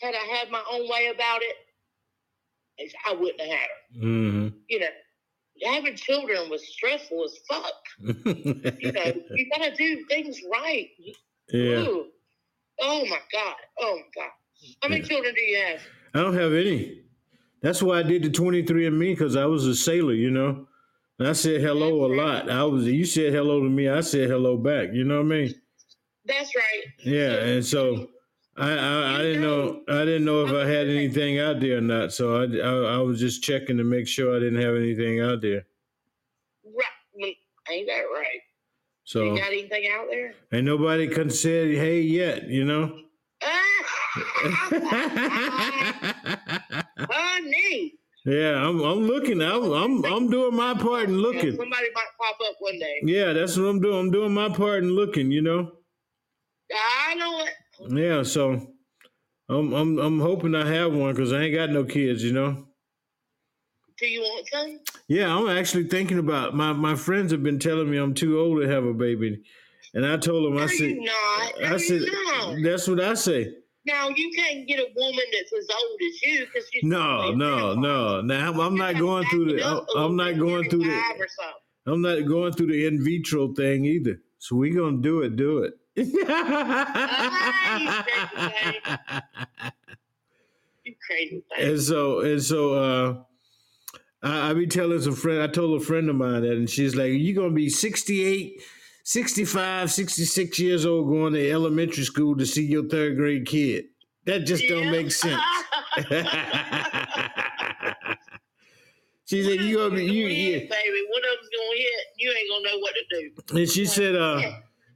had 0.01 0.15
I 0.15 0.25
had 0.37 0.51
my 0.51 0.63
own 0.71 0.89
way 0.89 1.07
about 1.07 1.41
it, 1.43 1.57
I 3.07 3.13
wouldn't 3.13 3.41
have 3.41 3.49
had 3.49 3.69
her. 3.69 3.76
Hmm 3.93 4.47
You 4.69 4.79
know, 4.79 4.87
having 5.65 5.95
children 5.95 6.49
was 6.49 6.67
stressful 6.67 7.23
as 7.25 7.37
fuck. 7.49 7.73
You 8.79 8.91
know, 8.91 9.11
you 9.35 9.49
gotta 9.51 9.75
do 9.75 10.05
things 10.09 10.39
right. 10.51 10.87
yeah. 11.51 11.79
Ooh. 11.79 12.05
Oh 12.79 13.05
my 13.05 13.19
god. 13.31 13.55
Oh 13.79 13.95
my 13.97 14.21
god. 14.23 14.31
How 14.81 14.89
many 14.89 15.01
children 15.01 15.33
do 15.33 15.41
you 15.41 15.57
have? 15.65 15.81
I 16.13 16.21
don't 16.21 16.35
have 16.35 16.53
any. 16.53 17.03
That's 17.61 17.81
why 17.81 17.99
I 17.99 18.03
did 18.03 18.23
the 18.23 18.29
23 18.29 18.87
and 18.87 18.97
me 18.99 19.13
because 19.13 19.35
I 19.35 19.45
was 19.45 19.65
a 19.65 19.75
sailor, 19.75 20.13
you 20.13 20.29
know. 20.31 20.67
And 21.19 21.27
I 21.27 21.33
said 21.33 21.61
hello 21.61 22.05
a 22.05 22.11
lot. 22.13 22.49
I 22.49 22.63
was 22.63 22.85
you 22.85 23.05
said 23.05 23.33
hello 23.33 23.61
to 23.61 23.69
me, 23.69 23.89
I 23.89 24.01
said 24.01 24.29
hello 24.29 24.57
back. 24.57 24.89
You 24.93 25.03
know 25.03 25.17
what 25.17 25.25
I 25.25 25.29
mean? 25.29 25.55
That's 26.25 26.55
right. 26.55 26.83
Yeah, 27.03 27.33
and 27.33 27.65
so 27.65 28.09
I 28.57 28.71
I, 28.71 29.19
I 29.19 29.21
didn't 29.21 29.41
know 29.41 29.81
I 29.87 30.05
didn't 30.05 30.25
know 30.25 30.45
if 30.45 30.51
I 30.51 30.65
had 30.67 30.87
anything 30.87 31.39
out 31.39 31.59
there 31.59 31.77
or 31.77 31.81
not. 31.81 32.11
So 32.11 32.41
I, 32.41 32.45
I 32.57 32.95
I 32.95 32.97
was 32.99 33.19
just 33.19 33.43
checking 33.43 33.77
to 33.77 33.83
make 33.83 34.07
sure 34.07 34.35
I 34.35 34.39
didn't 34.39 34.61
have 34.61 34.75
anything 34.75 35.21
out 35.21 35.41
there. 35.41 35.65
Right. 36.65 37.35
Ain't 37.69 37.87
that 37.87 38.03
right? 38.13 38.41
So 39.03 39.23
You 39.23 39.37
got 39.37 39.47
anything 39.47 39.87
out 39.91 40.07
there? 40.09 40.33
ain't 40.51 40.65
nobody 40.65 41.07
can 41.07 41.29
say 41.29 41.75
hey 41.75 42.01
yet, 42.01 42.49
you 42.49 42.65
know. 42.65 42.99
Honey. 46.99 47.93
yeah, 48.25 48.55
I'm 48.55 48.81
I'm 48.81 49.05
looking. 49.07 49.41
I'm 49.41 49.71
I'm 49.71 50.03
I'm 50.05 50.29
doing 50.29 50.55
my 50.55 50.73
part 50.73 51.07
and 51.09 51.19
looking. 51.19 51.55
Somebody 51.55 51.87
might 51.93 52.07
pop 52.19 52.37
up 52.49 52.55
one 52.59 52.79
day. 52.79 52.99
Yeah, 53.03 53.33
that's 53.33 53.55
what 53.57 53.65
I'm 53.65 53.79
doing. 53.79 53.99
I'm 53.99 54.11
doing 54.11 54.33
my 54.33 54.49
part 54.49 54.83
and 54.83 54.93
looking, 54.93 55.31
you 55.31 55.41
know. 55.41 55.71
I 57.07 57.15
know 57.15 57.39
it. 57.41 57.53
Yeah, 57.89 58.23
so 58.23 58.67
I'm 59.49 59.73
I'm 59.73 59.99
I'm 59.99 60.19
hoping 60.19 60.55
I 60.55 60.67
have 60.67 60.93
one 60.93 61.13
because 61.13 61.31
I 61.33 61.43
ain't 61.43 61.55
got 61.55 61.69
no 61.69 61.83
kids, 61.83 62.23
you 62.23 62.33
know. 62.33 62.65
Do 63.97 64.07
you 64.07 64.21
want 64.21 64.47
some? 64.47 64.79
Yeah, 65.07 65.35
I'm 65.35 65.47
actually 65.49 65.87
thinking 65.87 66.19
about 66.19 66.55
my 66.55 66.73
my 66.73 66.95
friends 66.95 67.31
have 67.31 67.43
been 67.43 67.59
telling 67.59 67.89
me 67.89 67.97
I'm 67.97 68.13
too 68.13 68.39
old 68.39 68.61
to 68.61 68.67
have 68.67 68.83
a 68.83 68.93
baby, 68.93 69.41
and 69.93 70.05
I 70.05 70.17
told 70.17 70.45
them 70.45 70.61
I 70.61 70.67
said 70.67 70.95
not. 70.97 71.53
No, 71.61 71.67
I 71.67 71.77
said 71.77 72.01
not. 72.01 72.55
that's 72.63 72.87
what 72.87 72.99
I 72.99 73.13
say. 73.13 73.53
Now 73.85 74.09
you 74.09 74.31
can't 74.35 74.67
get 74.67 74.79
a 74.79 74.87
woman 74.95 75.23
that's 75.31 75.53
as 75.53 75.67
old 75.73 75.99
as 76.01 76.21
you 76.21 76.45
because 76.45 76.67
you. 76.73 76.81
No, 76.89 77.31
no, 77.31 77.73
no. 77.73 78.21
Now 78.21 78.51
I'm 78.61 78.75
not 78.75 78.97
going 78.97 79.25
through 79.29 79.55
the 79.55 79.63
I'm- 79.63 79.85
I'm 79.95 80.15
not 80.15 80.37
going 80.37 80.69
through 80.69 80.83
the 80.83 81.01
I'm 81.85 82.01
not 82.01 82.27
going 82.27 82.51
through 82.51 82.67
the 82.67 82.85
in 82.85 83.01
vitro 83.03 83.53
thing 83.53 83.85
either. 83.85 84.19
So 84.47 84.55
we 84.55 84.69
gonna 84.69 85.01
do 85.01 85.23
it, 85.23 85.35
do 85.35 85.63
it. 85.63 85.73
You 85.95 86.05
crazy 91.05 91.43
thing. 91.53 91.67
and 91.67 91.81
so 91.81 92.21
and 92.21 92.41
so 92.41 92.73
uh 92.75 93.15
I, 94.23 94.51
I 94.51 94.53
be 94.53 94.67
telling 94.67 95.01
some 95.01 95.15
friend 95.15 95.41
I 95.41 95.47
told 95.47 95.81
a 95.81 95.83
friend 95.83 96.09
of 96.09 96.15
mine 96.15 96.43
that 96.43 96.53
and 96.53 96.69
she's 96.69 96.95
like, 96.95 97.11
You're 97.11 97.35
gonna 97.35 97.53
be 97.53 97.67
68, 97.67 98.61
65, 99.03 99.91
66 99.91 100.59
years 100.59 100.85
old 100.85 101.09
going 101.09 101.33
to 101.33 101.51
elementary 101.51 102.05
school 102.05 102.37
to 102.37 102.45
see 102.45 102.63
your 102.65 102.87
third 102.87 103.17
grade 103.17 103.45
kid. 103.45 103.87
That 104.23 104.45
just 104.45 104.63
don't 104.69 104.91
make 104.91 105.11
sense. 105.11 105.41
she 109.27 109.43
said, 109.43 109.59
You 109.63 109.77
gonna 109.77 109.95
be 109.95 110.05
you, 110.05 110.25
of 110.25 110.29
baby. 110.31 110.67
Them's 110.69 111.49
gonna 111.49 111.77
hit. 111.77 112.05
You 112.17 112.31
ain't 112.31 112.49
gonna 112.49 112.63
know 112.63 112.79
what 112.79 112.93
to 112.95 113.19
do. 113.53 113.59
and 113.59 113.69
she 113.69 113.85
said, 113.85 114.15
uh 114.15 114.41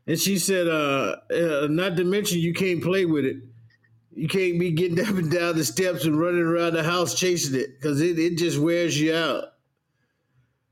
and 0.08 0.20
she 0.20 0.40
said, 0.40 0.68
uh, 0.68 1.16
uh 1.32 1.68
not 1.70 1.96
to 1.98 2.04
mention 2.04 2.40
you 2.40 2.54
can't 2.54 2.82
play 2.82 3.06
with 3.06 3.26
it. 3.26 3.38
You 4.14 4.28
can't 4.28 4.60
be 4.60 4.72
getting 4.72 5.00
up 5.06 5.10
and 5.16 5.30
down 5.32 5.58
the 5.58 5.64
steps 5.66 6.06
and 6.06 6.20
running 6.20 6.42
around 6.42 6.74
the 6.74 6.84
house 6.84 7.14
chasing 7.14 7.60
it 7.60 7.80
because 7.80 8.02
it, 8.02 8.18
it 8.18 8.38
just 8.38 8.58
wears 8.58 9.00
you 9.00 9.14
out. 9.16 9.44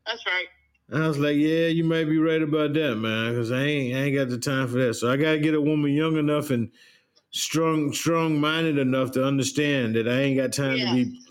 That's 0.06 0.26
right. 0.26 0.46
I 0.92 1.08
was 1.08 1.20
like, 1.20 1.36
yeah, 1.36 1.68
you 1.68 1.84
might 1.84 2.06
be 2.06 2.18
right 2.18 2.42
about 2.42 2.74
that, 2.74 2.96
man, 2.96 3.34
because 3.34 3.52
I 3.52 3.62
ain't 3.62 3.96
I 3.96 4.00
ain't 4.00 4.16
got 4.16 4.30
the 4.30 4.40
time 4.40 4.68
for 4.68 4.78
that. 4.80 4.96
So 4.96 5.12
I 5.12 5.18
gotta 5.18 5.38
get 5.38 5.54
a 5.54 5.62
woman 5.62 5.92
young 5.94 6.18
enough 6.18 6.50
and 6.50 6.72
strong 7.32 7.94
strong 7.94 8.40
minded 8.40 8.78
enough 8.80 9.12
to 9.12 9.24
understand 9.24 9.96
that 9.96 10.08
I 10.08 10.20
ain't 10.22 10.38
got 10.38 10.52
time 10.54 10.78
Yeah. 10.78 10.90
to 10.90 10.96
be 11.06 11.22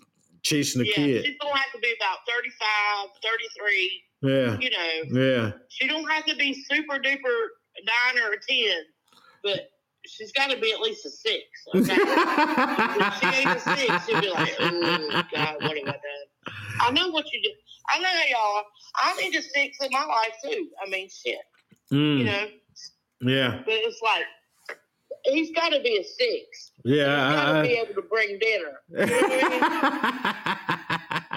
chasing 0.43 0.83
a 0.83 0.85
yeah, 0.85 0.95
kid. 0.95 1.25
she's 1.25 1.37
gonna 1.41 1.57
have 1.57 1.73
to 1.73 1.79
be 1.81 1.95
about 2.01 2.19
35, 2.29 3.09
33. 3.23 4.03
Yeah, 4.21 4.57
You 4.61 4.71
know, 4.71 5.21
yeah, 5.21 5.51
she 5.69 5.87
don't 5.87 6.09
have 6.11 6.25
to 6.27 6.37
be 6.37 6.65
super 6.69 6.95
duper 6.99 7.37
nine 7.85 8.23
or 8.25 8.33
a 8.33 8.41
ten, 8.49 8.83
but 9.45 9.71
she's 10.07 10.33
got 10.33 10.51
to 10.51 10.59
be 10.59 10.73
at 10.73 10.81
least 10.81 11.07
a 11.07 11.11
six. 11.11 11.45
Okay? 11.75 11.95
if 11.97 13.15
she 13.21 13.27
ain't 13.27 13.55
a 13.57 13.61
six, 13.61 14.07
she'll 14.07 14.21
be 14.21 14.29
like, 14.31 14.53
"Oh 14.61 15.23
God, 15.33 15.57
what 15.61 15.77
have 15.77 15.87
I 15.87 15.93
done?" 15.93 16.29
I 16.81 16.91
know 16.93 17.09
what 17.11 17.33
you 17.33 17.41
do. 17.43 17.51
I 17.91 17.99
know 18.01 18.09
y'all. 18.31 18.65
I 18.97 19.17
need 19.23 19.37
a 19.37 19.43
six 19.43 19.79
in 19.81 19.89
my 19.93 20.05
life 20.05 20.35
too. 20.45 20.69
I 20.85 20.91
mean, 20.91 21.09
shit, 21.09 21.39
you 21.91 21.97
Mm, 21.97 22.27
know. 22.27 22.47
yeah, 23.23 23.63
But 23.65 23.75
it's 23.75 24.01
like 24.03 24.25
he's 25.25 25.53
got 25.53 25.69
to 25.71 25.81
be 25.81 25.99
a 25.99 26.05
six. 26.05 26.68
Yeah. 26.85 27.05
got 27.07 27.53
to 27.53 27.59
I- 27.59 27.63
be 27.63 27.73
able 27.75 27.95
to 27.95 28.03
bring 28.03 28.39
dinner. 28.39 28.81
You 28.91 29.07
know 29.07 29.29
what 29.29 29.43
I 29.43 29.45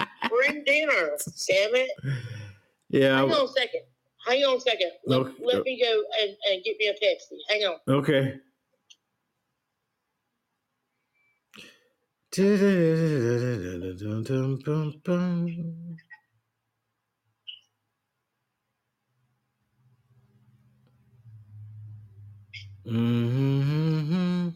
mean? 0.06 0.30
Bring 0.30 0.64
dinner. 0.64 1.16
Damn 1.48 1.74
it. 1.74 1.90
yeah. 2.88 3.16
Hang 3.18 3.32
on 3.32 3.44
a 3.44 3.48
second. 3.48 3.82
Hang 4.26 4.42
on 4.44 4.56
a 4.56 4.60
second. 4.60 4.90
Let, 5.06 5.20
Okay. 5.20 5.32
let 5.44 5.62
me 5.64 5.80
go 5.82 6.02
and, 6.22 6.30
and 6.50 6.64
get 6.64 6.76
me 6.78 6.86
a 6.88 6.92
taxi. 6.92 7.38
Hang 7.48 7.62
on. 7.64 7.76
Okay. 7.88 8.34
Mm-hmm. 22.86 24.48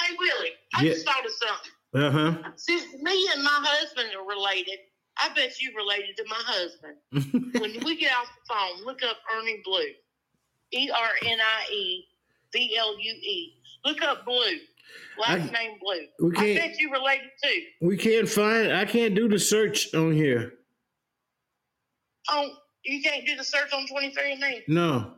Hey 0.00 0.16
Willie, 0.18 0.50
I 0.74 0.82
yeah. 0.82 0.92
just 0.92 1.04
thought 1.04 1.26
of 1.26 1.32
something. 1.32 1.72
Uh-huh. 1.94 2.52
Since 2.56 2.84
me 3.02 3.28
and 3.34 3.42
my 3.42 3.50
husband 3.62 4.10
are 4.16 4.26
related, 4.26 4.78
I 5.18 5.28
bet 5.34 5.60
you 5.60 5.72
related 5.76 6.16
to 6.16 6.24
my 6.28 6.40
husband. 6.40 6.96
when 7.60 7.84
we 7.84 7.96
get 7.96 8.12
off 8.12 8.28
the 8.28 8.54
phone, 8.54 8.86
look 8.86 9.02
up 9.02 9.18
Ernie 9.36 9.60
Blue. 9.64 9.92
E 10.72 10.90
R 10.90 11.10
N 11.24 11.38
I 11.40 11.72
E 11.72 12.04
B 12.52 12.76
L 12.78 12.98
U 12.98 13.12
E. 13.12 13.54
Look 13.84 14.02
up 14.02 14.24
Blue. 14.24 14.58
Last 15.18 15.48
I- 15.48 15.52
name 15.52 15.78
Blue. 15.80 16.06
we 16.30 16.36
I 16.36 16.40
can't. 16.40 16.58
bet 16.70 16.78
you 16.78 16.92
related 16.92 17.30
too. 17.42 17.62
We 17.80 17.96
can't 17.96 18.28
find. 18.28 18.72
I 18.72 18.84
can't 18.84 19.14
do 19.14 19.28
the 19.28 19.38
search 19.38 19.94
on 19.94 20.12
here. 20.12 20.54
Oh, 22.30 22.50
you 22.84 23.02
can't 23.02 23.26
do 23.26 23.36
the 23.36 23.44
search 23.44 23.72
on 23.72 23.86
23andMe. 23.86 24.62
No, 24.68 25.14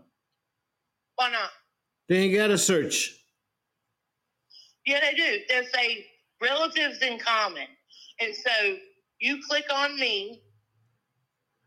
Why 1.17 1.31
not? 1.31 1.51
they 2.09 2.17
ain't 2.19 2.35
got 2.35 2.51
a 2.51 2.59
search. 2.59 3.17
Yeah, 4.87 5.01
they 5.01 5.15
do. 5.15 5.39
They 5.49 5.67
say 5.73 6.07
relatives 6.41 7.01
in 7.03 7.19
common. 7.19 7.67
And 8.21 8.35
so 8.35 8.77
you 9.19 9.41
click 9.49 9.65
on 9.73 9.99
me 9.99 10.43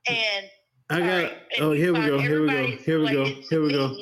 and 0.08 0.46
I 0.94 1.00
got. 1.00 1.08
right, 1.08 1.34
oh, 1.60 1.72
here 1.72 1.92
we 1.92 2.06
go. 2.06 2.20
Here 2.20 2.42
we 2.42 2.48
go. 2.48 2.66
Here 2.68 3.00
we 3.00 3.12
go. 3.12 3.26
Here 3.26 3.62
we 3.64 3.72
go. 3.74 3.98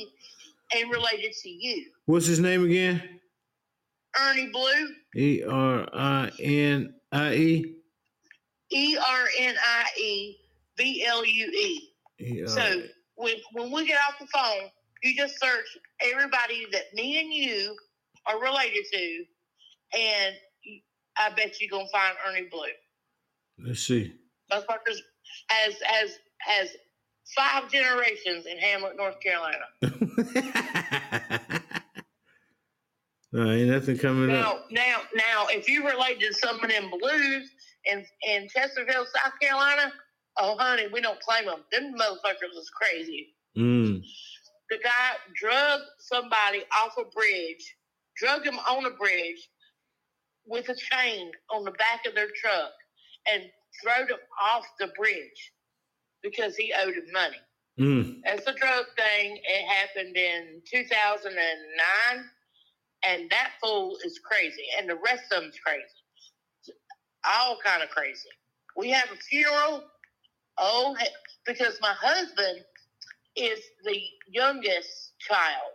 And 0.76 0.92
related 0.92 1.32
to 1.42 1.50
you. 1.50 1.86
What's 2.06 2.26
his 2.26 2.40
name 2.40 2.66
again? 2.66 3.02
Ernie 4.20 4.50
Blue, 4.52 4.90
E 5.16 5.42
R 5.44 5.88
I 5.94 6.30
N 6.42 6.94
I 7.14 7.34
E. 7.34 7.76
E 8.74 8.98
R 8.98 9.26
N 9.40 9.56
I 9.66 9.86
E 9.98 10.38
B 10.76 11.06
L 11.08 11.26
U 11.26 11.46
E. 11.48 12.46
So 12.46 12.84
when 13.16 13.36
when 13.54 13.72
we 13.72 13.88
get 13.88 13.98
off 14.10 14.20
the 14.20 14.28
phone, 14.28 14.70
you 15.02 15.16
just 15.16 15.40
search 15.40 15.66
everybody 16.02 16.66
that 16.74 16.94
me 16.94 17.22
and 17.22 17.32
you 17.32 17.74
are 18.26 18.38
related 18.42 18.84
to, 18.92 19.24
and 19.98 20.36
I 21.18 21.30
bet 21.38 21.62
you're 21.62 21.70
gonna 21.70 21.90
find 21.90 22.18
Ernie 22.28 22.50
Blue. 22.52 22.68
Let's 23.66 23.80
see. 23.80 24.14
Motherfuckers 24.52 24.98
has 25.48 25.76
has 25.86 26.18
has 26.46 26.70
five 27.36 27.72
generations 27.72 28.46
in 28.46 28.58
Hamlet, 28.58 28.98
North 28.98 29.20
Carolina. 29.20 29.66
no, 33.32 33.52
ain't 33.52 33.70
nothing 33.70 33.98
coming 33.98 34.36
up. 34.36 34.66
Now, 34.72 34.84
now, 34.84 35.02
now, 35.16 35.48
if 35.50 35.68
you 35.70 35.86
related 35.88 36.32
to 36.32 36.34
some 36.34 36.64
of 36.64 36.70
them 36.70 36.90
blues 36.90 37.50
in 37.86 38.06
in 38.28 38.48
Chesterfield, 38.50 39.08
South 39.08 39.34
Carolina, 39.42 39.92
oh 40.40 40.56
honey, 40.58 40.88
we 40.92 41.02
don't 41.02 41.20
claim 41.22 41.46
them. 41.46 41.64
Them 41.72 41.94
motherfuckers 41.98 42.58
is 42.58 42.70
crazy. 42.70 43.34
Mm. 43.58 44.02
the 44.70 44.78
guy 44.78 45.18
drug 45.36 45.82
somebody 46.00 46.64
off 46.82 46.96
a 46.98 47.04
bridge, 47.14 47.76
drug 48.16 48.46
him 48.46 48.58
on 48.60 48.86
a 48.86 48.92
bridge 48.92 49.50
with 50.46 50.70
a 50.70 50.76
chain 50.76 51.32
on 51.54 51.66
the 51.66 51.72
back 51.72 52.06
of 52.08 52.16
their 52.16 52.30
truck, 52.34 52.72
and 53.30 53.44
throwed 53.84 54.10
him 54.10 54.20
off 54.42 54.64
the 54.80 54.88
bridge 54.98 55.52
because 56.24 56.56
he 56.56 56.74
owed 56.84 56.96
him 56.96 57.12
money. 57.12 57.38
Mm. 57.80 58.22
That's 58.26 58.46
a 58.48 58.54
drug 58.54 58.86
thing. 58.98 59.38
It 59.44 59.66
happened 59.68 60.16
in 60.16 60.62
2009, 60.72 62.26
and 63.08 63.30
that 63.30 63.52
fool 63.62 63.98
is 64.04 64.20
crazy, 64.20 64.66
and 64.78 64.90
the 64.90 64.96
rest 64.96 65.24
of 65.32 65.42
them's 65.44 65.58
crazy. 65.66 66.76
All 67.26 67.58
kind 67.64 67.82
of 67.84 67.90
crazy. 67.90 68.30
We 68.76 68.90
have 68.92 69.10
a 69.12 69.16
funeral. 69.18 69.84
Oh, 70.58 70.96
because 71.46 71.80
my 71.82 71.94
husband 71.94 72.60
is 73.36 73.60
the 73.84 74.00
youngest 74.28 75.14
child, 75.20 75.72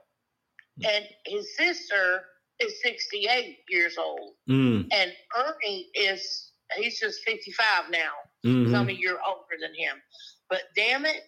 and 0.86 1.04
his 1.26 1.56
sister 1.56 2.24
is 2.60 2.80
68 2.82 3.58
years 3.68 3.96
old, 3.98 4.34
Mm. 4.48 4.88
and 4.92 5.12
Ernie 5.36 5.90
is 5.94 6.52
he's 6.76 6.98
just 7.00 7.22
55 7.24 7.90
now. 7.90 8.12
Mhm. 8.44 8.74
I'm 8.76 8.88
a 8.88 8.92
year 8.92 9.18
older 9.26 9.56
than 9.60 9.74
him. 9.74 10.02
But 10.48 10.62
damn 10.74 11.04
it, 11.04 11.22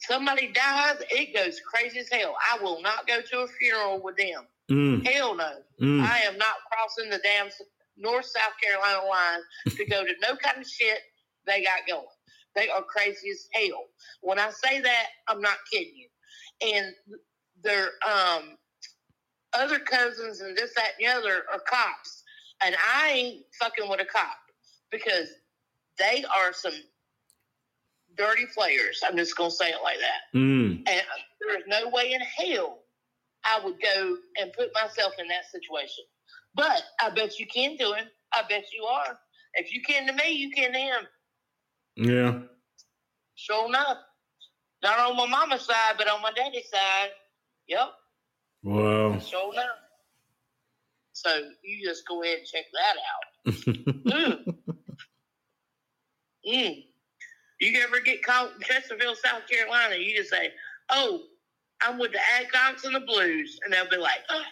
somebody 0.00 0.48
dies, 0.52 0.96
it 1.10 1.34
goes 1.34 1.60
crazy 1.60 2.00
as 2.00 2.08
hell. 2.10 2.34
I 2.52 2.62
will 2.62 2.80
not 2.82 3.06
go 3.06 3.20
to 3.20 3.40
a 3.40 3.46
funeral 3.46 4.00
with 4.02 4.16
them. 4.16 4.46
Mm. 4.70 5.06
Hell 5.06 5.34
no. 5.34 5.52
Mm. 5.80 6.02
I 6.02 6.20
am 6.20 6.38
not 6.38 6.54
crossing 6.70 7.10
the 7.10 7.18
damn 7.18 7.48
North 7.96 8.26
South 8.26 8.54
Carolina 8.62 9.06
line 9.06 9.40
to 9.76 9.84
go 9.86 10.04
to 10.04 10.12
no 10.22 10.36
kind 10.36 10.58
of 10.58 10.68
shit 10.68 10.98
they 11.46 11.62
got 11.62 11.86
going. 11.88 12.06
They 12.54 12.68
are 12.68 12.82
crazy 12.82 13.30
as 13.30 13.48
hell. 13.52 13.84
When 14.22 14.38
I 14.38 14.50
say 14.50 14.80
that, 14.80 15.06
I'm 15.28 15.40
not 15.40 15.58
kidding 15.70 15.94
you. 15.94 16.08
And 16.74 16.94
their 17.62 17.90
um, 18.06 18.56
other 19.52 19.78
cousins 19.78 20.40
and 20.40 20.56
this, 20.56 20.72
that, 20.74 20.92
and 20.98 21.06
the 21.06 21.18
other 21.18 21.44
are 21.52 21.60
cops. 21.68 22.24
And 22.64 22.74
I 22.94 23.10
ain't 23.10 23.44
fucking 23.60 23.88
with 23.88 24.00
a 24.00 24.06
cop 24.06 24.36
because 24.90 25.28
they 25.98 26.24
are 26.24 26.52
some 26.52 26.72
dirty 28.16 28.46
players. 28.54 29.00
I'm 29.06 29.16
just 29.16 29.36
going 29.36 29.50
to 29.50 29.56
say 29.56 29.68
it 29.70 29.82
like 29.82 29.98
that. 29.98 30.38
Mm. 30.38 30.82
And 30.88 31.02
there 31.40 31.58
is 31.58 31.64
no 31.66 31.88
way 31.90 32.12
in 32.12 32.20
hell 32.20 32.78
I 33.44 33.60
would 33.64 33.76
go 33.80 34.16
and 34.40 34.52
put 34.52 34.70
myself 34.74 35.12
in 35.18 35.28
that 35.28 35.44
situation. 35.50 36.04
But 36.54 36.82
I 37.00 37.10
bet 37.10 37.38
you 37.38 37.46
can 37.46 37.76
do 37.76 37.92
it. 37.92 38.04
I 38.32 38.42
bet 38.48 38.64
you 38.72 38.84
are. 38.84 39.18
If 39.54 39.72
you 39.72 39.82
can 39.82 40.06
to 40.06 40.12
me, 40.12 40.32
you 40.32 40.50
can 40.50 40.72
to 40.72 40.78
him. 40.78 41.06
Yeah. 41.96 42.40
Sure 43.34 43.66
enough. 43.68 43.98
Not 44.82 44.98
on 44.98 45.16
my 45.16 45.26
mama's 45.26 45.62
side, 45.62 45.94
but 45.98 46.08
on 46.08 46.20
my 46.22 46.32
daddy's 46.32 46.68
side. 46.70 47.10
Yep, 47.68 47.88
Wow. 48.62 49.18
sure 49.18 49.52
enough. 49.52 49.66
So 51.14 51.50
you 51.64 51.86
just 51.88 52.06
go 52.06 52.22
ahead 52.22 52.38
and 52.38 52.46
check 52.46 52.64
that 52.72 52.96
out. 52.96 53.24
Mm. 54.06 54.54
mm. 56.46 56.84
You 57.60 57.80
ever 57.82 58.00
get 58.00 58.24
caught 58.24 58.52
in 58.54 58.60
Chesterfield, 58.62 59.18
South 59.24 59.42
Carolina, 59.50 59.96
you 59.96 60.16
just 60.16 60.30
say, 60.30 60.50
Oh, 60.90 61.20
I'm 61.82 61.98
with 61.98 62.12
the 62.12 62.20
Adcocks 62.40 62.84
and 62.84 62.94
the 62.94 63.00
Blues. 63.00 63.58
And 63.64 63.72
they'll 63.72 63.90
be 63.90 63.96
like, 63.98 64.20
oh, 64.30 64.42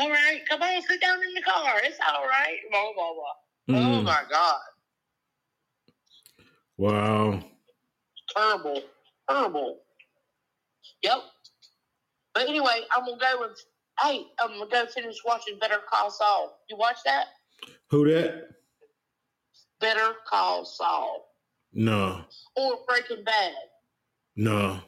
All 0.00 0.10
right, 0.10 0.40
come 0.48 0.62
on, 0.62 0.82
sit 0.82 1.00
down 1.00 1.18
in 1.22 1.34
the 1.34 1.42
car. 1.42 1.74
It's 1.84 1.98
all 2.06 2.26
right. 2.26 2.58
Blah, 2.70 2.92
blah, 2.94 3.14
blah. 3.14 3.34
Oh 3.80 4.02
Mm. 4.02 4.04
my 4.04 4.22
God. 4.30 4.60
Wow. 6.78 7.44
Terrible. 8.36 8.82
Terrible. 9.30 9.78
Yep. 11.02 11.18
But 12.34 12.48
anyway, 12.48 12.82
I'm 12.96 13.04
going 13.06 13.18
to 13.18 13.24
go 13.24 13.44
and, 13.44 13.56
hey, 14.02 14.26
I'm 14.40 14.48
going 14.58 14.70
to 14.70 14.74
go 14.76 14.86
finish 14.86 15.16
watching 15.26 15.58
Better 15.60 15.80
Call 15.92 16.10
Saul. 16.10 16.58
You 16.70 16.76
watch 16.78 16.98
that? 17.06 17.26
Who 17.90 18.10
that? 18.12 18.50
Better 19.80 20.14
Call 20.28 20.64
Saul. 20.66 21.27
No. 21.72 22.22
Or 22.56 22.78
Breaking 22.86 23.24
Bad. 23.24 23.52
No. 24.36 24.80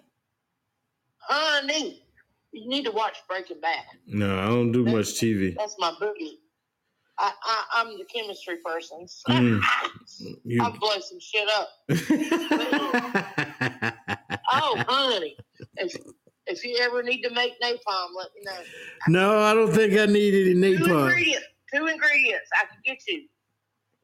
Honey, 1.18 2.03
you 2.53 2.68
need 2.68 2.85
to 2.85 2.91
watch 2.91 3.16
Breaking 3.28 3.61
Bad. 3.61 3.85
No. 4.07 4.39
I 4.41 4.47
don't 4.47 4.72
do 4.72 4.85
much 4.85 5.07
TV. 5.14 5.55
That's 5.57 5.76
my 5.78 5.93
boogie. 6.01 6.39
I, 7.18 7.33
I, 7.43 7.64
I'm 7.74 7.99
the 7.99 8.05
chemistry 8.05 8.57
person. 8.64 9.07
Mm. 9.28 9.61
You. 10.45 10.62
I'll 10.62 10.72
blow 10.72 10.99
some 11.01 11.20
shit 11.20 11.49
up. 11.49 11.68
Oh, 14.53 14.83
honey. 14.89 15.37
If, 15.76 15.95
if 16.47 16.64
you 16.64 16.78
ever 16.81 17.03
need 17.03 17.22
to 17.22 17.31
make 17.31 17.53
napalm, 17.62 18.09
let 18.16 18.28
me 18.35 18.43
know. 18.45 18.59
no, 19.09 19.39
I 19.39 19.55
don't 19.55 19.72
think 19.72 19.97
I 19.97 20.07
need 20.07 20.35
any 20.35 20.55
napalm. 20.55 20.87
Two 20.87 20.99
ingredients. 20.99 21.47
Two 21.72 21.87
ingredients. 21.87 22.49
I 22.61 22.66
can 22.66 22.78
get 22.85 22.99
you. 23.07 23.26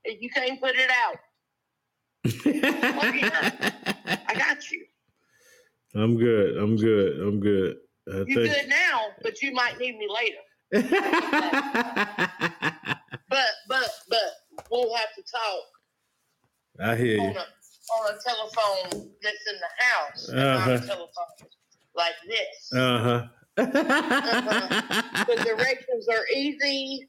If 0.05 0.23
you 0.23 0.31
can't 0.31 0.61
put 0.61 0.77
it 0.77 0.91
out, 1.09 1.17
I 2.47 4.35
got 4.37 4.71
you. 4.71 4.85
I'm 5.95 6.17
good. 6.19 6.57
I'm 6.59 6.77
good. 6.77 7.21
I'm 7.21 7.41
good. 7.41 7.77
I 8.13 8.25
You're 8.27 8.45
good 8.47 8.69
now, 8.69 9.09
but 9.23 9.43
you 9.43 9.53
might 9.53 9.79
need 9.79 9.97
me 9.99 10.09
later. 10.13 10.43
But 13.29 13.47
but 13.69 13.91
but 14.09 14.31
we'll 14.71 14.95
have 14.95 15.13
to 15.17 15.23
talk 15.23 15.65
I 16.81 16.97
hear 16.97 17.19
on 17.19 17.27
you. 17.27 17.33
a 17.33 17.45
on 17.95 18.15
a 18.15 18.19
telephone 18.23 19.11
that's 19.23 19.47
in 19.51 19.57
the 19.59 19.85
house, 19.85 20.29
and 20.29 20.39
not 20.39 20.71
a 20.71 20.75
Uh-huh. 20.75 20.87
telephone 20.87 21.51
like 21.97 22.15
this. 22.29 22.73
Uh 22.73 22.99
huh. 23.03 23.27
the 23.57 25.43
directions 25.45 26.09
are 26.09 26.27
easy 26.35 27.09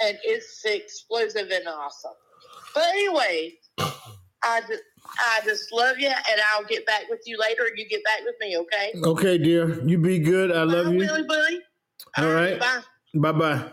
and 0.00 0.18
it's 0.24 0.64
explosive 0.64 1.50
and 1.50 1.68
awesome. 1.68 2.12
But 2.74 2.84
anyway, 2.90 3.54
I 4.44 4.60
just, 4.62 4.82
I 5.18 5.40
just 5.44 5.72
love 5.72 5.98
you, 5.98 6.08
and 6.08 6.40
I'll 6.52 6.64
get 6.64 6.86
back 6.86 7.04
with 7.10 7.22
you 7.26 7.38
later. 7.38 7.64
You 7.76 7.88
get 7.88 8.04
back 8.04 8.20
with 8.24 8.36
me, 8.40 8.56
okay? 8.58 8.92
okay, 9.04 9.38
dear. 9.38 9.82
You 9.86 9.98
be 9.98 10.18
good. 10.20 10.52
I 10.52 10.64
love 10.64 10.86
Bye, 10.86 10.92
you. 10.92 10.98
Willie 10.98 11.24
Bully. 11.24 11.60
All 12.18 12.30
right. 12.32 12.58
Bye. 12.60 12.80
Bye 13.14 13.32
bye. 13.32 13.64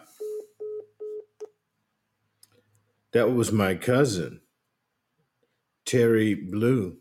That 3.13 3.34
was 3.34 3.51
my 3.51 3.76
cousin, 3.76 4.41
Terry 5.86 6.36
Blue. 6.36 6.97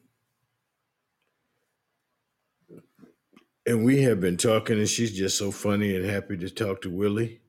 And 3.67 3.85
we 3.85 4.03
have 4.03 4.21
been 4.21 4.37
talking, 4.39 4.79
and 4.79 4.89
she's 4.89 5.17
just 5.17 5.39
so 5.39 5.51
funny 5.53 5.97
and 5.97 6.05
happy 6.07 6.37
to 6.39 6.51
talk 6.51 6.83
to 6.83 6.91
Willie. 6.91 7.41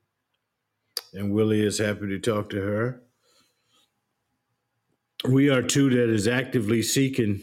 and 1.14 1.32
Willie 1.34 1.66
is 1.66 1.80
happy 1.80 2.08
to 2.10 2.20
talk 2.20 2.50
to 2.52 2.62
her. 2.62 3.04
We 5.26 5.50
are 5.50 5.62
two 5.62 5.90
that 5.92 6.10
is 6.10 6.28
actively 6.28 6.82
seeking 6.82 7.42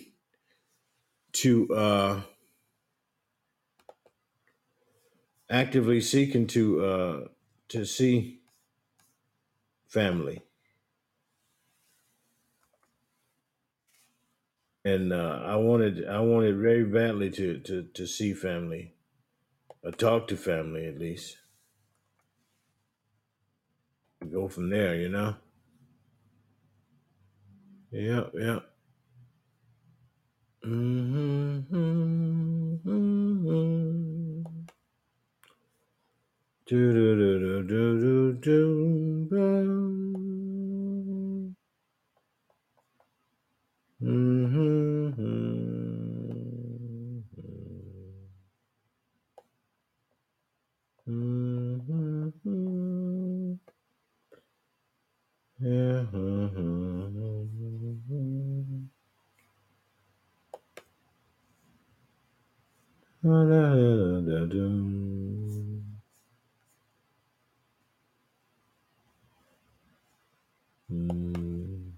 to 1.33 1.68
uh, 1.75 2.20
actively 5.51 6.01
seeking 6.01 6.47
to 6.49 6.85
uh, 6.85 7.29
to 7.68 7.85
see 7.85 8.41
family, 9.87 10.43
and 14.85 15.12
uh, 15.12 15.43
I 15.45 15.57
wanted 15.57 16.07
I 16.09 16.20
wanted 16.20 16.59
very 16.59 16.85
badly 16.85 17.31
to 17.31 17.59
to 17.61 17.83
to 17.83 18.07
see 18.07 18.33
family, 18.35 18.95
or 19.83 19.93
talk 19.93 20.29
to 20.29 20.37
family 20.37 20.87
at 20.87 20.99
least. 20.99 21.39
Go 24.31 24.49
from 24.49 24.68
there, 24.70 24.95
you 24.97 25.09
know. 25.09 25.37
Yeah, 27.95 28.26
mm-hmm, 28.34 28.59
mm-hmm, 30.64 31.61
mm-hmm, 31.70 33.47
yeah. 33.47 33.53
Mm-hmm. 33.53 34.42
Do 36.66 36.95
do 36.95 37.16
do 37.16 37.64
do 37.64 38.01
do 38.01 38.34
do 38.42 39.28
do. 39.30 39.42
Mm-hmm. 44.03 45.12
Yeah. 55.61 56.05
Mm. 70.93 71.93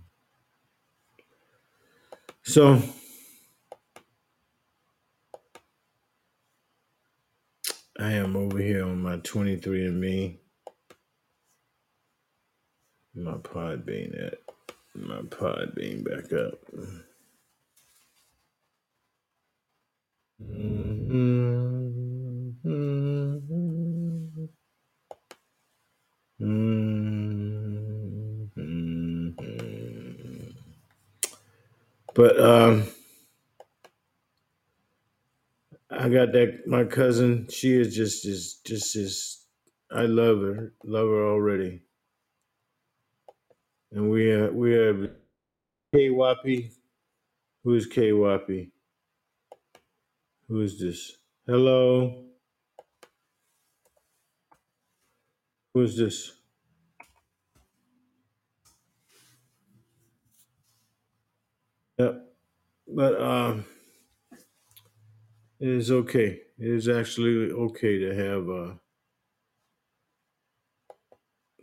So 2.45 2.81
I 7.99 8.13
am 8.13 8.37
over 8.37 8.59
here 8.59 8.85
on 8.85 9.03
my 9.03 9.17
23 9.17 9.87
and 9.87 10.01
Me, 10.01 10.39
my 13.17 13.33
Podbean 13.33 14.29
at 14.29 14.39
my 14.95 15.23
Podbean 15.23 16.05
back 16.05 16.33
up. 16.33 16.61
But 32.15 32.41
um 32.41 32.85
I 35.91 36.09
got 36.11 36.33
that 36.33 36.67
my 36.67 36.85
cousin, 36.85 37.49
she 37.51 37.73
is 37.81 37.95
just 37.95 38.27
is 38.27 38.61
just 38.67 38.97
is 38.97 39.47
I 39.91 40.03
love 40.03 40.41
her. 40.41 40.75
Love 40.85 41.09
her 41.09 41.27
already. 41.27 41.83
And 43.93 44.11
we 44.11 44.35
uh, 44.35 44.49
we 44.49 44.75
have 44.75 45.11
K 45.95 46.11
Wappy. 46.11 46.73
Who 47.65 47.75
is 47.75 47.87
K 47.87 48.11
Wappy? 48.13 48.71
Who 50.49 50.61
is 50.61 50.79
this? 50.79 51.17
Hello. 51.47 52.25
Who 55.75 55.83
is 55.83 55.97
this? 55.97 56.33
Yep. 61.99 62.23
But 62.89 63.21
um 63.21 63.65
it 65.59 65.69
is 65.69 65.91
okay. 65.91 66.41
It 66.59 66.69
is 66.69 66.89
actually 66.89 67.51
okay 67.51 67.99
to 67.99 68.15
have 68.15 68.49
uh 68.49 68.75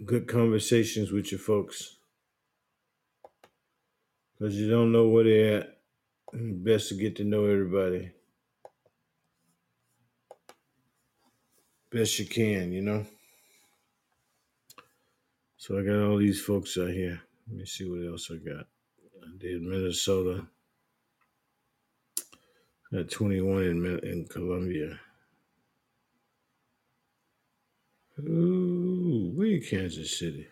good 0.05 0.27
conversations 0.27 1.11
with 1.11 1.31
your 1.31 1.39
folks. 1.39 1.97
Because 4.37 4.55
you 4.55 4.69
don't 4.69 4.91
know 4.91 5.07
where 5.07 5.23
they're 5.23 5.59
at. 5.61 5.69
Best 6.33 6.89
to 6.89 6.95
get 6.95 7.15
to 7.17 7.23
know 7.23 7.45
everybody. 7.45 8.11
Best 11.93 12.17
you 12.17 12.25
can, 12.25 12.71
you 12.71 12.81
know? 12.81 13.05
So 15.57 15.77
I 15.77 15.83
got 15.83 16.03
all 16.03 16.17
these 16.17 16.41
folks 16.41 16.75
out 16.79 16.89
here. 16.89 17.21
Let 17.47 17.57
me 17.57 17.65
see 17.65 17.87
what 17.87 18.03
else 18.03 18.31
I 18.31 18.37
got. 18.37 18.65
I 19.21 19.37
did 19.37 19.61
Minnesota. 19.61 20.43
Got 22.91 23.11
21 23.11 23.63
in 23.63 23.99
in 23.99 24.25
Columbia. 24.25 24.99
Ooh, 28.21 29.31
we 29.37 29.55
in 29.55 29.61
Kansas 29.61 30.17
City. 30.17 30.47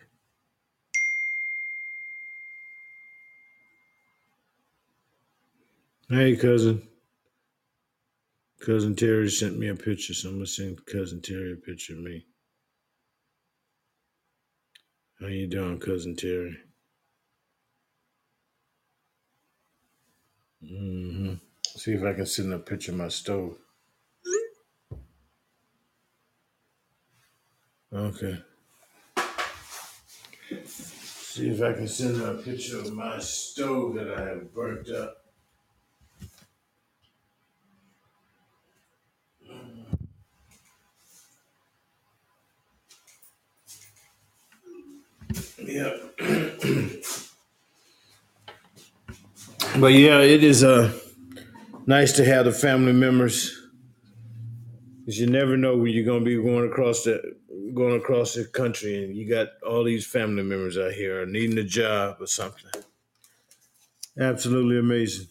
Hey, 6.08 6.36
cousin. 6.36 6.86
Cousin 8.64 8.94
Terry 8.94 9.28
sent 9.28 9.58
me 9.58 9.66
a 9.66 9.74
picture, 9.74 10.14
so 10.14 10.28
I'm 10.28 10.36
gonna 10.36 10.46
send 10.46 10.86
cousin 10.86 11.20
Terry 11.20 11.54
a 11.54 11.56
picture 11.56 11.94
of 11.94 11.98
me. 11.98 12.24
How 15.18 15.26
you 15.26 15.48
doing, 15.48 15.80
cousin 15.80 16.14
Terry? 16.14 16.56
Mm-hmm. 20.62 21.34
See 21.76 21.92
if 21.92 22.04
I 22.04 22.12
can 22.12 22.24
send 22.24 22.52
a 22.52 22.60
picture 22.60 22.92
of 22.92 22.98
my 22.98 23.08
stove. 23.08 23.56
Okay. 27.92 28.38
See 30.64 31.48
if 31.48 31.60
I 31.60 31.72
can 31.72 31.88
send 31.88 32.22
a 32.22 32.34
picture 32.34 32.78
of 32.78 32.92
my 32.92 33.18
stove 33.18 33.96
that 33.96 34.14
I 34.16 34.20
have 34.28 34.54
burnt 34.54 34.88
up. 34.90 35.21
Yeah. 45.72 45.96
but 49.80 49.92
yeah, 49.94 50.20
it 50.20 50.44
is 50.44 50.62
uh 50.62 50.92
nice 51.86 52.12
to 52.14 52.24
have 52.26 52.44
the 52.44 52.52
family 52.52 52.92
members. 52.92 53.58
Cause 55.06 55.16
you 55.18 55.26
never 55.26 55.56
know 55.56 55.78
when 55.78 55.92
you're 55.92 56.04
gonna 56.04 56.24
be 56.24 56.36
going 56.36 56.70
across 56.70 57.04
the 57.04 57.36
going 57.74 57.96
across 57.98 58.34
the 58.34 58.44
country 58.44 59.02
and 59.02 59.16
you 59.16 59.26
got 59.26 59.48
all 59.66 59.82
these 59.82 60.06
family 60.06 60.42
members 60.42 60.76
out 60.76 60.92
here 60.92 61.24
needing 61.24 61.56
a 61.56 61.64
job 61.64 62.16
or 62.20 62.26
something. 62.26 62.70
Absolutely 64.18 64.78
amazing. 64.78 65.28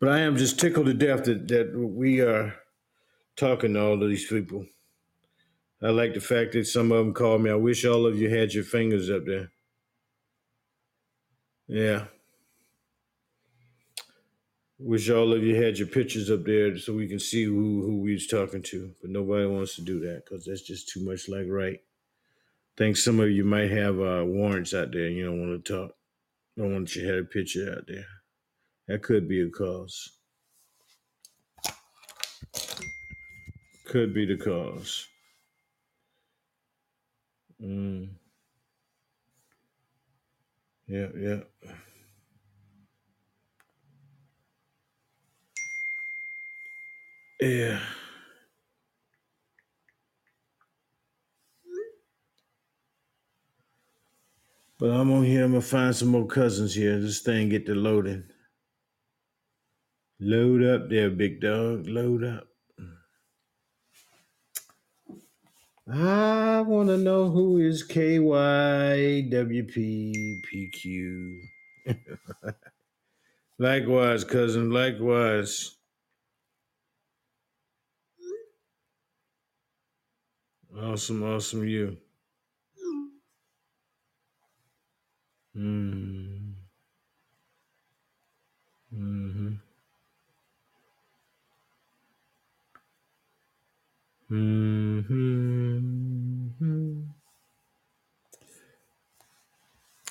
But 0.00 0.08
I 0.08 0.18
am 0.20 0.36
just 0.36 0.58
tickled 0.58 0.86
to 0.86 0.94
death 0.94 1.24
that, 1.26 1.46
that 1.46 1.76
we 1.76 2.20
are 2.22 2.56
talking 3.36 3.74
to 3.74 3.82
all 3.82 4.02
of 4.02 4.08
these 4.08 4.26
people. 4.26 4.66
I 5.80 5.90
like 5.90 6.14
the 6.14 6.20
fact 6.20 6.52
that 6.52 6.66
some 6.66 6.90
of 6.90 6.98
them 6.98 7.14
called 7.14 7.42
me. 7.42 7.50
I 7.50 7.54
wish 7.54 7.84
all 7.84 8.06
of 8.06 8.18
you 8.18 8.28
had 8.28 8.52
your 8.52 8.64
fingers 8.64 9.10
up 9.10 9.24
there. 9.26 9.52
Yeah. 11.68 12.06
Wish 14.80 15.10
all 15.10 15.32
of 15.32 15.42
you 15.44 15.54
had 15.60 15.78
your 15.78 15.86
pictures 15.86 16.30
up 16.30 16.44
there 16.44 16.76
so 16.78 16.94
we 16.94 17.08
can 17.08 17.20
see 17.20 17.44
who, 17.44 17.82
who 17.82 18.00
we 18.00 18.12
was 18.12 18.26
talking 18.26 18.62
to. 18.62 18.92
But 19.00 19.10
nobody 19.10 19.46
wants 19.46 19.76
to 19.76 19.82
do 19.82 20.00
that 20.00 20.24
because 20.24 20.44
that's 20.44 20.62
just 20.62 20.88
too 20.88 21.04
much 21.04 21.28
like 21.28 21.46
right. 21.48 21.80
Think 22.76 22.96
some 22.96 23.20
of 23.20 23.30
you 23.30 23.44
might 23.44 23.70
have 23.70 24.00
uh, 24.00 24.24
warrants 24.24 24.74
out 24.74 24.92
there 24.92 25.06
and 25.06 25.16
you 25.16 25.26
don't 25.26 25.40
want 25.40 25.64
to 25.64 25.72
talk. 25.72 25.92
Don't 26.56 26.72
want 26.72 26.94
you 26.96 27.06
had 27.06 27.18
a 27.18 27.24
picture 27.24 27.72
out 27.76 27.86
there. 27.86 28.06
That 28.88 29.02
could 29.02 29.28
be 29.28 29.42
a 29.42 29.48
cause. 29.48 30.10
Could 33.84 34.12
be 34.12 34.26
the 34.26 34.36
cause. 34.36 35.06
Mm, 37.62 38.10
yeah, 40.86 41.08
yeah. 41.16 41.40
Yeah. 47.40 47.80
But 54.78 54.90
I'm 54.90 55.12
on 55.12 55.24
here. 55.24 55.44
I'm 55.44 55.52
gonna 55.52 55.62
find 55.62 55.94
some 55.96 56.08
more 56.08 56.26
cousins 56.26 56.74
here. 56.74 56.98
This 57.00 57.20
thing 57.20 57.48
get 57.48 57.66
to 57.66 57.74
loading. 57.74 58.24
Load 60.20 60.64
up 60.64 60.90
there, 60.90 61.10
big 61.10 61.40
dog. 61.40 61.86
Load 61.88 62.24
up. 62.24 62.48
I 65.90 66.60
want 66.62 66.88
to 66.88 66.96
know 66.98 67.30
who 67.30 67.58
is 67.58 67.82
KYWPPQ. 67.82 69.30
Likewise, 73.58 74.24
cousin. 74.24 74.70
Likewise. 74.70 75.76
Awesome, 80.74 81.22
awesome 81.24 81.68
you. 81.68 81.98
Mm. 85.54 86.54
Mm-hmm. 88.94 89.54
Mm-hmm. 94.30 94.67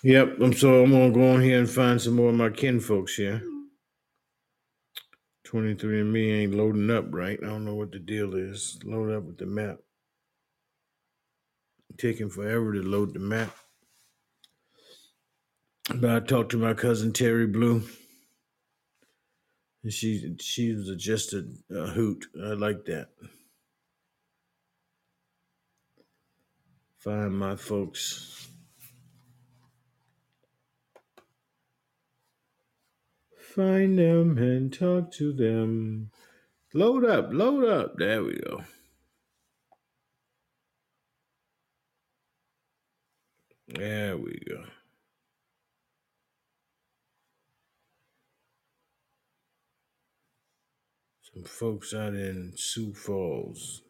Yep, 0.08 0.38
I'm 0.42 0.54
so 0.54 0.86
I'm 0.86 0.92
gonna 0.92 1.12
go 1.12 1.34
on 1.34 1.42
here 1.42 1.60
and 1.60 1.70
find 1.70 2.02
some 2.02 2.16
more 2.16 2.30
of 2.30 2.36
my 2.36 2.50
kin 2.50 2.80
folks 2.80 3.16
here. 3.16 3.42
23andMe 5.46 6.44
ain't 6.44 6.54
loading 6.54 6.90
up 6.90 7.08
right. 7.10 7.38
I 7.44 7.48
don't 7.48 7.66
know 7.66 7.76
what 7.76 7.92
the 7.92 8.00
deal 8.00 8.34
is. 8.34 8.80
Load 8.86 9.12
up 9.14 9.24
with 9.24 9.38
the 9.38 9.46
map. 9.46 9.80
Taking 11.98 12.30
forever 12.30 12.72
to 12.72 12.82
load 12.82 13.16
the 13.16 13.20
map. 13.20 13.54
But 15.94 16.10
I 16.10 16.20
talked 16.22 16.52
to 16.52 16.58
my 16.58 16.74
cousin 16.74 17.12
Terry 17.12 17.46
Blue. 17.46 17.84
And 19.84 19.92
she 19.92 20.38
she 20.40 20.72
was 20.72 20.90
just 20.98 21.34
a, 21.34 21.46
a 21.70 21.88
hoot. 21.88 22.28
I 22.42 22.54
like 22.54 22.86
that. 22.86 23.10
Find 27.00 27.38
my 27.38 27.58
folks. 27.58 28.48
Find 33.58 33.98
them 33.98 34.38
and 34.38 34.72
talk 34.72 35.12
to 35.14 35.34
them. 35.34 36.12
Load 36.76 37.04
up, 37.04 37.30
load 37.32 37.68
up. 37.68 37.98
There 37.98 38.24
we 38.24 38.36
go. 38.36 38.64
There 43.68 44.16
we 44.16 44.40
go. 44.48 44.64
Some 51.34 51.44
folks 51.46 51.96
out 51.96 52.14
in 52.14 52.54
Sioux 52.56 52.94
Falls, 52.94 53.82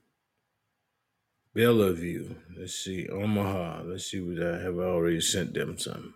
Bellevue. 1.53 2.35
Let's 2.57 2.73
see, 2.73 3.09
Omaha. 3.09 3.81
Let's 3.83 4.09
see 4.09 4.21
what 4.21 4.41
I 4.41 4.61
have 4.61 4.77
already 4.77 5.19
sent 5.19 5.55
them 5.55 5.77
some. 5.77 6.13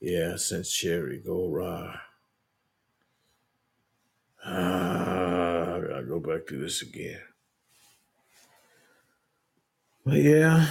Yeah, 0.00 0.32
I 0.32 0.36
sent 0.36 0.66
Sherry. 0.66 1.22
Go 1.24 1.48
raw. 1.48 1.94
Ah, 4.44 5.74
I 5.74 5.80
gotta 5.80 6.04
go 6.08 6.20
back 6.20 6.46
to 6.48 6.58
this 6.58 6.82
again. 6.82 7.20
But 10.04 10.16
yeah. 10.18 10.66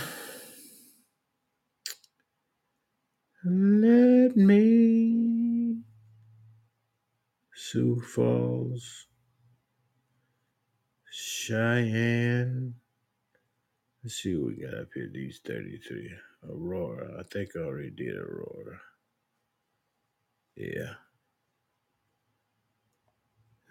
Let 3.46 4.36
me 4.36 5.78
Sioux 7.54 8.02
Falls, 8.02 9.08
Cheyenne. 11.12 12.74
Let's 14.04 14.16
see 14.16 14.36
what 14.36 14.48
we 14.48 14.64
got 14.64 14.74
up 14.74 14.88
here. 14.94 15.10
These 15.14 15.40
33. 15.46 16.12
Aurora. 16.50 17.20
I 17.20 17.24
think 17.32 17.52
I 17.56 17.60
already 17.60 17.92
did 17.92 18.16
Aurora. 18.16 18.80
Yeah. 20.56 20.94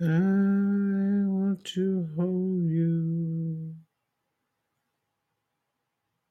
I 0.00 0.04
want 1.26 1.64
to 1.74 2.08
hold 2.16 2.62
you. 2.70 3.74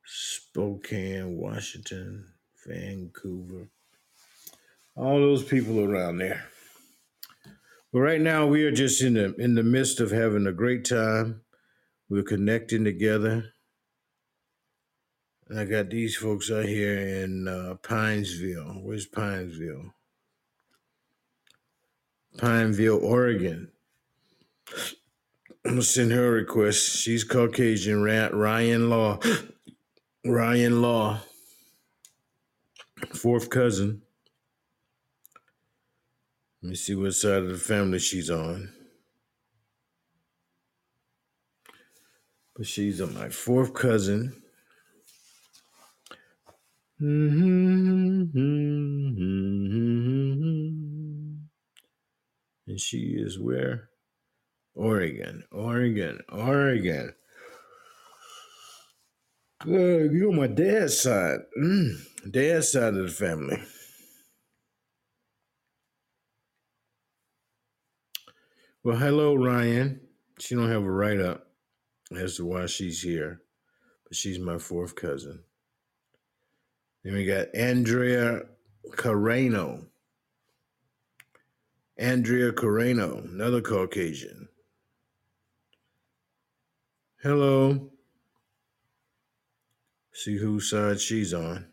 Spokane, 0.05 1.35
Washington, 1.35 2.31
Vancouver. 2.65 3.67
All 4.95 5.19
those 5.19 5.43
people 5.43 5.83
around 5.83 6.19
there. 6.19 6.45
But 7.91 7.99
right 7.99 8.21
now 8.21 8.47
we 8.47 8.63
are 8.63 8.71
just 8.71 9.01
in 9.01 9.15
the 9.15 9.35
in 9.35 9.55
the 9.55 9.63
midst 9.63 9.99
of 9.99 10.11
having 10.11 10.47
a 10.47 10.53
great 10.53 10.85
time. 10.85 11.41
We're 12.09 12.23
connecting 12.23 12.85
together. 12.85 13.51
And 15.49 15.59
I 15.59 15.65
got 15.65 15.89
these 15.89 16.15
folks 16.15 16.49
out 16.49 16.65
here 16.65 16.97
in 16.97 17.49
uh, 17.49 17.75
Pinesville. 17.81 18.81
Where's 18.81 19.09
Pinesville? 19.09 19.91
Pineville, 22.37 23.03
Oregon. 23.03 23.69
I'm 25.65 25.71
gonna 25.71 25.81
send 25.81 26.11
her 26.11 26.27
a 26.27 26.31
request. 26.31 26.97
She's 26.97 27.23
Caucasian. 27.23 28.01
Ryan 28.01 28.89
Law. 28.89 29.19
Ryan 30.25 30.81
Law. 30.81 31.19
Fourth 33.13 33.49
cousin. 33.49 34.01
Let 36.61 36.69
me 36.69 36.75
see 36.75 36.95
what 36.95 37.13
side 37.13 37.43
of 37.43 37.49
the 37.49 37.57
family 37.57 37.99
she's 37.99 38.29
on. 38.29 38.73
But 42.55 42.65
she's 42.65 42.99
on 43.01 43.13
my 43.13 43.29
fourth 43.29 43.73
cousin. 43.73 44.41
Mm-hmm. 46.99 48.33
And 52.77 52.81
she 52.83 53.15
is 53.17 53.39
where? 53.39 53.89
Oregon, 54.75 55.45
Oregon, 55.51 56.19
Oregon. 56.31 57.11
Good, 59.63 60.11
you're 60.11 60.31
my 60.31 60.45
dad's 60.45 61.01
side. 61.01 61.39
Mm, 61.59 61.95
dad's 62.29 62.71
side 62.71 62.93
of 62.93 63.01
the 63.01 63.07
family. 63.07 63.57
Well, 68.83 68.97
hello, 68.97 69.33
Ryan. 69.33 69.99
She 70.37 70.53
don't 70.53 70.69
have 70.69 70.83
a 70.83 70.91
write 70.91 71.19
up 71.19 71.47
as 72.15 72.35
to 72.35 72.45
why 72.45 72.67
she's 72.67 73.01
here, 73.01 73.41
but 74.03 74.15
she's 74.15 74.37
my 74.37 74.59
fourth 74.59 74.93
cousin. 74.93 75.39
Then 77.03 77.15
we 77.15 77.25
got 77.25 77.47
Andrea 77.55 78.41
Carreno. 78.91 79.87
Andrea 81.99 82.51
Carreno, 82.51 83.25
another 83.25 83.59
Caucasian. 83.59 84.49
Hello. 87.23 87.89
See 90.13 90.37
whose 90.37 90.69
side 90.69 91.01
she's 91.01 91.33
on. 91.33 91.67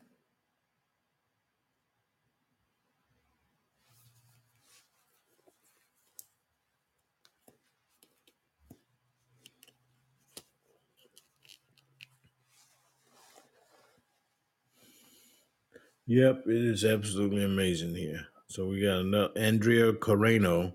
Yep, 16.07 16.45
it 16.47 16.63
is 16.65 16.85
absolutely 16.85 17.45
amazing 17.45 17.95
here. 17.95 18.27
So 18.55 18.67
we 18.67 18.83
got 18.83 18.99
another 18.99 19.33
Andrea 19.35 19.93
Carreno. 19.93 20.75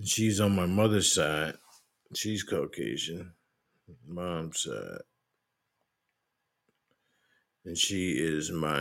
She's 0.00 0.40
on 0.40 0.54
my 0.54 0.66
mother's 0.66 1.12
side. 1.12 1.54
She's 2.14 2.44
Caucasian. 2.44 3.32
Mom's 4.06 4.62
side. 4.62 5.00
And 7.64 7.76
she 7.76 8.12
is 8.12 8.52
my 8.52 8.78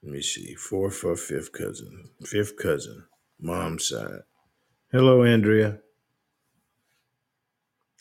let 0.00 0.12
me 0.12 0.22
see, 0.22 0.54
fourth 0.54 1.02
or 1.02 1.16
fifth 1.16 1.50
cousin. 1.50 2.10
Fifth 2.24 2.56
cousin. 2.56 3.02
Mom's 3.40 3.88
side. 3.88 4.20
Hello, 4.92 5.24
Andrea. 5.24 5.80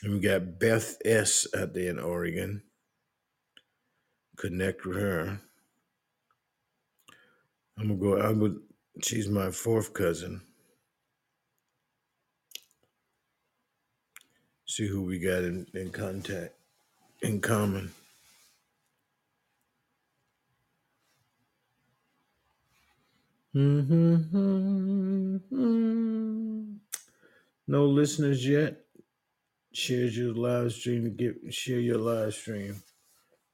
And 0.03 0.13
we 0.13 0.19
got 0.19 0.59
Beth 0.59 0.97
S 1.03 1.47
out 1.57 1.73
there 1.73 1.89
in 1.89 1.97
Oregon. 1.97 2.61
Connect 4.37 4.85
with 4.85 4.97
her. 4.97 5.41
I'm 7.77 7.87
gonna 7.87 7.99
go. 7.99 8.17
I 8.21 8.31
would. 8.31 8.59
She's 9.01 9.27
my 9.29 9.51
fourth 9.51 9.93
cousin. 9.93 10.41
See 14.67 14.87
who 14.87 15.03
we 15.03 15.19
got 15.19 15.43
in, 15.43 15.67
in 15.73 15.91
contact 15.91 16.53
in 17.21 17.41
common. 17.41 17.91
Mm-hmm. 23.55 25.37
No 27.67 27.85
listeners 27.85 28.47
yet. 28.47 28.77
Share 29.73 30.05
your 30.05 30.33
live 30.33 30.73
stream 30.73 31.03
to 31.05 31.09
get 31.11 31.53
share 31.53 31.79
your 31.79 31.99
live 31.99 32.33
stream. 32.33 32.83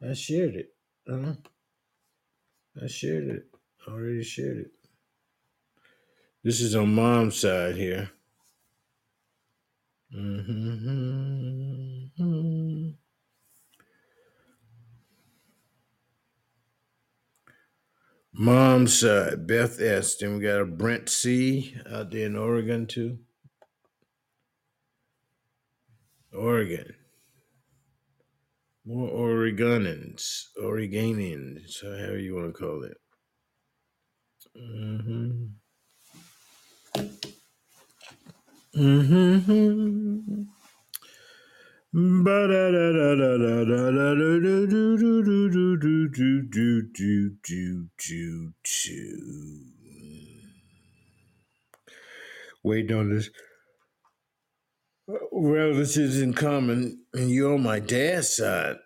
I 0.08 0.14
shared 0.14 0.56
it. 0.56 0.70
Huh? 1.10 1.34
I 2.82 2.88
shared 2.88 3.28
it. 3.30 3.49
Already 3.88 4.24
shared 4.24 4.58
it. 4.58 4.72
This 6.44 6.62
is 6.62 6.76
on 6.76 6.94
mom's 6.94 7.40
side 7.40 7.76
here. 7.76 8.12
Mm-hmm. 10.16 11.30
Mom's 18.34 19.00
side, 19.00 19.46
Beth 19.48 19.82
S. 19.82 20.16
Then 20.18 20.36
we 20.36 20.44
got 20.44 20.62
a 20.62 20.66
Brent 20.66 21.10
C 21.10 21.76
out 21.92 22.12
there 22.12 22.28
in 22.28 22.38
Oregon 22.38 22.88
too. 22.88 23.20
Oregon. 26.34 26.96
More 28.86 29.10
Oregonians, 29.10 30.46
Oregonians, 30.58 31.82
however 31.84 32.18
you 32.18 32.36
want 32.36 32.48
to 32.48 32.60
call 32.60 32.84
it. 32.84 32.98
Mm-hmm. 34.60 35.46
Mm-hmm. 38.76 40.44
Waiting 52.64 52.96
on 52.96 53.10
this 53.10 53.30
relatives 55.32 56.22
in 56.22 56.34
common, 56.34 57.04
and 57.14 57.32
you're 57.32 57.58
my 57.58 57.80
dad's 57.80 58.36
side. 58.38 58.78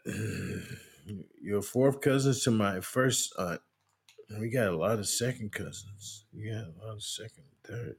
You're 1.41 1.61
fourth 1.61 2.01
cousins 2.01 2.43
to 2.43 2.51
my 2.51 2.79
first 2.79 3.33
aunt. 3.37 3.61
We 4.39 4.49
got 4.49 4.67
a 4.67 4.77
lot 4.77 4.99
of 4.99 5.07
second 5.07 5.51
cousins. 5.51 6.25
We 6.33 6.49
got 6.49 6.65
a 6.65 6.73
lot 6.85 6.95
of 6.95 7.03
second, 7.03 7.43
third. 7.63 7.95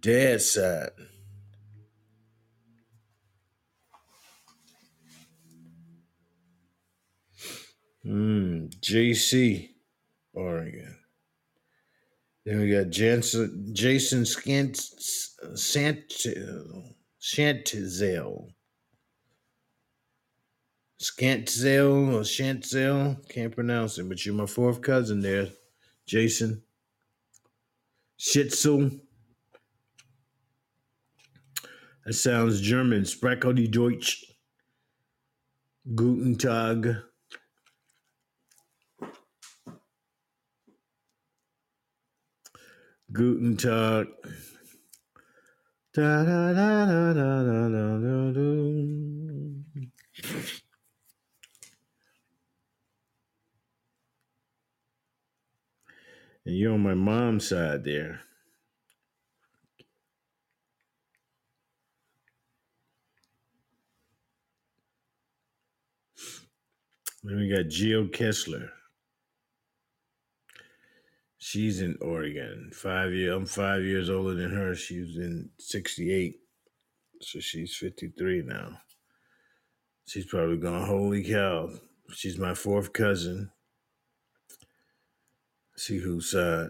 dad 0.00 0.40
side. 0.40 0.90
Mm, 8.04 8.70
JC, 8.80 9.70
Oregon. 10.32 10.96
Then 12.46 12.60
we 12.60 12.70
got 12.70 12.88
Jansen, 12.88 13.70
Jason 13.74 14.24
Scant, 14.24 14.80
Sant. 15.54 16.10
Scantzel 21.00 22.14
or 22.14 22.20
Shantzel. 22.20 23.26
Can't 23.28 23.54
pronounce 23.54 23.98
it, 23.98 24.08
but 24.08 24.24
you're 24.24 24.34
my 24.34 24.46
fourth 24.46 24.82
cousin 24.82 25.20
there, 25.20 25.48
Jason. 26.06 26.62
Schitzel. 28.18 29.00
That 32.04 32.12
sounds 32.12 32.60
German. 32.60 33.04
Sprache 33.04 33.54
die 33.54 33.68
Deutsch. 33.68 34.26
Guten 35.94 36.36
Tag. 36.36 36.96
Guten 43.10 43.56
Tag. 43.56 44.06
Da, 45.94 46.24
da, 46.24 46.52
da, 46.52 46.86
da, 46.86 47.12
da, 47.14 47.42
da, 47.42 47.68
da, 47.68 47.98
da, 47.98 48.32
do. 48.32 49.19
And 56.50 56.58
you're 56.58 56.72
on 56.72 56.80
my 56.80 56.94
mom's 56.94 57.48
side 57.48 57.84
there. 57.84 58.22
Then 67.22 67.36
we 67.36 67.48
got 67.48 67.68
Jill 67.68 68.08
Kessler. 68.08 68.68
She's 71.38 71.80
in 71.80 71.96
Oregon. 72.00 72.72
Five 72.74 73.12
year. 73.12 73.32
I'm 73.32 73.46
five 73.46 73.84
years 73.84 74.10
older 74.10 74.34
than 74.34 74.50
her. 74.50 74.74
She 74.74 74.98
was 74.98 75.18
in 75.18 75.50
'68, 75.60 76.34
so 77.20 77.38
she's 77.38 77.76
53 77.76 78.42
now. 78.42 78.80
She's 80.04 80.26
probably 80.26 80.56
going. 80.56 80.84
Holy 80.84 81.22
cow! 81.22 81.70
She's 82.12 82.38
my 82.38 82.54
fourth 82.54 82.92
cousin 82.92 83.52
see 85.80 85.98
who's 85.98 86.34
uh 86.34 86.68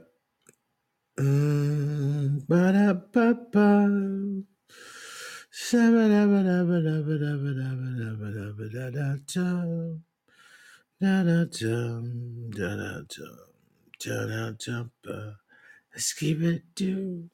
Let's 15.93 16.13
keep 16.13 16.41
it 16.41 16.63
do. 16.77 17.29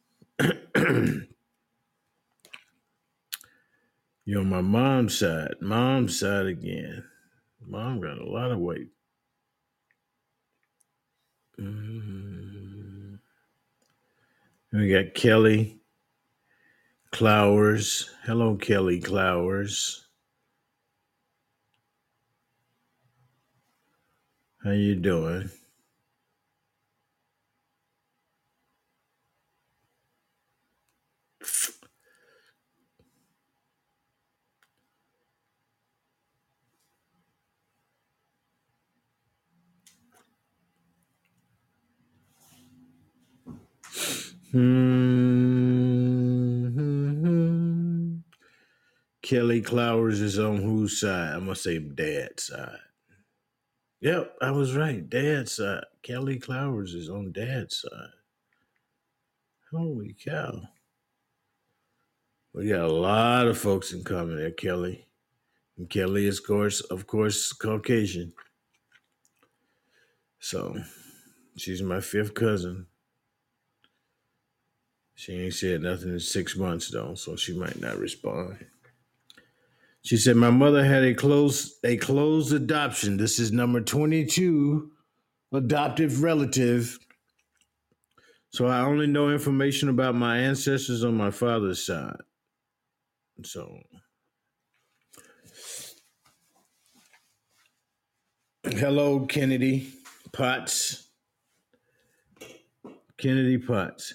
You're 4.24 4.40
on 4.40 4.48
my 4.48 4.60
mom's 4.62 5.18
side. 5.18 5.56
Mom's 5.60 6.18
side 6.18 6.46
again. 6.46 7.04
Mom 7.64 8.00
got 8.00 8.18
a 8.18 8.24
lot 8.24 8.50
of 8.50 8.58
weight. 8.58 8.95
Mm. 11.60 13.18
We 14.72 14.90
got 14.90 15.14
Kelly 15.14 15.80
Clowers. 17.12 18.10
Hello, 18.24 18.56
Kelly 18.56 19.00
Clowers. 19.00 20.02
How 24.62 24.72
you 24.72 24.96
doing? 24.96 25.48
Hmm. 44.56 44.86
Kelly 49.20 49.60
Clowers 49.60 50.22
is 50.22 50.38
on 50.38 50.56
whose 50.56 50.98
side? 50.98 51.34
I'm 51.34 51.40
gonna 51.40 51.56
say 51.56 51.78
dad's 51.78 52.44
side. 52.44 52.78
Yep, 54.00 54.34
I 54.40 54.52
was 54.52 54.74
right. 54.74 55.06
Dad's 55.06 55.52
side. 55.52 55.84
Kelly 56.02 56.38
Clowers 56.38 56.94
is 56.94 57.10
on 57.10 57.32
dad's 57.32 57.82
side. 57.82 58.14
Holy 59.70 60.16
cow. 60.24 60.62
We 62.54 62.70
got 62.70 62.88
a 62.88 62.94
lot 62.94 63.48
of 63.48 63.58
folks 63.58 63.92
in 63.92 64.04
common 64.04 64.36
there, 64.36 64.52
Kelly. 64.52 65.06
And 65.76 65.90
Kelly 65.90 66.26
is, 66.26 66.38
of 66.38 66.46
course, 66.46 66.80
of 66.80 67.06
course, 67.06 67.52
Caucasian. 67.52 68.32
So 70.38 70.78
she's 71.58 71.82
my 71.82 72.00
fifth 72.00 72.32
cousin. 72.32 72.86
She 75.16 75.32
ain't 75.32 75.54
said 75.54 75.80
nothing 75.80 76.10
in 76.10 76.20
six 76.20 76.56
months 76.56 76.90
though, 76.90 77.14
so 77.14 77.36
she 77.36 77.54
might 77.54 77.80
not 77.80 77.98
respond. 77.98 78.58
She 80.02 80.18
said, 80.18 80.36
My 80.36 80.50
mother 80.50 80.84
had 80.84 81.02
a 81.02 81.14
close 81.14 81.78
a 81.82 81.96
closed 81.96 82.52
adoption. 82.52 83.16
This 83.16 83.38
is 83.38 83.50
number 83.50 83.80
22 83.80 84.92
adoptive 85.52 86.22
relative. 86.22 86.98
So 88.50 88.66
I 88.66 88.80
only 88.80 89.06
know 89.06 89.30
information 89.30 89.88
about 89.88 90.14
my 90.14 90.36
ancestors 90.36 91.02
on 91.02 91.16
my 91.16 91.30
father's 91.30 91.84
side. 91.84 92.20
So 93.42 93.80
hello, 98.64 99.24
Kennedy 99.26 99.88
Potts. 100.32 101.08
Kennedy 103.16 103.56
Potts. 103.56 104.12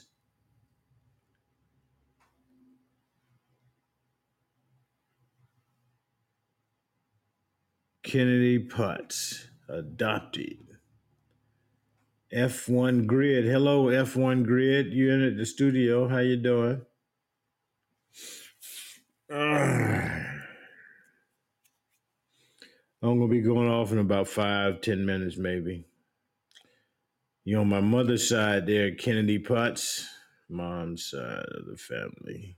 Kennedy 8.04 8.60
Potts, 8.60 9.48
adopted. 9.70 10.58
F1 12.34 13.06
Grid. 13.06 13.46
Hello, 13.46 13.86
F1 13.86 14.46
Grid. 14.46 14.94
You 14.94 15.12
in 15.12 15.22
at 15.22 15.38
the 15.38 15.46
studio. 15.46 16.08
How 16.08 16.20
you 16.20 16.38
doing? 16.38 16.82
I'm 19.32 20.42
gonna 23.02 23.28
be 23.28 23.42
going 23.42 23.70
off 23.70 23.92
in 23.92 24.00
about 24.00 24.28
five, 24.28 24.82
ten 24.82 25.06
minutes, 25.06 25.38
maybe. 25.38 25.86
You 27.44 27.60
on 27.60 27.70
my 27.70 27.82
mother's 27.82 28.30
side 28.30 28.68
there, 28.68 28.94
Kennedy 28.94 29.40
Potts. 29.40 30.08
Mom's 30.50 31.10
side 31.10 31.46
of 31.58 31.66
the 31.66 31.78
family. 31.78 32.58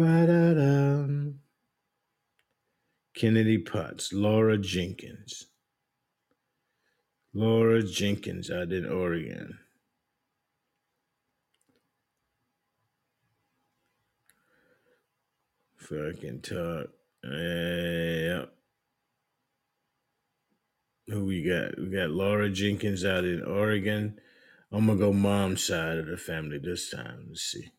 Ba-da-dum. 0.00 1.40
Kennedy 3.14 3.58
Potts, 3.58 4.14
Laura 4.14 4.56
Jenkins. 4.56 5.48
Laura 7.34 7.82
Jenkins 7.82 8.50
out 8.50 8.72
in 8.72 8.90
Oregon. 8.90 9.58
Fucking 15.76 16.40
talk. 16.40 16.86
Uh, 17.22 18.46
Who 21.08 21.26
we 21.26 21.42
got? 21.42 21.78
We 21.78 21.90
got 21.90 22.08
Laura 22.08 22.48
Jenkins 22.48 23.04
out 23.04 23.24
in 23.24 23.44
Oregon. 23.44 24.18
I'm 24.72 24.86
gonna 24.86 24.98
go 24.98 25.12
mom's 25.12 25.62
side 25.62 25.98
of 25.98 26.06
the 26.06 26.16
family 26.16 26.56
this 26.56 26.88
time. 26.88 27.26
Let's 27.28 27.42
see. 27.42 27.70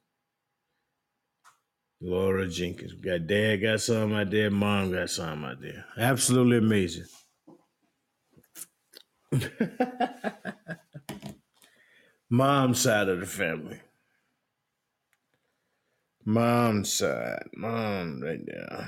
Laura 2.02 2.48
Jenkins. 2.48 2.96
We 2.96 3.02
got 3.02 3.28
dad 3.28 3.58
got 3.58 3.82
some 3.82 4.14
out 4.14 4.32
there, 4.32 4.50
mom 4.50 4.92
got 4.92 5.12
some 5.12 5.46
out 5.46 5.62
there. 5.62 5.86
Absolutely 5.98 6.58
amazing. 6.58 7.06
mom's 12.30 12.82
side 12.82 13.08
of 13.08 13.20
the 13.20 13.28
family. 13.28 13.80
Mom's 16.26 16.92
side. 16.94 17.48
Mom 17.56 18.22
right 18.22 18.40
there. 18.46 18.88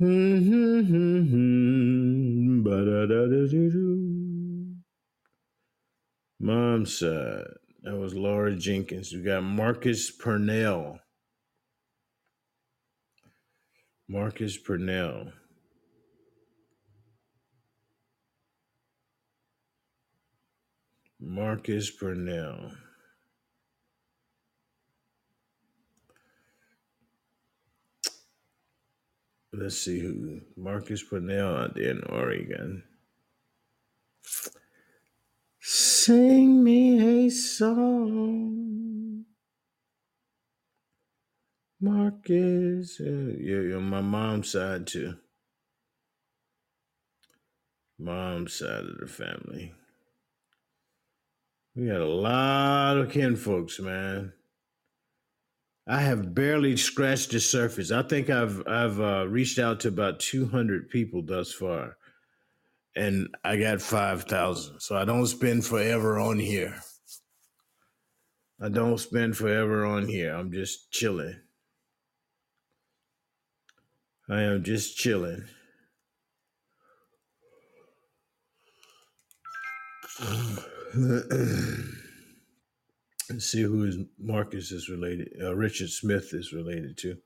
Ba-da-da-da-doo-doo. 2.62 4.76
Mom's 6.40 6.98
side. 6.98 7.59
That 7.82 7.96
was 7.96 8.14
Laura 8.14 8.54
Jenkins. 8.54 9.12
We 9.12 9.22
got 9.22 9.42
Marcus 9.42 10.10
Purnell. 10.10 10.98
Marcus 14.06 14.58
Purnell. 14.58 15.32
Marcus 21.18 21.90
Purnell. 21.90 22.72
Let's 29.52 29.78
see 29.78 30.00
who. 30.00 30.40
Marcus 30.56 31.02
Purnell 31.02 31.56
out 31.56 31.74
there 31.74 31.90
in 31.90 32.02
Oregon. 32.04 32.82
Sing 35.72 36.64
me 36.64 37.26
a 37.26 37.30
song. 37.30 39.24
Marcus. 41.80 42.98
Uh, 42.98 43.36
you're, 43.38 43.68
you're 43.68 43.80
my 43.80 44.00
mom's 44.00 44.50
side 44.50 44.88
too. 44.88 45.14
Mom's 48.00 48.54
side 48.54 48.82
of 48.82 48.98
the 48.98 49.06
family. 49.06 49.72
We 51.76 51.86
got 51.86 52.00
a 52.00 52.04
lot 52.04 52.96
of 52.96 53.12
kinfolks, 53.12 53.78
man. 53.78 54.32
I 55.86 56.00
have 56.00 56.34
barely 56.34 56.76
scratched 56.78 57.30
the 57.30 57.38
surface. 57.38 57.92
I 57.92 58.02
think 58.02 58.28
I've 58.28 58.66
I've 58.66 58.98
uh, 58.98 59.28
reached 59.28 59.60
out 59.60 59.78
to 59.80 59.88
about 59.88 60.18
200 60.18 60.90
people 60.90 61.22
thus 61.22 61.52
far, 61.52 61.96
and 62.96 63.28
I 63.44 63.56
got 63.56 63.80
5,000. 63.80 64.80
So 64.80 64.96
I 64.96 65.04
don't 65.04 65.26
spend 65.26 65.64
forever 65.64 66.18
on 66.18 66.38
here. 66.38 66.80
I 68.60 68.68
don't 68.68 68.98
spend 68.98 69.36
forever 69.36 69.86
on 69.86 70.06
here. 70.06 70.34
I'm 70.34 70.52
just 70.52 70.90
chilling. 70.90 71.36
I 74.28 74.42
am 74.42 74.62
just 74.62 74.96
chilling. 74.96 75.44
Let's 83.30 83.46
see 83.46 83.62
who 83.62 83.84
is 83.84 83.96
Marcus 84.18 84.72
is 84.72 84.88
related. 84.88 85.28
Uh, 85.40 85.54
Richard 85.56 85.88
Smith 85.88 86.34
is 86.34 86.52
related 86.52 86.98
to. 86.98 87.16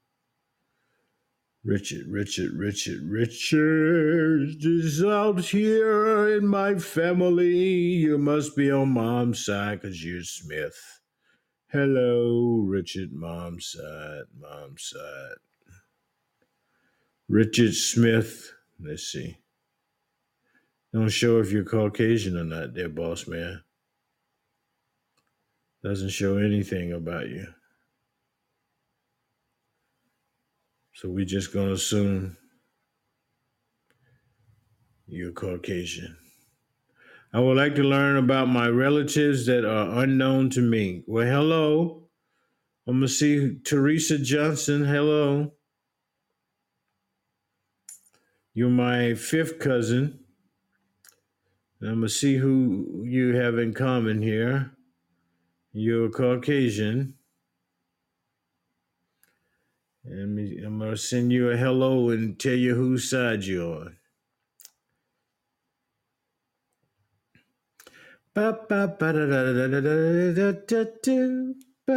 Richard, 1.64 2.06
Richard, 2.08 2.52
Richard, 2.52 3.00
Richard 3.08 4.56
is 4.62 5.02
out 5.02 5.40
here 5.40 6.36
in 6.36 6.46
my 6.46 6.74
family. 6.78 7.56
You 7.56 8.18
must 8.18 8.54
be 8.54 8.70
on 8.70 8.90
mom's 8.90 9.46
side 9.46 9.80
because 9.80 10.04
you're 10.04 10.24
Smith. 10.24 11.00
Hello, 11.72 12.62
Richard, 12.66 13.14
mom's 13.14 13.72
side, 13.72 14.24
mom's 14.38 14.92
side. 14.92 15.38
Richard 17.30 17.72
Smith. 17.72 18.52
Let's 18.78 19.04
see. 19.04 19.38
Don't 20.92 21.08
show 21.08 21.40
if 21.40 21.50
you're 21.50 21.64
Caucasian 21.64 22.36
or 22.36 22.44
not, 22.44 22.74
there, 22.74 22.90
boss 22.90 23.26
man. 23.26 23.62
Doesn't 25.82 26.10
show 26.10 26.36
anything 26.36 26.92
about 26.92 27.28
you. 27.28 27.46
So 30.94 31.08
we're 31.08 31.24
just 31.24 31.52
going 31.52 31.66
to 31.66 31.74
assume 31.74 32.36
you're 35.08 35.32
Caucasian. 35.32 36.16
I 37.32 37.40
would 37.40 37.56
like 37.56 37.74
to 37.74 37.82
learn 37.82 38.16
about 38.16 38.46
my 38.46 38.68
relatives 38.68 39.44
that 39.46 39.64
are 39.64 40.04
unknown 40.04 40.50
to 40.50 40.60
me. 40.60 41.02
Well, 41.08 41.26
hello. 41.26 42.04
I'm 42.86 43.00
going 43.00 43.08
to 43.08 43.08
see 43.08 43.56
Teresa 43.64 44.18
Johnson. 44.18 44.84
Hello. 44.84 45.54
You're 48.52 48.70
my 48.70 49.14
fifth 49.14 49.58
cousin. 49.58 50.20
I'm 51.82 51.88
going 51.88 52.02
to 52.02 52.08
see 52.08 52.36
who 52.36 53.02
you 53.04 53.34
have 53.34 53.58
in 53.58 53.74
common 53.74 54.22
here. 54.22 54.70
You're 55.72 56.08
Caucasian. 56.08 57.14
Me- 60.04 60.62
I'm 60.62 60.78
to 60.90 60.96
send 60.96 61.32
you 61.32 61.50
a 61.50 61.56
hello 61.56 62.10
and 62.10 62.38
tell 62.38 62.54
you 62.54 62.74
whose 62.74 63.08
side 63.08 63.44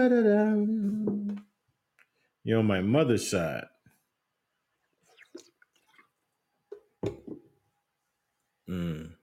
da, 0.10 0.22
da. 0.22 1.36
You're 2.44 2.60
on 2.60 2.66
my 2.68 2.82
mother's 2.82 3.30
side. 3.30 3.66
Mm. 8.70 9.17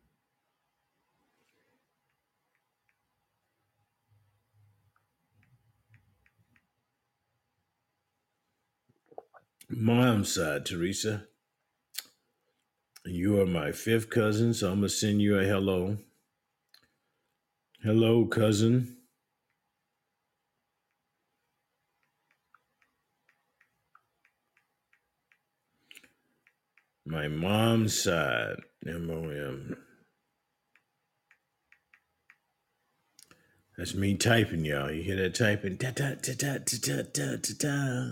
mom's 9.76 10.34
side, 10.34 10.66
Teresa. 10.66 11.24
You 13.04 13.40
are 13.40 13.46
my 13.46 13.72
fifth 13.72 14.08
cousin, 14.10 14.54
so 14.54 14.68
I'm 14.68 14.80
going 14.80 14.88
to 14.88 14.88
send 14.88 15.20
you 15.20 15.38
a 15.38 15.44
hello. 15.44 15.98
Hello, 17.82 18.26
cousin. 18.26 18.96
My 27.06 27.28
mom's 27.28 28.02
side, 28.02 28.56
M 28.86 29.10
O 29.10 29.28
M. 29.28 29.76
That's 33.76 33.94
me 33.94 34.16
typing, 34.16 34.64
y'all. 34.64 34.90
You 34.90 35.02
hear 35.02 35.16
that 35.16 35.34
typing? 35.34 35.76
Da 35.76 35.90
da 35.90 36.14
da 36.14 36.32
da 36.32 36.58
da 36.58 37.02
da 37.12 37.36
da 37.36 37.54
da. 37.58 38.10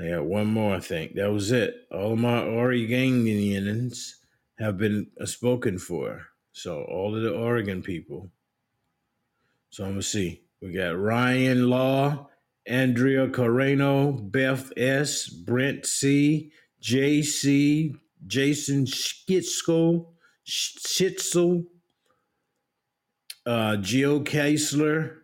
I 0.00 0.08
got 0.08 0.24
one 0.24 0.46
more, 0.46 0.76
I 0.76 0.80
think. 0.80 1.14
That 1.14 1.30
was 1.30 1.52
it. 1.52 1.74
All 1.92 2.14
of 2.14 2.18
my 2.18 2.40
Oregonians 2.40 4.12
have 4.58 4.78
been 4.78 5.08
uh, 5.20 5.26
spoken 5.26 5.78
for. 5.78 6.26
So 6.52 6.84
all 6.84 7.14
of 7.14 7.22
the 7.22 7.32
Oregon 7.32 7.82
people. 7.82 8.30
So 9.70 9.84
I'm 9.84 9.90
gonna 9.90 10.02
see. 10.02 10.42
We 10.62 10.72
got 10.72 10.98
Ryan 10.98 11.68
Law, 11.68 12.28
Andrea 12.66 13.28
Carreno, 13.28 14.30
Beth 14.30 14.72
S, 14.76 15.28
Brent 15.28 15.86
C, 15.86 16.52
JC, 16.82 17.94
Jason 18.26 18.84
Schitzel, 18.86 20.06
Schitzel, 20.46 21.64
uh, 23.46 23.76
Gio 23.80 24.24
Keisler, 24.24 25.16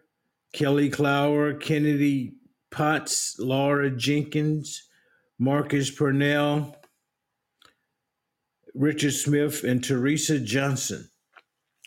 Kelly 0.52 0.90
Clower, 0.90 1.54
Kennedy 1.54 2.34
Potts, 2.76 3.38
Laura 3.38 3.90
Jenkins, 3.90 4.82
Marcus 5.38 5.90
Purnell, 5.90 6.76
Richard 8.74 9.14
Smith, 9.14 9.64
and 9.64 9.82
Teresa 9.82 10.38
Johnson. 10.38 11.08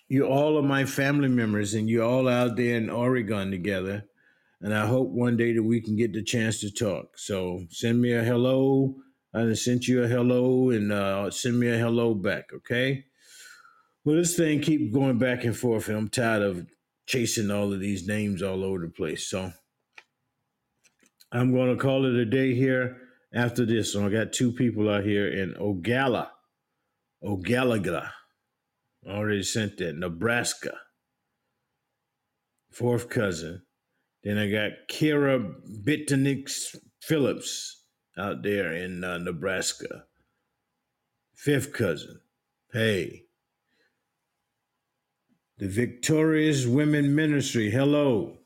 You 0.08 0.26
all 0.26 0.58
are 0.58 0.64
my 0.64 0.86
family 0.86 1.28
members, 1.28 1.76
and 1.76 1.88
you're 1.88 2.04
all 2.04 2.28
out 2.28 2.56
there 2.56 2.76
in 2.76 2.90
Oregon 2.90 3.52
together. 3.52 4.06
And 4.62 4.74
I 4.74 4.88
hope 4.88 5.10
one 5.10 5.38
day 5.38 5.54
that 5.54 5.62
we 5.62 5.80
can 5.80 5.96
get 5.96 6.12
the 6.12 6.24
chance 6.24 6.60
to 6.62 6.72
talk. 6.72 7.20
So 7.20 7.68
send 7.70 8.02
me 8.02 8.14
a 8.14 8.24
hello. 8.24 8.96
I 9.32 9.54
sent 9.54 9.88
you 9.88 10.04
a 10.04 10.08
hello, 10.08 10.72
and 10.72 10.92
uh, 10.92 11.30
send 11.30 11.60
me 11.60 11.68
a 11.68 11.78
hello 11.78 12.16
back. 12.16 12.50
Okay. 12.52 13.06
Well, 14.04 14.16
this 14.16 14.36
thing 14.36 14.60
keep 14.60 14.92
going 14.92 15.20
back 15.20 15.44
and 15.44 15.56
forth, 15.56 15.88
and 15.88 15.98
I'm 16.00 16.10
tired 16.10 16.42
of 16.42 16.66
chasing 17.06 17.52
all 17.52 17.72
of 17.72 17.80
these 17.80 18.08
names 18.08 18.42
all 18.42 18.64
over 18.64 18.80
the 18.80 18.90
place. 18.90 19.28
So 19.28 19.54
I'm 21.32 21.54
going 21.54 21.76
to 21.76 21.82
call 21.82 22.06
it 22.06 22.16
a 22.16 22.26
day 22.26 22.56
here 22.56 22.98
after 23.34 23.66
this. 23.66 23.94
So 23.94 24.06
I 24.06 24.10
got 24.10 24.34
two 24.34 24.52
people 24.52 24.90
out 24.90 25.04
here 25.04 25.28
in 25.28 25.54
Ogalla, 25.56 26.30
Ogallala. 27.24 28.14
I 29.08 29.12
already 29.12 29.44
sent 29.44 29.78
that. 29.78 29.96
Nebraska. 29.96 30.74
Fourth 32.72 33.10
cousin. 33.10 33.62
Then 34.24 34.38
I 34.38 34.50
got 34.50 34.72
Kira 34.90 35.54
Bittenix 35.84 36.76
Phillips 37.02 37.84
out 38.18 38.44
there 38.44 38.74
in 38.74 39.04
uh, 39.04 39.18
Nebraska. 39.20 40.06
Fifth 41.36 41.72
cousin. 41.72 42.20
Hey. 42.74 43.24
The 45.58 45.68
Victorious 45.68 46.66
Women 46.66 47.16
Ministry. 47.16 47.70
Hello. 47.70 48.39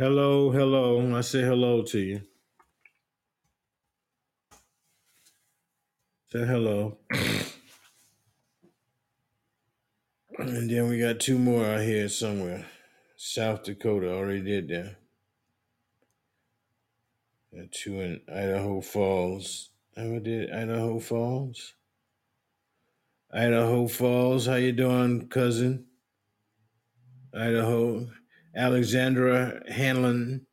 Hello, 0.00 0.50
hello. 0.50 1.14
I 1.14 1.20
say 1.20 1.42
hello 1.42 1.82
to 1.82 1.98
you. 1.98 2.22
Say 6.32 6.46
hello. 6.46 6.96
And 10.38 10.70
then 10.70 10.88
we 10.88 10.98
got 10.98 11.20
two 11.20 11.38
more 11.38 11.66
out 11.66 11.82
here 11.82 12.08
somewhere. 12.08 12.64
South 13.18 13.64
Dakota 13.64 14.10
already 14.10 14.40
did 14.40 14.68
that. 14.68 14.96
Got 17.54 17.70
two 17.70 18.00
in 18.00 18.22
Idaho 18.26 18.80
Falls. 18.80 19.68
Ever 19.98 20.18
did 20.18 20.50
Idaho 20.50 20.98
Falls? 20.98 21.74
Idaho 23.30 23.86
Falls, 23.86 24.46
how 24.46 24.54
you 24.54 24.72
doing, 24.72 25.28
cousin? 25.28 25.84
Idaho. 27.34 28.08
Alexandra 28.54 29.62
Hanlon, 29.70 30.46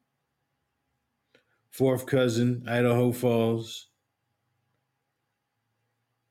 fourth 1.72 2.06
cousin, 2.06 2.64
Idaho 2.68 3.12
Falls. 3.12 3.88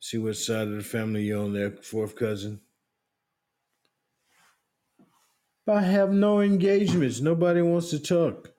See 0.00 0.18
what 0.18 0.36
side 0.36 0.68
of 0.68 0.76
the 0.76 0.82
family 0.82 1.22
you're 1.22 1.42
on 1.42 1.52
there, 1.52 1.72
fourth 1.72 2.14
cousin. 2.14 2.60
I 5.68 5.80
have 5.80 6.12
no 6.12 6.40
engagements. 6.40 7.20
Nobody 7.20 7.60
wants 7.60 7.90
to 7.90 7.98
talk. 7.98 8.52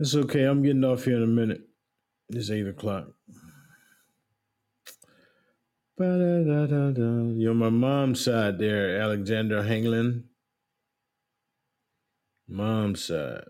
It's 0.00 0.16
okay. 0.16 0.42
I'm 0.42 0.62
getting 0.62 0.82
off 0.82 1.04
here 1.04 1.16
in 1.16 1.22
a 1.22 1.26
minute. 1.28 1.62
It's 2.30 2.50
eight 2.50 2.66
o'clock. 2.66 3.12
You're 5.98 7.54
my 7.54 7.68
mom's 7.68 8.24
side 8.24 8.58
there, 8.58 9.00
Alexander 9.00 9.62
Hanglin. 9.62 10.24
Mom's 12.52 13.06
side. 13.06 13.44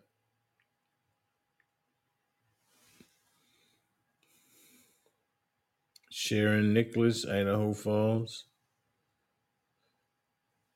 Sharon 6.09 6.73
Nicholas, 6.73 7.27
Idaho 7.27 7.75
Falls. 7.75 8.45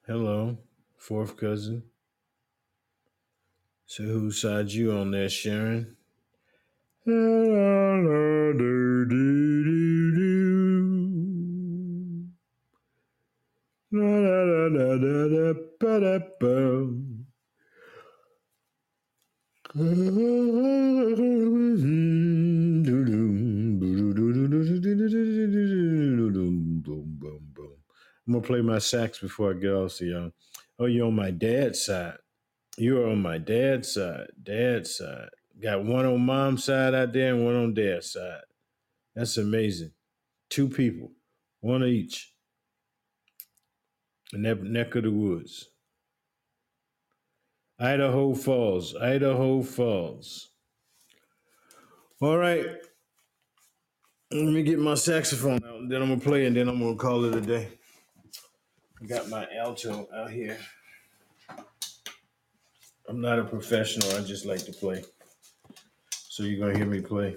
Hello, 0.09 0.59
fourth 0.99 1.37
cousin. 1.37 1.85
So 3.87 4.03
whose 4.03 4.41
side 4.41 4.73
you 4.73 4.91
on 4.91 5.13
there, 5.13 5.29
Sharon? 5.29 5.97
I'm 19.79 19.93
gonna 28.27 28.41
play 28.41 28.63
my 28.63 28.79
sax 28.79 29.19
before 29.19 29.51
I 29.51 29.55
get 29.55 29.73
off. 29.73 29.93
So 29.93 30.07
y'all, 30.07 30.31
oh, 30.79 30.87
you're 30.87 31.09
on 31.09 31.15
my 31.15 31.31
dad's 31.31 31.85
side. 31.85 32.17
You're 32.79 33.11
on 33.11 33.21
my 33.21 33.37
dad's 33.37 33.93
side. 33.93 34.29
Dad's 34.43 34.97
side. 34.97 35.29
Got 35.63 35.85
one 35.85 36.07
on 36.07 36.25
mom's 36.25 36.65
side 36.65 36.95
out 36.95 37.13
there 37.13 37.35
and 37.35 37.45
one 37.45 37.57
on 37.57 37.75
dad's 37.75 38.13
side. 38.13 38.45
That's 39.15 39.37
amazing. 39.37 39.91
Two 40.49 40.71
people, 40.71 41.13
one 41.61 41.85
each. 41.85 42.33
In 44.33 44.41
that 44.45 44.63
neck 44.63 44.95
of 44.95 45.03
the 45.03 45.11
woods. 45.11 45.69
Idaho 47.79 48.35
Falls. 48.35 48.95
Idaho 48.97 49.63
Falls. 49.63 50.51
All 52.21 52.39
right. 52.39 52.67
Let 54.33 54.53
me 54.53 54.63
get 54.63 54.79
my 54.79 54.95
saxophone 54.95 55.63
out, 55.65 55.81
and 55.81 55.91
then 55.91 56.03
I'm 56.03 56.09
gonna 56.09 56.21
play, 56.21 56.47
and 56.47 56.57
then 56.57 56.69
I'm 56.69 56.81
gonna 56.81 56.97
call 56.97 57.25
it 57.27 57.35
a 57.35 57.41
day. 57.41 57.69
I 59.01 59.07
got 59.07 59.29
my 59.29 59.47
alto 59.57 60.09
out 60.15 60.31
here. 60.31 60.59
I'm 63.09 63.21
not 63.21 63.39
a 63.39 63.45
professional. 63.45 64.11
I 64.17 64.21
just 64.23 64.47
like 64.47 64.65
to 64.65 64.73
play. 64.73 65.05
So 66.11 66.43
you're 66.43 66.59
gonna 66.59 66.77
hear 66.77 66.87
me 66.87 67.01
play. 67.01 67.37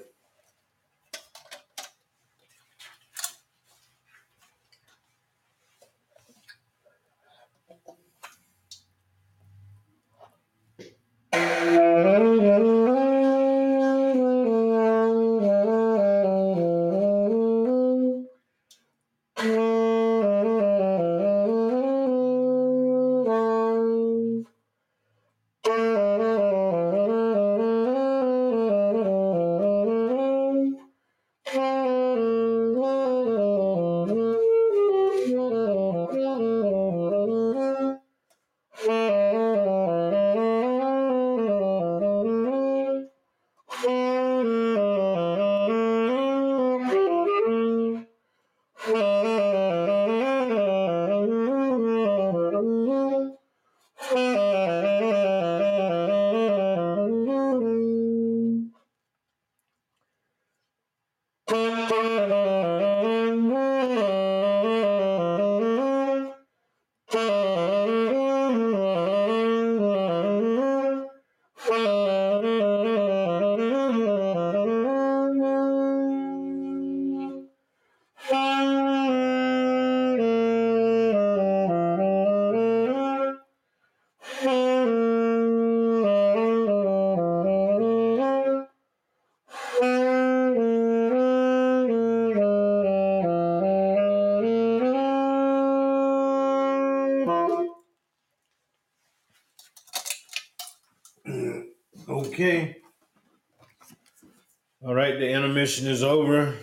Intermission 105.80 105.92
is 105.92 106.04
over. 106.04 106.56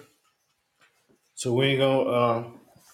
So 1.35 1.53
we 1.53 1.67
ain't 1.67 1.81
gonna 1.81 2.03
uh 2.11 2.45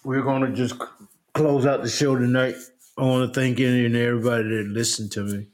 we're 0.03 0.21
gonna 0.21 0.53
just 0.53 0.75
c- 0.75 0.85
close 1.33 1.65
out 1.65 1.81
the 1.83 1.89
show 1.89 2.15
tonight. 2.15 2.55
I 2.97 3.03
wanna 3.03 3.31
thank 3.33 3.59
any 3.59 3.85
and 3.85 3.95
everybody 3.95 4.43
that 4.43 4.67
listened 4.67 5.11
to 5.13 5.23
me. 5.23 5.47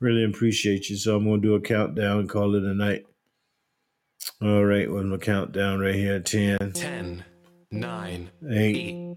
Really 0.00 0.24
appreciate 0.24 0.88
you. 0.88 0.96
So 0.96 1.16
I'm 1.16 1.24
gonna 1.24 1.40
do 1.42 1.54
a 1.54 1.60
countdown 1.60 2.20
and 2.20 2.28
call 2.28 2.54
it 2.54 2.62
a 2.62 2.74
night. 2.74 3.06
All 4.42 4.64
right, 4.64 4.90
with 4.90 5.04
my 5.06 5.16
countdown 5.18 5.78
right 5.80 5.94
here. 5.94 6.18
10, 6.20 6.72
10, 6.72 7.24
9, 7.70 8.30
8, 8.50 8.76
8, 8.76 9.16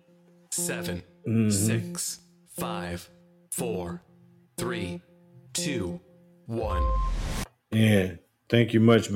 7, 0.52 1.03
Mhm. 1.27 1.52
6, 1.52 2.19
5, 2.56 3.10
4, 3.52 4.02
3, 4.57 5.02
2, 5.53 5.99
1. 6.45 6.84
Yeah. 7.72 8.15
Thank 8.49 8.73
you 8.73 8.80
much, 8.80 9.11